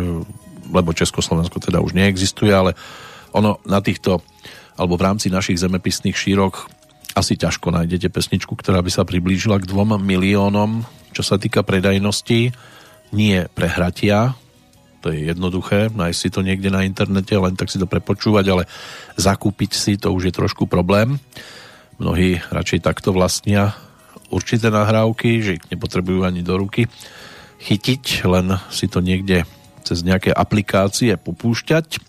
lebo 0.73 0.91
Československo 0.91 1.63
teda 1.63 1.79
už 1.79 1.95
neexistuje, 1.95 2.51
ale 2.51 2.75
ono 3.31 3.63
na 3.63 3.79
týchto, 3.79 4.19
alebo 4.75 4.99
v 4.99 5.05
rámci 5.07 5.31
našich 5.31 5.61
zemepisných 5.61 6.17
šírok 6.17 6.67
asi 7.17 7.33
ťažko 7.33 7.73
nájdete 7.73 8.13
pesničku, 8.13 8.53
ktorá 8.53 8.85
by 8.85 8.93
sa 8.93 9.01
priblížila 9.01 9.57
k 9.57 9.65
dvom 9.65 9.97
miliónom, 9.97 10.85
čo 11.17 11.25
sa 11.25 11.41
týka 11.41 11.65
predajnosti. 11.65 12.53
Nie 13.09 13.49
prehratia, 13.49 14.37
to 15.01 15.09
je 15.09 15.33
jednoduché, 15.33 15.89
nájsť 15.89 16.19
si 16.19 16.29
to 16.29 16.45
niekde 16.45 16.69
na 16.69 16.85
internete, 16.85 17.33
len 17.33 17.57
tak 17.57 17.73
si 17.73 17.81
to 17.81 17.89
prepočúvať, 17.89 18.45
ale 18.53 18.63
zakúpiť 19.17 19.71
si 19.73 19.97
to 19.97 20.13
už 20.13 20.29
je 20.29 20.33
trošku 20.37 20.69
problém. 20.69 21.17
Mnohí 21.97 22.37
radšej 22.53 22.85
takto 22.85 23.09
vlastnia 23.09 23.73
určité 24.29 24.69
nahrávky, 24.69 25.41
že 25.41 25.55
ich 25.57 25.65
nepotrebujú 25.73 26.21
ani 26.21 26.45
do 26.45 26.59
ruky 26.59 26.85
chytiť, 27.57 28.27
len 28.29 28.61
si 28.69 28.85
to 28.85 29.01
niekde 29.01 29.47
cez 29.81 30.03
nejaké 30.03 30.29
aplikácie 30.29 31.15
popúšťať. 31.15 32.03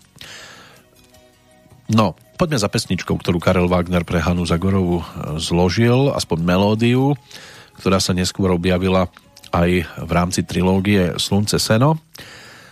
No, 1.89 2.13
poďme 2.39 2.55
za 2.55 2.71
pesničkou, 2.71 3.19
ktorú 3.19 3.43
Karel 3.43 3.67
Wagner 3.67 4.07
pre 4.07 4.23
Hanu 4.23 4.47
Zagorovu 4.47 5.03
e, 5.03 5.05
zložil, 5.43 6.15
aspoň 6.15 6.39
melódiu, 6.39 7.19
ktorá 7.83 7.99
sa 7.99 8.15
neskôr 8.15 8.55
objavila 8.55 9.11
aj 9.51 9.83
v 9.83 10.11
rámci 10.15 10.47
trilógie 10.47 11.19
Slunce 11.19 11.59
Seno. 11.59 11.99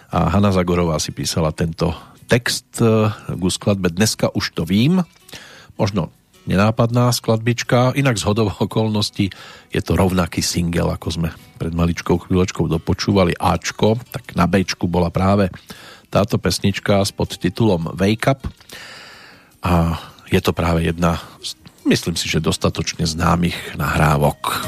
A 0.07 0.31
Hanna 0.31 0.55
Zagorová 0.55 0.95
si 1.03 1.11
písala 1.11 1.51
tento 1.51 1.91
text 2.31 2.79
e, 2.79 3.11
ku 3.35 3.51
skladbe 3.51 3.91
Dneska 3.91 4.31
už 4.31 4.55
to 4.55 4.63
vím. 4.63 5.03
Možno 5.75 6.15
nenápadná 6.47 7.11
skladbička, 7.11 7.91
inak 7.99 8.15
z 8.15 8.23
hodov 8.23 8.55
okolností 8.63 9.35
je 9.67 9.81
to 9.83 9.99
rovnaký 9.99 10.39
single, 10.39 10.95
ako 10.95 11.11
sme 11.11 11.29
pred 11.59 11.75
maličkou 11.75 12.23
chvíľočkou 12.23 12.71
dopočúvali 12.71 13.35
Ačko, 13.35 13.99
tak 14.15 14.31
na 14.31 14.47
Bčku 14.47 14.87
bola 14.87 15.11
práve 15.11 15.51
táto 16.07 16.39
pesnička 16.39 17.03
s 17.03 17.11
podtitulom 17.11 17.99
Wake 17.99 18.31
Up 18.31 18.47
a 19.63 20.01
je 20.31 20.41
to 20.41 20.53
práve 20.53 20.83
jedna 20.83 21.21
myslím 21.87 22.19
si, 22.19 22.27
že 22.27 22.43
dostatočne 22.43 23.07
známych 23.07 23.79
nahrávok. 23.79 24.67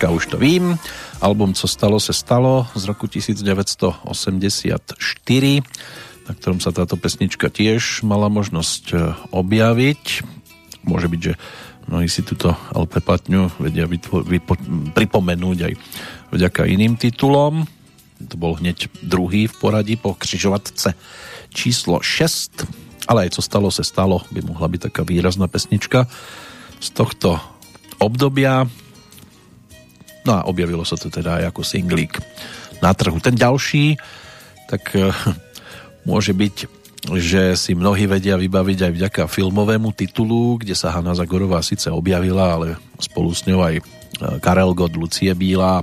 Dneska 0.00 0.16
už 0.16 0.32
to 0.32 0.40
vím. 0.40 0.80
Album 1.20 1.52
Co 1.52 1.68
stalo 1.68 2.00
se 2.00 2.16
stalo 2.16 2.64
z 2.72 2.88
roku 2.88 3.04
1984, 3.04 4.96
na 6.24 6.32
ktorom 6.32 6.56
sa 6.56 6.72
táto 6.72 6.96
pesnička 6.96 7.52
tiež 7.52 8.00
mala 8.00 8.32
možnosť 8.32 8.84
e, 8.96 9.12
objaviť. 9.28 10.24
Môže 10.88 11.04
byť, 11.04 11.20
že 11.20 11.36
mnohí 11.84 12.08
si 12.08 12.24
túto 12.24 12.56
LP 12.72 13.04
platňu 13.04 13.52
vedia 13.60 13.84
vytvo- 13.84 14.24
vypo- 14.24 14.96
pripomenúť 14.96 15.68
aj 15.68 15.72
vďaka 16.32 16.64
iným 16.64 16.96
titulom. 16.96 17.68
To 18.24 18.36
bol 18.40 18.56
hneď 18.56 18.88
druhý 19.04 19.52
v 19.52 19.54
poradí 19.60 20.00
po 20.00 20.16
križovatce 20.16 20.96
číslo 21.52 22.00
6, 22.00 23.04
ale 23.04 23.28
aj 23.28 23.36
co 23.36 23.42
stalo 23.44 23.68
se 23.68 23.84
stalo, 23.84 24.24
by 24.32 24.48
mohla 24.48 24.64
byť 24.64 24.80
taká 24.80 25.04
výrazná 25.04 25.44
pesnička 25.44 26.08
z 26.80 26.88
tohto 26.88 27.36
obdobia. 28.00 28.64
No 30.24 30.40
a 30.40 30.40
objavilo 30.48 30.84
sa 30.84 31.00
to 31.00 31.08
teda 31.08 31.40
aj 31.40 31.44
ako 31.54 31.62
singlík 31.64 32.20
na 32.84 32.92
trhu. 32.92 33.16
Ten 33.20 33.36
ďalší, 33.36 33.96
tak 34.68 34.92
e, 34.96 35.12
môže 36.08 36.32
byť, 36.36 36.56
že 37.16 37.56
si 37.56 37.72
mnohí 37.72 38.04
vedia 38.04 38.36
vybaviť 38.36 38.78
aj 38.88 38.92
vďaka 38.92 39.22
filmovému 39.28 39.92
titulu, 39.96 40.60
kde 40.60 40.76
sa 40.76 40.92
Hanna 40.92 41.16
Zagorová 41.16 41.64
síce 41.64 41.88
objavila, 41.88 42.60
ale 42.60 42.76
spolu 43.00 43.32
s 43.32 43.44
ňou 43.48 43.60
aj 43.64 43.74
e, 43.80 43.82
Karel 44.44 44.76
Gott, 44.76 44.96
Lucie 44.96 45.32
Bílá. 45.32 45.80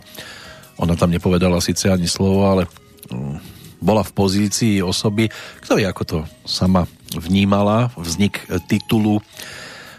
Ona 0.78 0.94
tam 0.94 1.10
nepovedala 1.10 1.58
síce 1.58 1.90
ani 1.90 2.06
slovo, 2.06 2.46
ale 2.46 2.70
mm, 3.10 3.58
bola 3.82 4.02
v 4.02 4.14
pozícii 4.14 4.76
osoby, 4.82 5.30
kto 5.62 5.78
vie, 5.78 5.86
ako 5.86 6.04
to 6.06 6.20
sama 6.46 6.86
vnímala, 7.14 7.94
vznik 7.98 8.42
titulu 8.66 9.22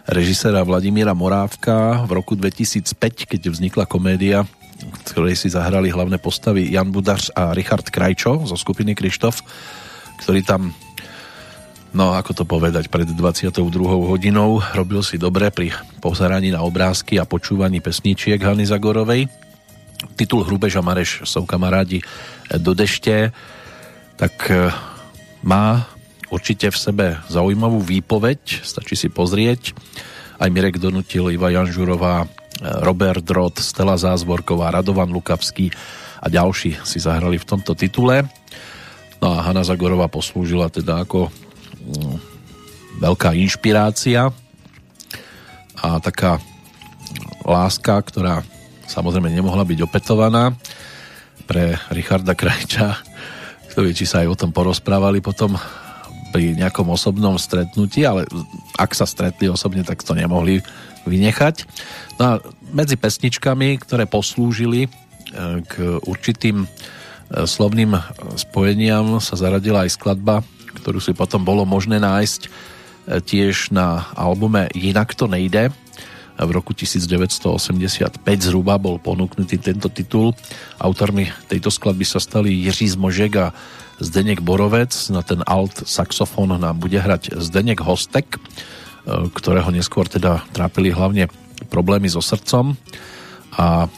režiséra 0.09 0.65
Vladimíra 0.65 1.13
Morávka 1.13 2.03
v 2.09 2.17
roku 2.17 2.33
2005, 2.33 3.29
keď 3.29 3.53
vznikla 3.53 3.85
komédia, 3.85 4.49
v 4.81 5.01
ktorej 5.13 5.37
si 5.37 5.53
zahrali 5.53 5.93
hlavné 5.93 6.17
postavy 6.17 6.73
Jan 6.73 6.89
Budař 6.89 7.37
a 7.37 7.53
Richard 7.53 7.85
Krajčo 7.93 8.49
zo 8.49 8.57
skupiny 8.57 8.97
Krištof, 8.97 9.45
ktorý 10.25 10.41
tam 10.41 10.73
no 11.93 12.17
ako 12.17 12.33
to 12.33 12.45
povedať, 12.49 12.89
pred 12.89 13.09
22. 13.09 13.61
hodinou 13.85 14.65
robil 14.73 15.05
si 15.05 15.21
dobre 15.21 15.53
pri 15.53 15.77
pozeraní 16.01 16.53
na 16.53 16.65
obrázky 16.65 17.21
a 17.21 17.29
počúvaní 17.29 17.85
pesničiek 17.85 18.41
Hany 18.41 18.65
Zagorovej. 18.65 19.29
Titul 20.15 20.47
Hrubež 20.47 20.79
a 20.79 20.83
Mareš 20.85 21.27
sú 21.27 21.43
kamarádi 21.43 22.01
do 22.55 22.73
dešte, 22.73 23.35
tak 24.17 24.35
eh, 24.49 24.71
má 25.43 25.98
určite 26.29 26.69
v 26.69 26.79
sebe 26.79 27.07
zaujímavú 27.29 27.81
výpoveď, 27.81 28.65
stačí 28.65 28.95
si 28.97 29.09
pozrieť. 29.09 29.73
Aj 30.39 30.49
Mirek 30.49 30.79
donutil 30.79 31.35
Iva 31.35 31.51
Janžurová, 31.51 32.29
Robert 32.83 33.23
Drot, 33.23 33.59
Stella 33.63 33.95
Zázvorková, 33.95 34.71
Radovan 34.71 35.11
Lukavský 35.11 35.71
a 36.19 36.27
ďalší 36.27 36.79
si 36.83 36.99
zahrali 36.99 37.39
v 37.39 37.49
tomto 37.49 37.75
titule. 37.79 38.27
No 39.19 39.35
a 39.35 39.43
Hanna 39.43 39.67
Zagorová 39.67 40.07
poslúžila 40.07 40.71
teda 40.71 41.03
ako 41.03 41.31
mm, 41.31 42.17
veľká 43.03 43.35
inšpirácia 43.35 44.31
a 45.79 45.89
taká 46.03 46.43
láska, 47.47 47.99
ktorá 48.03 48.43
samozrejme 48.91 49.31
nemohla 49.31 49.63
byť 49.63 49.79
opetovaná 49.83 50.55
pre 51.47 51.79
Richarda 51.95 52.35
Krajča. 52.35 52.99
Kto 53.75 53.87
vie, 53.87 53.95
či 53.95 54.07
sa 54.07 54.27
aj 54.27 54.29
o 54.35 54.39
tom 54.39 54.51
porozprávali 54.51 55.23
potom 55.23 55.55
pri 56.31 56.55
nejakom 56.57 56.89
osobnom 56.93 57.37
stretnutí, 57.41 58.05
ale 58.05 58.29
ak 58.77 58.93
sa 58.93 59.09
stretli 59.09 59.49
osobne, 59.49 59.83
tak 59.83 60.05
to 60.05 60.13
nemohli 60.13 60.61
vynechať. 61.09 61.65
No 62.21 62.23
a 62.23 62.33
medzi 62.71 63.01
pesničkami, 63.01 63.81
ktoré 63.81 64.05
poslúžili 64.05 64.87
e, 64.87 64.89
k 65.65 65.99
určitým 66.05 66.65
e, 66.65 66.69
slovným 67.49 67.97
spojeniam 68.37 69.19
sa 69.19 69.41
zaradila 69.41 69.89
aj 69.89 69.97
skladba, 69.97 70.45
ktorú 70.79 71.01
si 71.01 71.17
potom 71.17 71.43
bolo 71.43 71.65
možné 71.65 71.97
nájsť 71.97 72.41
e, 72.45 72.49
tiež 73.25 73.73
na 73.73 74.13
albume 74.13 74.69
Jinak 74.77 75.17
to 75.17 75.25
nejde. 75.27 75.73
V 76.39 76.51
roku 76.55 76.71
1985 76.71 78.23
zhruba 78.23 78.79
bol 78.79 79.03
ponúknutý 79.03 79.59
tento 79.59 79.91
titul. 79.91 80.39
Autormi 80.79 81.27
tejto 81.51 81.67
skladby 81.67 82.07
sa 82.07 82.23
stali 82.23 82.55
Jiří 82.63 82.95
Zmožek 82.95 83.35
a 83.43 83.51
Zdeněk 83.99 84.41
Borovec, 84.41 85.11
na 85.11 85.23
ten 85.23 85.43
alt 85.43 85.83
saxofón 85.83 86.55
nám 86.55 86.79
bude 86.79 86.99
hrať 87.03 87.35
Zdeněk 87.35 87.83
Hostek, 87.83 88.39
e, 88.39 88.39
ktorého 89.35 89.75
neskôr 89.75 90.07
teda 90.07 90.47
trápili 90.55 90.95
hlavne 90.95 91.27
problémy 91.67 92.07
so 92.07 92.23
srdcom. 92.23 92.79
A 93.59 93.67
e, 93.85 93.89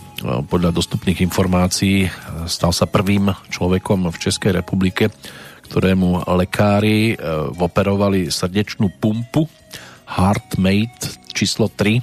podľa 0.49 0.73
dostupných 0.73 1.21
informácií 1.21 2.09
e, 2.09 2.11
stal 2.49 2.73
sa 2.73 2.89
prvým 2.89 3.29
človekom 3.53 4.09
v 4.09 4.17
Českej 4.17 4.57
republike, 4.57 5.13
ktorému 5.71 6.27
lekári 6.35 7.15
operovali 7.55 8.27
srdečnú 8.27 8.91
pumpu 8.99 9.47
Heartmate 10.03 11.15
číslo 11.31 11.71
3 11.71 12.03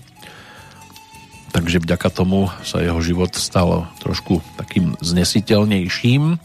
takže 1.52 1.84
vďaka 1.84 2.08
tomu 2.14 2.48
sa 2.62 2.80
jeho 2.80 3.02
život 3.02 3.34
stal 3.34 3.90
trošku 4.00 4.46
takým 4.62 4.94
znesiteľnejším 5.02 6.38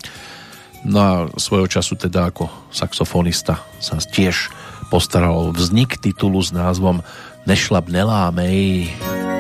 No 0.83 0.99
a 0.99 1.15
svojho 1.39 1.71
času 1.71 1.95
teda 1.95 2.35
ako 2.35 2.51
saxofonista 2.75 3.63
sa 3.79 4.03
tiež 4.03 4.51
postaral 4.91 5.55
vznik 5.55 5.97
titulu 5.97 6.43
s 6.43 6.51
názvom 6.51 7.07
Nešlap 7.47 7.87
nelámej. 7.91 8.91
Přišel 8.91 9.32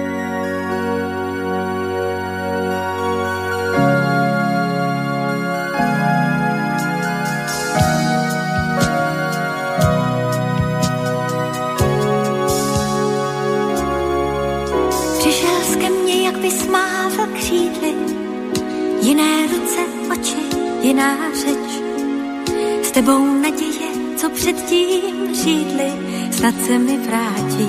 S 23.03 23.05
tebou 23.05 23.43
naděje, 23.43 24.17
co 24.17 24.31
předtím 24.31 25.35
řídli, 25.35 25.93
snad 26.31 26.55
se 26.67 26.79
mi 26.79 26.99
vrátí. 26.99 27.69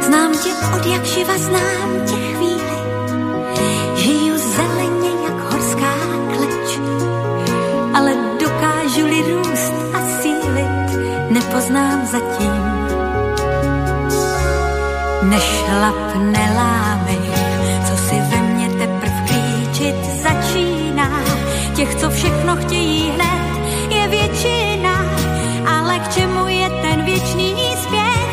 Znám 0.00 0.32
tě 0.42 0.50
od 0.76 0.86
jak 0.86 1.04
živa, 1.04 1.38
znám 1.38 1.90
tě 2.06 2.16
chvíli, 2.16 2.78
žiju 3.96 4.38
zeleně 4.38 5.10
jak 5.24 5.52
horská 5.52 5.94
kleč, 6.34 6.78
ale 7.94 8.14
dokážu-li 8.40 9.22
růst 9.32 9.74
a 9.94 10.22
sílit, 10.22 11.00
nepoznám 11.30 12.06
zatím. 12.06 12.62
Nešlap, 15.22 16.14
nelámej, 16.16 17.01
Těch, 21.76 21.94
co 21.94 22.10
všechno 22.10 22.56
chtějí 22.56 23.10
hned, 23.10 23.42
je 23.90 24.08
většina, 24.08 25.04
ale 25.76 25.98
k 25.98 26.08
čemu 26.14 26.48
je 26.48 26.70
ten 26.70 27.04
věčný 27.04 27.54
spěch? 27.82 28.32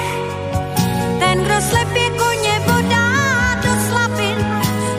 Ten, 1.20 1.44
kdo 1.44 1.62
slepě 1.62 2.10
koně 2.10 2.62
bodá 2.66 3.56
do 3.56 3.70
slabin, 3.90 4.38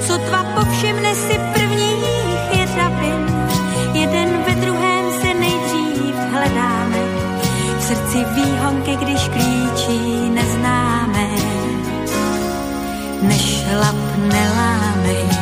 sotva 0.00 0.44
povšimne 0.44 1.14
si 1.14 1.40
prvních 1.54 2.58
jedavin. 2.58 3.26
Jeden 3.92 4.42
ve 4.46 4.54
druhém 4.54 5.04
se 5.20 5.34
nejdřív 5.34 6.14
hledáme, 6.32 6.98
v 7.78 7.82
srdci 7.82 8.24
výhonky, 8.34 8.96
když 8.96 9.28
klíčí 9.28 10.30
neznáme. 10.30 11.28
Nešlap, 13.22 13.96
nelámej. 14.16 15.39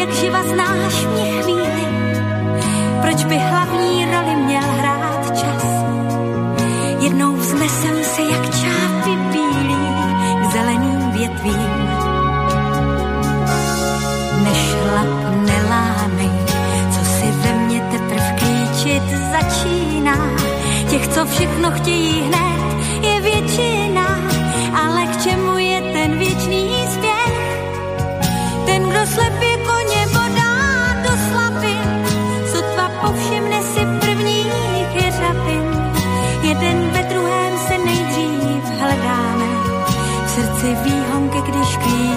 jak 0.00 0.12
živa 0.12 0.42
znáš 0.42 1.06
mě 1.06 1.42
chvíli, 1.42 1.86
proč 3.02 3.24
by 3.24 3.36
hlavní 3.38 4.04
roli 4.04 4.36
měl 4.36 4.62
hrát 4.62 5.38
čas. 5.38 5.64
Jednou 7.00 7.36
vznesem 7.36 8.04
se 8.04 8.22
jak 8.22 8.44
čápy 8.44 9.10
bílí 9.32 9.86
k 10.42 10.52
zeleným 10.52 11.10
větvím. 11.10 11.70
Než 14.44 14.74
lap 14.94 15.34
nelámej, 15.46 16.30
co 16.90 17.04
si 17.04 17.26
ve 17.26 17.52
mně 17.52 17.80
teprv 17.80 18.22
klíčit 18.38 19.02
začíná, 19.32 20.16
těch, 20.90 21.08
co 21.08 21.26
všechno 21.26 21.70
chtějí 21.70 22.20
hned 22.20 22.49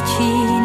klíčí 0.04 0.63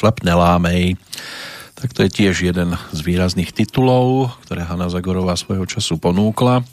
Nešlap 0.00 0.24
nelámej. 0.24 0.96
Tak 1.76 1.92
to 1.92 2.08
je 2.08 2.08
tiež 2.08 2.40
jeden 2.40 2.72
z 2.72 2.98
výrazných 3.04 3.52
titulov, 3.52 4.32
ktoré 4.48 4.64
Hanna 4.64 4.88
Zagorová 4.88 5.36
svojho 5.36 5.68
času 5.68 6.00
ponúkla. 6.00 6.64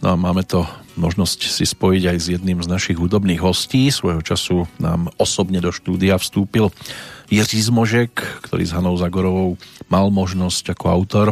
No 0.00 0.06
a 0.08 0.16
máme 0.16 0.48
to 0.48 0.64
možnosť 0.96 1.44
si 1.44 1.68
spojiť 1.68 2.08
aj 2.08 2.16
s 2.16 2.26
jedným 2.32 2.64
z 2.64 2.72
našich 2.72 2.96
hudobných 2.96 3.44
hostí. 3.44 3.92
Svojho 3.92 4.24
času 4.24 4.64
nám 4.80 5.12
osobne 5.20 5.60
do 5.60 5.68
štúdia 5.68 6.16
vstúpil 6.16 6.72
Jiří 7.28 7.68
Zmožek, 7.68 8.16
ktorý 8.40 8.64
s 8.64 8.72
Hanou 8.72 8.96
Zagorovou 8.96 9.60
mal 9.92 10.08
možnosť 10.08 10.72
ako 10.72 10.84
autor 10.88 11.26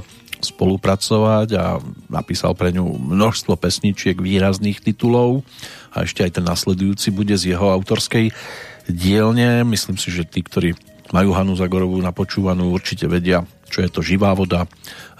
spolupracovať 0.44 1.48
a 1.56 1.80
napísal 2.12 2.52
pre 2.52 2.76
ňu 2.76 2.92
množstvo 2.92 3.56
pesničiek 3.56 4.20
výrazných 4.20 4.84
titulov 4.84 5.48
a 5.96 6.04
ešte 6.04 6.28
aj 6.28 6.36
ten 6.36 6.44
nasledujúci 6.44 7.08
bude 7.08 7.40
z 7.40 7.56
jeho 7.56 7.72
autorskej 7.72 8.36
dielne. 8.84 9.64
Myslím 9.64 9.96
si, 9.96 10.12
že 10.12 10.28
tí, 10.28 10.44
ktorí 10.44 10.76
majú 11.14 11.30
Hanu 11.34 11.54
Zagorovú 11.54 11.98
napočúvanú, 12.02 12.72
určite 12.74 13.06
vedia, 13.06 13.46
čo 13.66 13.82
je 13.82 13.90
to 13.90 14.00
živá 14.02 14.34
voda, 14.34 14.66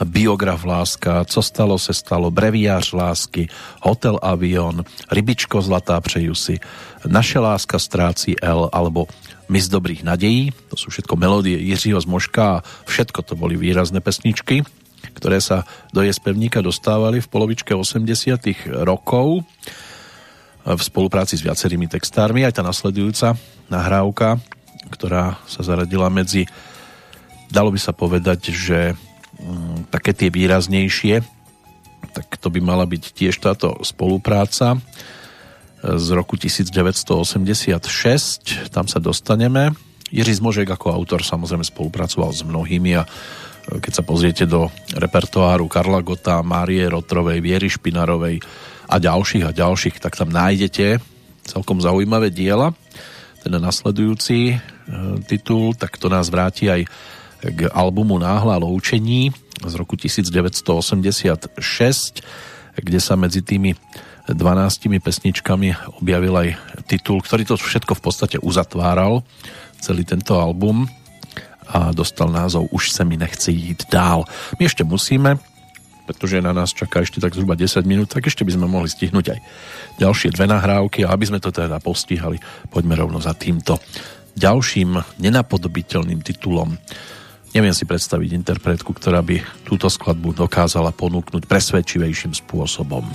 biograf 0.03 0.63
láska, 0.63 1.25
co 1.27 1.41
stalo 1.43 1.79
se 1.79 1.95
stalo, 1.95 2.31
breviář 2.31 2.93
lásky, 2.93 3.49
hotel 3.83 4.19
avion, 4.23 4.85
rybičko 5.11 5.63
zlatá 5.63 6.01
přeju 6.01 6.35
naše 7.07 7.39
láska 7.39 7.79
strácí 7.79 8.35
L 8.43 8.71
alebo 8.73 9.07
my 9.47 9.63
z 9.63 9.69
dobrých 9.71 10.03
nadejí, 10.03 10.51
to 10.71 10.75
sú 10.75 10.91
všetko 10.91 11.15
melódie 11.15 11.55
Jiřího 11.55 12.03
Zmožka 12.03 12.43
a 12.59 12.63
všetko 12.91 13.23
to 13.23 13.39
boli 13.39 13.55
výrazné 13.55 14.03
pesničky, 14.03 14.67
ktoré 15.15 15.39
sa 15.39 15.63
do 15.95 16.03
jespevníka 16.03 16.59
dostávali 16.59 17.23
v 17.23 17.31
polovičke 17.31 17.71
80 17.71 18.83
rokov 18.83 19.47
v 20.67 20.81
spolupráci 20.83 21.39
s 21.39 21.47
viacerými 21.47 21.87
textármi. 21.87 22.43
Aj 22.43 22.51
tá 22.51 22.67
nasledujúca 22.67 23.39
nahrávka, 23.71 24.43
ktorá 24.91 25.39
sa 25.47 25.63
zaradila 25.67 26.11
medzi, 26.11 26.47
dalo 27.51 27.71
by 27.71 27.79
sa 27.81 27.93
povedať, 27.95 28.51
že 28.53 28.95
mm, 29.39 29.91
také 29.91 30.13
tie 30.15 30.31
výraznejšie, 30.31 31.23
tak 32.17 32.41
to 32.41 32.49
by 32.49 32.65
mala 32.65 32.89
byť 32.89 33.13
tiež 33.13 33.37
táto 33.37 33.77
spolupráca 33.85 34.81
z 35.85 36.09
roku 36.17 36.41
1986. 36.41 38.73
Tam 38.73 38.89
sa 38.89 38.99
dostaneme. 38.99 39.77
Jiří 40.09 40.41
Zmožek 40.41 40.71
ako 40.71 40.95
autor 40.95 41.27
samozrejme 41.27 41.67
spolupracoval 41.67 42.31
s 42.33 42.47
mnohými 42.47 42.95
a 42.97 43.05
keď 43.67 43.93
sa 43.99 44.07
pozriete 44.07 44.47
do 44.47 44.71
repertoáru 44.95 45.67
Karla 45.67 45.99
Gota, 45.99 46.39
Márie 46.47 46.87
Rotrovej, 46.87 47.43
Viery 47.43 47.67
Špinarovej 47.67 48.39
a 48.87 49.03
ďalších 49.03 49.43
a 49.43 49.51
ďalších, 49.51 49.99
tak 49.99 50.15
tam 50.15 50.31
nájdete 50.31 51.03
celkom 51.43 51.83
zaujímavé 51.83 52.31
diela. 52.31 52.71
Ten 53.43 53.59
nasledujúci 53.59 54.55
e, 54.55 54.57
titul, 55.27 55.75
tak 55.75 55.99
to 55.99 56.07
nás 56.07 56.31
vráti 56.31 56.71
aj 56.71 56.87
k 57.43 57.69
albumu 57.71 58.19
Náhla 58.19 58.59
loučení 58.59 59.35
z 59.61 59.75
roku 59.77 59.97
1986, 59.97 61.53
kde 62.77 63.01
sa 63.01 63.15
medzi 63.17 63.41
tými 63.41 63.75
12 64.27 64.99
pesničkami 64.99 66.01
objavil 66.03 66.35
aj 66.35 66.49
titul, 66.91 67.23
ktorý 67.23 67.47
to 67.47 67.55
všetko 67.55 67.95
v 67.95 68.03
podstate 68.03 68.37
uzatváral, 68.43 69.23
celý 69.79 70.03
tento 70.03 70.35
album 70.35 70.91
a 71.67 71.91
dostal 71.95 72.31
názov 72.31 72.67
Už 72.71 72.91
se 72.91 73.05
mi 73.05 73.17
nechce 73.17 73.51
jít 73.51 73.87
dál. 73.91 74.27
My 74.59 74.67
ešte 74.67 74.83
musíme, 74.83 75.39
pretože 76.07 76.43
na 76.43 76.55
nás 76.55 76.71
čaká 76.71 77.03
ešte 77.03 77.19
tak 77.19 77.35
zhruba 77.35 77.59
10 77.59 77.83
minút, 77.87 78.11
tak 78.11 78.27
ešte 78.27 78.47
by 78.47 78.55
sme 78.55 78.67
mohli 78.71 78.91
stihnúť 78.91 79.27
aj 79.35 79.41
ďalšie 79.99 80.35
dve 80.35 80.47
nahrávky 80.47 81.03
a 81.03 81.15
aby 81.15 81.27
sme 81.27 81.43
to 81.43 81.51
teda 81.51 81.79
postihali, 81.83 82.39
poďme 82.71 82.95
rovno 82.99 83.19
za 83.19 83.35
týmto 83.35 83.79
ďalším 84.37 85.01
nenapodobiteľným 85.19 86.21
titulom. 86.23 86.77
Neviem 87.57 87.73
si 87.73 87.89
predstaviť 87.89 88.37
interpretku, 88.37 88.93
ktorá 88.93 89.25
by 89.25 89.41
túto 89.65 89.89
skladbu 89.89 90.37
dokázala 90.37 90.93
ponúknuť 90.93 91.49
presvedčivejším 91.49 92.37
spôsobom. 92.37 93.09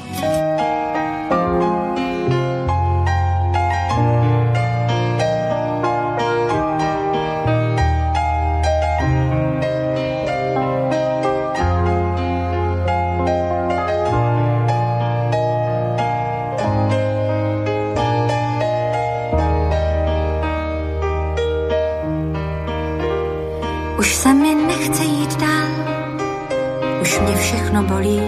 Všechno 27.82 27.96
bolí. 27.96 28.22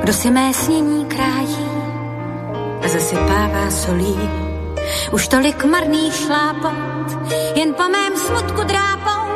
Kdo 0.00 0.12
si 0.12 0.30
mé 0.30 0.54
snění 0.54 1.04
krájí 1.04 1.66
a 2.84 2.88
zasypává 2.88 3.70
solí. 3.70 4.16
Už 5.12 5.28
tolik 5.28 5.64
marných 5.64 6.14
šlápot, 6.14 7.30
jen 7.54 7.74
po 7.74 7.88
mém 7.88 8.16
smutku 8.16 8.64
drápou 8.64 9.30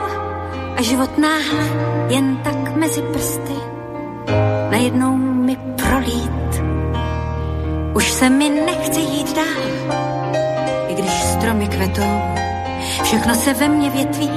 a 0.77 0.83
život 0.83 1.19
náhle 1.19 1.67
jen 2.09 2.37
tak 2.37 2.77
mezi 2.77 3.03
prsty 3.03 3.55
najednou 4.71 5.17
mi 5.17 5.57
prolít. 5.57 6.63
Už 7.95 8.11
se 8.11 8.31
mi 8.31 8.51
nechce 8.51 9.01
jít 9.01 9.37
dál, 9.37 9.93
i 10.89 10.95
když 10.95 11.13
stromy 11.13 11.69
kvetou, 11.69 12.21
všechno 13.03 13.35
se 13.35 13.55
ve 13.55 13.69
mně 13.69 13.91
větví, 13.91 14.31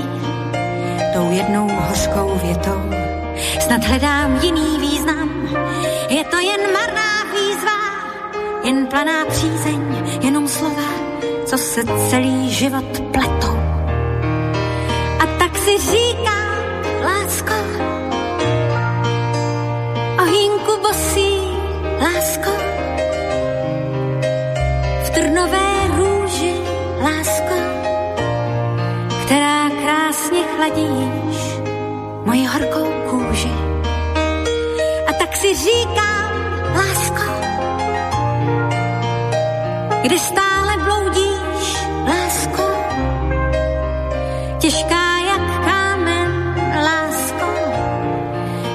tou 1.14 1.31
jednou 1.31 1.69
hořkou 1.69 2.39
větou. 2.43 2.97
Snad 3.60 3.84
hledám 3.84 4.40
jiný 4.42 4.78
význam, 4.80 5.30
je 6.10 6.24
to 6.24 6.38
jen 6.38 6.62
marná 6.74 7.24
výzva, 7.34 7.80
jen 8.64 8.88
planá 8.88 9.26
přízeň, 9.26 9.82
jenom 10.22 10.48
slova, 10.48 10.90
co 11.46 11.58
se 11.58 11.82
celý 12.10 12.54
život 12.54 13.02
pletou. 13.12 13.58
A 15.20 15.26
tak 15.40 15.58
si 15.58 15.78
říkám, 15.78 16.58
lásko, 17.04 17.54
ohýnku 20.22 20.72
bosí, 20.82 21.38
lásko, 22.00 22.52
v 25.04 25.10
trnové 25.10 25.88
růži, 25.98 26.54
lásko, 27.04 27.56
která 29.26 29.70
krásně 29.70 30.44
chladíš 30.56 31.58
moji 32.26 32.46
horkou 32.46 32.88
kůži 33.10 33.27
říkám 35.64 36.32
lásko. 36.76 37.32
Kde 40.02 40.20
stále 40.20 40.78
bloudíš, 40.78 41.88
lásko, 42.08 42.64
těžká 44.60 45.18
jak 45.20 45.66
kámen, 45.66 46.56
lásko, 46.84 47.48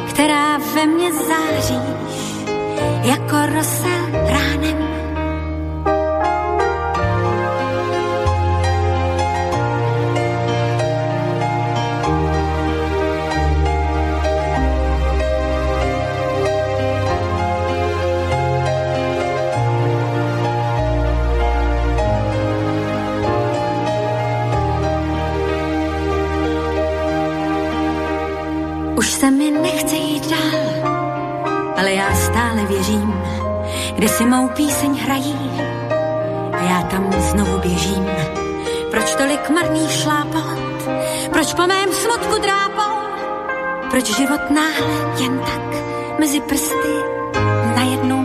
která 0.08 0.58
ve 0.74 0.86
mně 0.86 1.12
záříš 1.12 2.02
jako 3.02 3.36
rosel. 3.54 4.01
Marný 39.72 39.88
šlápot? 39.88 40.88
Proč 41.32 41.54
po 41.54 41.66
mém 41.66 41.92
smutku 41.92 42.42
drápou? 42.42 42.96
Proč 43.90 44.16
život 44.16 44.40
náhle 44.50 45.22
jen 45.22 45.38
tak 45.38 45.64
mezi 46.18 46.40
prsty 46.40 46.94
najednou 47.76 48.21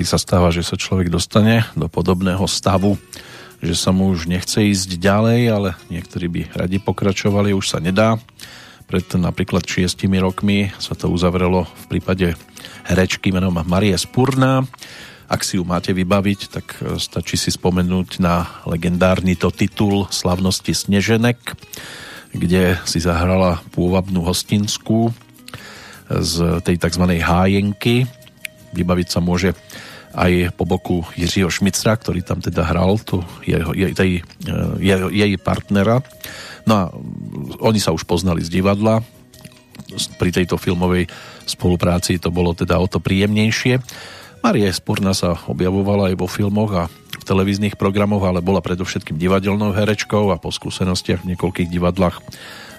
Niekedy 0.00 0.16
sa 0.16 0.24
stáva, 0.32 0.48
že 0.48 0.64
sa 0.64 0.80
človek 0.80 1.12
dostane 1.12 1.68
do 1.76 1.84
podobného 1.84 2.48
stavu, 2.48 2.96
že 3.60 3.76
sa 3.76 3.92
mu 3.92 4.08
už 4.08 4.32
nechce 4.32 4.56
ísť 4.64 4.96
ďalej, 4.96 5.40
ale 5.52 5.68
niektorí 5.92 6.24
by 6.24 6.42
radi 6.56 6.80
pokračovali, 6.80 7.52
už 7.52 7.68
sa 7.68 7.84
nedá. 7.84 8.16
Pred 8.88 9.20
napríklad 9.20 9.60
šiestimi 9.60 10.16
rokmi 10.16 10.72
sa 10.80 10.96
to 10.96 11.12
uzavrelo 11.12 11.68
v 11.68 11.84
prípade 11.92 12.32
herečky 12.88 13.28
menom 13.28 13.60
Marie 13.68 13.92
Spurná. 14.00 14.64
Ak 15.28 15.44
si 15.44 15.60
ju 15.60 15.68
máte 15.68 15.92
vybaviť, 15.92 16.40
tak 16.48 16.80
e, 16.80 16.96
stačí 16.96 17.36
si 17.36 17.52
spomenúť 17.52 18.24
na 18.24 18.48
legendárny 18.64 19.36
to 19.36 19.52
titul 19.52 20.08
Slavnosti 20.08 20.72
Sneženek, 20.72 21.60
kde 22.32 22.80
si 22.88 23.04
zahrala 23.04 23.60
pôvabnú 23.76 24.24
hostinskú 24.24 25.12
z 26.08 26.64
tej 26.64 26.80
tzv. 26.80 27.04
hájenky. 27.20 28.08
Vybaviť 28.72 29.08
sa 29.12 29.20
môže 29.20 29.52
aj 30.10 30.54
po 30.58 30.66
boku 30.66 31.06
Jiřího 31.14 31.50
Šmicra, 31.50 31.94
ktorý 31.94 32.26
tam 32.26 32.42
teda 32.42 32.66
hral 32.66 32.98
tu 33.02 33.22
jeho, 33.46 33.70
jej, 33.74 33.94
tej, 33.94 34.10
jej, 34.82 35.00
jej 35.10 35.32
partnera. 35.38 36.02
No 36.66 36.72
a 36.74 36.82
oni 37.62 37.78
sa 37.78 37.94
už 37.94 38.04
poznali 38.04 38.42
z 38.42 38.50
divadla. 38.50 39.02
Pri 40.18 40.30
tejto 40.30 40.58
filmovej 40.58 41.10
spolupráci 41.46 42.18
to 42.18 42.30
bolo 42.30 42.54
teda 42.54 42.78
o 42.78 42.86
to 42.86 42.98
príjemnejšie. 42.98 43.82
Marie 44.40 44.72
Spurna 44.72 45.12
sa 45.12 45.36
objavovala 45.46 46.10
aj 46.10 46.16
vo 46.16 46.24
filmoch 46.24 46.72
a 46.72 46.84
v 46.90 47.24
televíznych 47.28 47.76
programoch, 47.76 48.24
ale 48.24 48.40
bola 48.40 48.64
predovšetkým 48.64 49.20
divadelnou 49.20 49.76
herečkou 49.76 50.32
a 50.32 50.40
po 50.40 50.48
skúsenostiach 50.48 51.22
v 51.22 51.36
niekoľkých 51.36 51.68
divadlách 51.68 52.24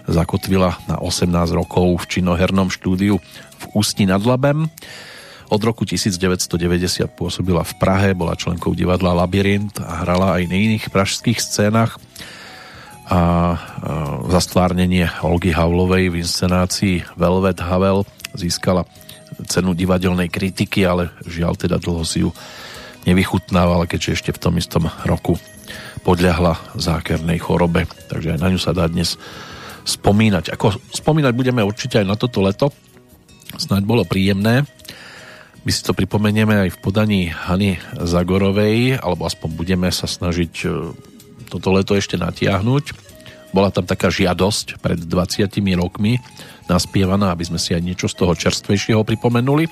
zakotvila 0.09 0.81
na 0.89 0.97
18 0.97 1.29
rokov 1.53 2.01
v 2.01 2.09
činohernom 2.17 2.73
štúdiu 2.73 3.21
v 3.61 3.63
Ústi 3.77 4.09
nad 4.09 4.25
Labem. 4.25 4.65
Od 5.51 5.59
roku 5.59 5.83
1990 5.83 7.11
pôsobila 7.11 7.67
v 7.67 7.73
Prahe, 7.75 8.15
bola 8.15 8.39
členkou 8.39 8.71
divadla 8.71 9.11
Labyrint 9.11 9.83
a 9.83 10.07
hrala 10.07 10.39
aj 10.39 10.47
na 10.47 10.55
iných 10.55 10.87
pražských 10.87 11.43
scénach 11.43 11.99
a 13.11 13.19
za 14.31 14.39
stvárnenie 14.39 15.11
Olgy 15.19 15.51
Havlovej 15.51 16.15
v 16.15 16.23
inscenácii 16.23 17.03
Velvet 17.19 17.59
Havel 17.59 18.07
získala 18.31 18.87
cenu 19.51 19.75
divadelnej 19.75 20.31
kritiky, 20.31 20.87
ale 20.87 21.11
žiaľ 21.27 21.59
teda 21.59 21.75
dlho 21.75 22.07
si 22.07 22.23
ju 22.23 22.31
nevychutnávala, 23.03 23.91
keďže 23.91 24.23
ešte 24.23 24.31
v 24.31 24.39
tom 24.39 24.55
istom 24.55 24.87
roku 25.03 25.35
podľahla 26.07 26.55
zákernej 26.79 27.43
chorobe. 27.43 27.91
Takže 28.07 28.39
aj 28.39 28.39
na 28.39 28.47
ňu 28.47 28.59
sa 28.61 28.71
dá 28.71 28.87
dnes 28.87 29.19
spomínať. 29.83 30.55
Ako 30.55 30.79
spomínať 30.95 31.35
budeme 31.35 31.59
určite 31.59 31.99
aj 31.99 32.07
na 32.07 32.15
toto 32.15 32.39
leto. 32.39 32.71
Snáď 33.59 33.83
bolo 33.83 34.07
príjemné. 34.07 34.63
My 35.61 35.69
si 35.69 35.85
to 35.85 35.93
pripomenieme 35.93 36.57
aj 36.57 36.69
v 36.73 36.81
podaní 36.81 37.21
Hany 37.29 37.77
Zagorovej, 37.93 38.97
alebo 38.97 39.29
aspoň 39.29 39.49
budeme 39.53 39.89
sa 39.93 40.09
snažiť 40.09 40.53
e, 40.65 40.89
toto 41.53 41.69
leto 41.69 41.93
ešte 41.93 42.17
natiahnuť. 42.17 42.97
Bola 43.53 43.69
tam 43.69 43.85
taká 43.85 44.09
žiadosť 44.09 44.81
pred 44.81 44.97
20 44.97 45.53
rokmi 45.77 46.17
naspievaná, 46.65 47.29
aby 47.29 47.45
sme 47.45 47.61
si 47.61 47.77
aj 47.77 47.85
niečo 47.85 48.09
z 48.09 48.17
toho 48.17 48.33
čerstvejšieho 48.33 49.05
pripomenuli. 49.05 49.69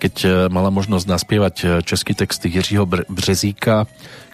Keď 0.00 0.14
e, 0.24 0.28
mala 0.48 0.72
možnosť 0.72 1.04
naspievať 1.04 1.54
e, 1.60 1.64
český 1.84 2.16
text 2.16 2.40
Jiřího 2.40 2.88
Březíka, 2.88 3.84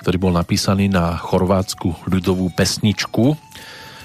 ktorý 0.07 0.23
bol 0.23 0.33
napísaný 0.39 0.87
na 0.87 1.19
chorvátsku 1.19 2.07
ľudovú 2.07 2.47
pesničku, 2.55 3.35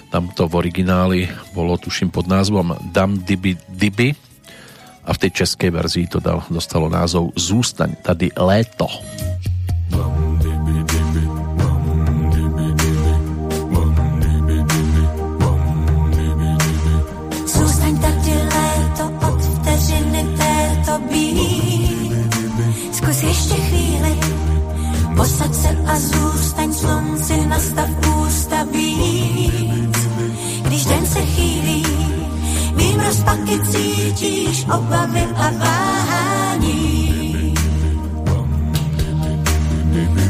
tam 0.09 0.33
to 0.33 0.49
v 0.49 0.65
origináli 0.65 1.29
bolo 1.53 1.77
tuším 1.77 2.09
pod 2.09 2.25
názvom 2.25 2.73
Dam 2.89 3.21
Dibi 3.21 3.53
Dibi 3.69 4.24
a 5.05 5.13
v 5.13 5.21
tej 5.21 5.31
českej 5.45 5.69
verzii 5.69 6.05
to 6.09 6.19
dal, 6.19 6.43
dostalo 6.49 6.89
názov 6.89 7.31
Zústaň 7.37 7.95
tady 8.01 8.33
léto. 8.37 8.89
Zůstaň 9.93 10.24
obavy 34.75 35.25
a 35.35 35.49
váhání. 35.49 36.75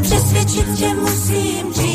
Přesvědčit 0.02 0.66
tě 0.78 0.94
musím 0.94 1.72
dřív, 1.72 1.95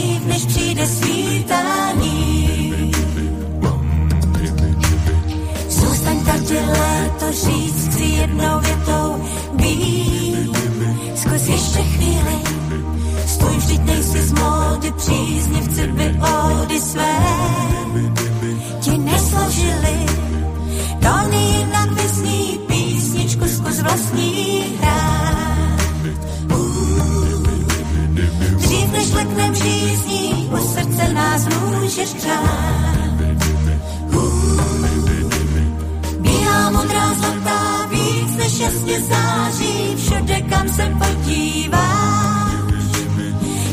září, 39.02 39.96
všude 39.96 40.40
kam 40.40 40.68
se 40.68 40.96
podíváš. 40.98 42.52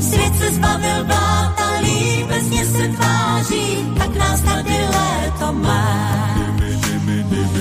Svět 0.02 0.38
se 0.38 0.52
zbavil 0.52 1.04
bláta, 1.06 1.80
líbezně 1.82 2.66
se 2.66 2.88
tváří, 2.88 3.94
tak 3.98 4.16
nás 4.16 4.42
tady 4.42 4.78
léto 4.80 5.54
máš. 5.54 6.38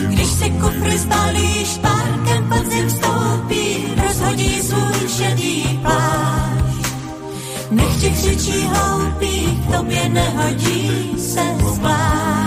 Když 0.09 0.29
si 0.29 0.51
kufry 0.51 0.99
zbalíš, 0.99 1.79
parkem 1.79 2.49
podzim 2.49 2.89
vstoupí, 2.89 3.87
rozhodí 4.07 4.63
svůj 4.63 5.09
šedý 5.09 5.81
pláž. 5.83 6.57
Nech 7.71 8.01
ti 8.01 8.11
křičí 8.11 8.61
hloupý, 8.63 9.47
k 9.57 9.77
tobě 9.77 10.09
nehodí 10.09 11.15
se 11.19 11.43
zvlášť. 11.75 12.46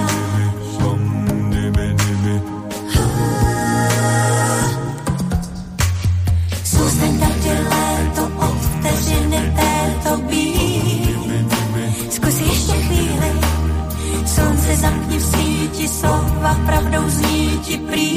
Pravdou 16.99 17.09
zní 17.09 17.59
ti 17.63 17.77
prý. 17.77 18.08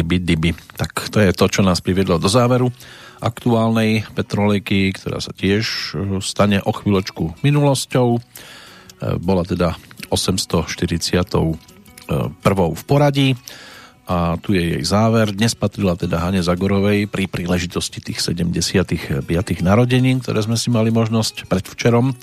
Dam, 0.00 0.08
dibi, 0.08 0.16
dibi. 0.24 0.50
Tak 0.80 1.12
to 1.12 1.20
je 1.20 1.36
to, 1.36 1.44
čo 1.44 1.60
nás 1.60 1.84
priviedlo 1.84 2.16
do 2.16 2.24
záveru 2.24 2.72
aktuálnej 3.20 4.08
petrolejky, 4.16 4.96
ktorá 4.96 5.20
sa 5.20 5.28
tiež 5.36 5.92
e, 5.92 6.24
stane 6.24 6.56
o 6.64 6.72
chvíľočku 6.72 7.44
minulosťou. 7.44 8.16
E, 8.16 8.20
Bola 9.20 9.44
teda 9.44 9.76
840. 10.08 11.20
prvou 12.40 12.72
v 12.72 12.82
poradí 12.88 13.28
a 14.08 14.40
tu 14.40 14.56
je 14.56 14.72
jej 14.72 14.84
záver. 14.88 15.36
Dnes 15.36 15.52
patrila 15.52 16.00
teda 16.00 16.16
Hane 16.16 16.40
Zagorovej 16.40 17.04
pri 17.04 17.28
príležitosti 17.28 18.00
tých 18.00 18.24
75. 18.24 19.20
narodenín, 19.60 20.24
ktoré 20.24 20.40
sme 20.40 20.56
si 20.56 20.72
mali 20.72 20.88
možnosť 20.88 21.44
predvčerom 21.44 22.16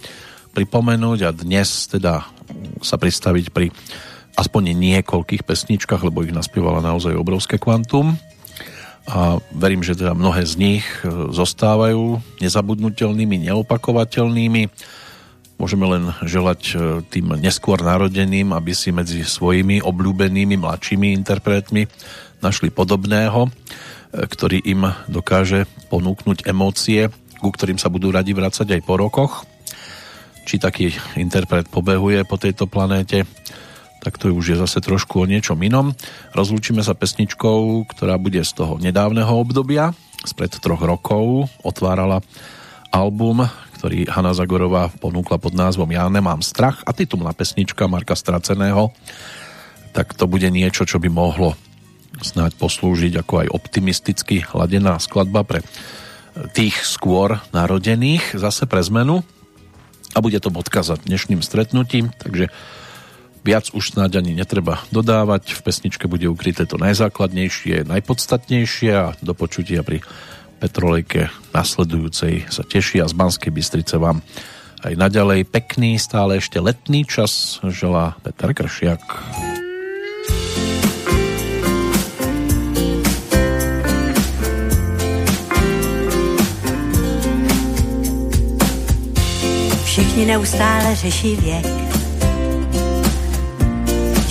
pripomenúť 0.58 1.20
a 1.24 1.32
dnes 1.32 1.86
teda 1.94 2.26
sa 2.82 2.98
pristaviť 2.98 3.54
pri 3.54 3.70
aspoň 4.38 4.77
niekoľkých 4.77 5.43
pesničkách, 5.43 6.05
lebo 6.05 6.22
ich 6.22 6.31
naspievala 6.31 6.80
naozaj 6.85 7.18
obrovské 7.18 7.57
kvantum 7.57 8.15
a 9.07 9.39
verím, 9.55 9.88
že 9.88 9.95
teda 9.95 10.11
mnohé 10.11 10.43
z 10.43 10.53
nich 10.59 10.85
e, 11.01 11.31
zostávajú 11.31 12.19
nezabudnutelnými, 12.43 13.47
neopakovateľnými. 13.47 14.68
Môžeme 15.55 15.85
len 15.88 16.11
želať 16.27 16.61
e, 16.68 16.76
tým 17.07 17.39
neskôr 17.39 17.80
narodeným, 17.80 18.51
aby 18.51 18.76
si 18.76 18.91
medzi 18.91 19.23
svojimi 19.23 19.80
obľúbenými 19.80 20.59
mladšími 20.59 21.15
interpretmi 21.23 21.88
našli 22.43 22.68
podobného, 22.68 23.47
e, 23.47 23.49
ktorý 24.27 24.59
im 24.68 24.91
dokáže 25.07 25.72
ponúknuť 25.88 26.43
emócie, 26.43 27.07
ku 27.39 27.47
ktorým 27.47 27.80
sa 27.80 27.88
budú 27.88 28.11
radi 28.11 28.35
vrácať 28.35 28.76
aj 28.76 28.81
po 28.84 28.99
rokoch. 28.99 29.47
Či 30.43 30.59
taký 30.59 30.91
interpret 31.15 31.72
pobehuje 31.72 32.27
po 32.27 32.35
tejto 32.35 32.68
planéte, 32.68 33.23
tak 34.07 34.23
to 34.23 34.31
už 34.31 34.55
je 34.55 34.57
zase 34.63 34.79
trošku 34.79 35.19
o 35.19 35.27
niečom 35.27 35.59
inom. 35.59 35.91
Rozlúčime 36.31 36.79
sa 36.79 36.95
pesničkou, 36.95 37.84
ktorá 37.91 38.15
bude 38.15 38.39
z 38.39 38.55
toho 38.55 38.79
nedávneho 38.79 39.35
obdobia, 39.35 39.91
spred 40.23 40.55
troch 40.63 40.79
rokov, 40.79 41.51
otvárala 41.59 42.23
album, 42.88 43.43
ktorý 43.75 44.07
Hanna 44.07 44.31
Zagorová 44.31 44.88
ponúkla 45.03 45.35
pod 45.43 45.51
názvom 45.51 45.91
Ja 45.91 46.07
nemám 46.07 46.39
strach 46.39 46.88
a 46.88 46.95
titulná 46.95 47.35
pesnička 47.35 47.91
Marka 47.91 48.15
Straceného, 48.15 48.95
tak 49.91 50.15
to 50.15 50.23
bude 50.23 50.47
niečo, 50.47 50.88
čo 50.88 51.03
by 51.03 51.11
mohlo 51.11 51.59
snáď 52.23 52.55
poslúžiť 52.55 53.11
ako 53.19 53.43
aj 53.43 53.47
optimisticky 53.51 54.39
hladená 54.39 55.03
skladba 55.03 55.43
pre 55.43 55.59
tých 56.55 56.79
skôr 56.79 57.43
narodených, 57.51 58.39
zase 58.39 58.71
pre 58.71 58.79
zmenu 58.88 59.27
a 60.15 60.23
bude 60.23 60.39
to 60.39 60.47
odkazať 60.47 61.03
dnešným 61.03 61.43
stretnutím, 61.43 62.15
takže 62.23 62.47
Viac 63.48 63.72
už 63.72 63.95
snáď 63.95 64.19
ani 64.19 64.36
netreba 64.36 64.84
dodávať. 64.91 65.56
V 65.56 65.64
pesničke 65.64 66.11
bude 66.11 66.28
ukryté 66.28 66.68
to 66.68 66.76
najzákladnejšie, 66.76 67.88
najpodstatnejšie 67.88 68.91
a 68.91 69.15
do 69.24 69.32
počutia 69.32 69.88
pri 69.88 70.03
Petrolejke 70.60 71.32
nasledujúcej 71.56 72.44
sa 72.52 72.68
teší 72.68 72.99
a 72.99 73.07
z 73.07 73.15
Banskej 73.15 73.56
Bystrice 73.56 73.95
vám 73.95 74.19
aj 74.84 74.99
naďalej 74.99 75.48
pekný, 75.48 75.95
stále 75.95 76.44
ešte 76.44 76.60
letný 76.60 77.07
čas 77.07 77.64
želá 77.64 78.19
Peter 78.19 78.52
Kršiak. 78.52 78.99
Všichni 89.88 90.36
neustále 90.36 90.95
řeší 90.99 91.36
věk, 91.36 91.86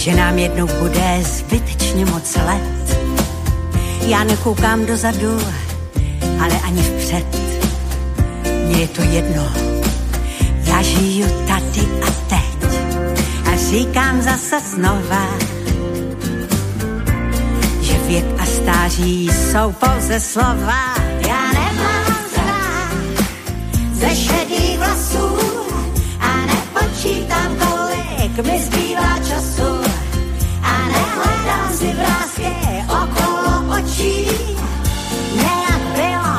že 0.06 0.14
nám 0.14 0.38
jednou 0.38 0.66
bude 0.66 1.22
zbytečně 1.22 2.04
moc 2.06 2.36
let. 2.36 2.98
Já 4.06 4.24
nekoukám 4.24 4.86
dozadu, 4.86 5.38
ale 6.40 6.60
ani 6.66 6.82
vpřed. 6.82 7.26
Mně 8.66 8.80
je 8.80 8.88
to 8.88 9.02
jedno, 9.02 9.52
já 10.64 10.82
žiju 10.82 11.26
tady 11.26 11.88
a 12.02 12.10
teď. 12.28 12.80
A 13.52 13.56
říkám 13.70 14.22
zase 14.22 14.60
znova, 14.60 15.26
že 17.80 17.98
věk 17.98 18.26
a 18.38 18.46
stáří 18.46 19.28
jsou 19.28 19.72
pouze 19.72 20.20
slova. 20.20 20.94
Já 21.28 21.52
nemám 21.52 22.14
strach 22.30 22.94
ze 23.92 24.16
šedých 24.16 24.78
vlasů 24.78 25.38
a 26.20 26.46
nepočítám, 26.46 27.56
kolik 27.56 28.46
mi 28.46 28.62
zbývá 28.62 29.15
si 31.86 31.92
vrázky 31.92 32.56
očí. 33.82 34.26
Nějak 35.34 35.80
bylo, 35.94 36.32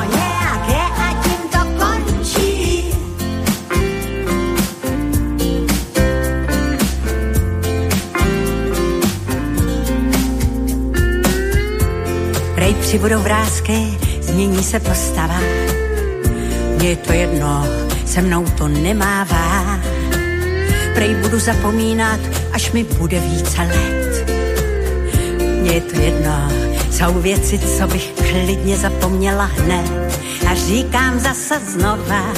je 0.68 0.84
a 0.96 1.22
tím 1.22 1.42
to 1.52 1.84
končí. 1.84 2.84
Prej 12.54 12.74
přibudou 12.74 13.20
vrázky, 13.20 13.98
změní 14.20 14.64
se 14.64 14.80
postava. 14.80 15.40
Mně 16.76 16.88
je 16.88 16.96
to 16.96 17.12
jedno, 17.12 17.66
se 18.04 18.22
mnou 18.22 18.44
to 18.44 18.68
nemává. 18.68 19.78
Prej 20.94 21.14
budu 21.14 21.38
zapomínat, 21.38 22.20
až 22.52 22.72
mi 22.72 22.84
bude 22.84 23.20
více 23.20 23.62
let 23.62 24.07
mně 25.60 25.72
je 25.72 25.80
to 25.80 26.00
jedno, 26.00 26.48
jsou 26.90 27.20
věci, 27.20 27.58
co 27.58 27.86
bych 27.86 28.12
klidně 28.12 28.76
zapomněla 28.76 29.44
hned. 29.44 30.18
A 30.50 30.54
říkám 30.54 31.20
zase 31.20 31.60
znova, 31.60 32.32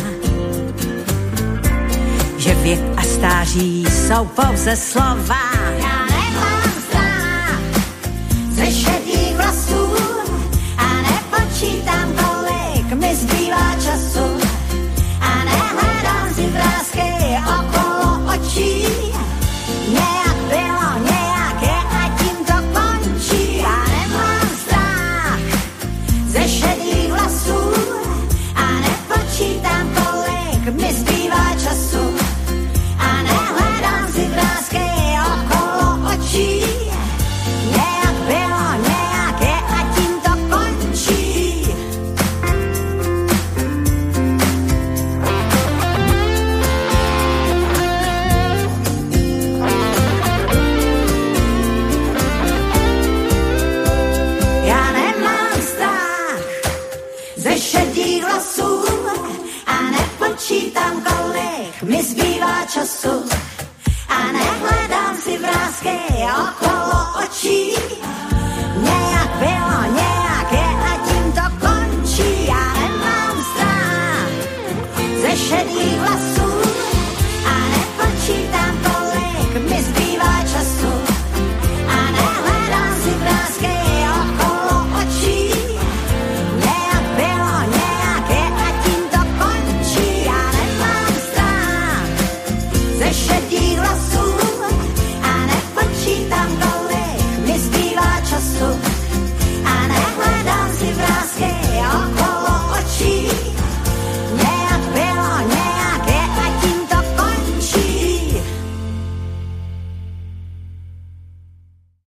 že 2.38 2.54
věk 2.54 2.80
a 2.96 3.02
stáří 3.02 3.84
jsou 3.84 4.24
pouze 4.26 4.76
slova. 4.76 5.40
Já 5.78 6.06
nemám 6.10 6.72
strach 6.88 7.60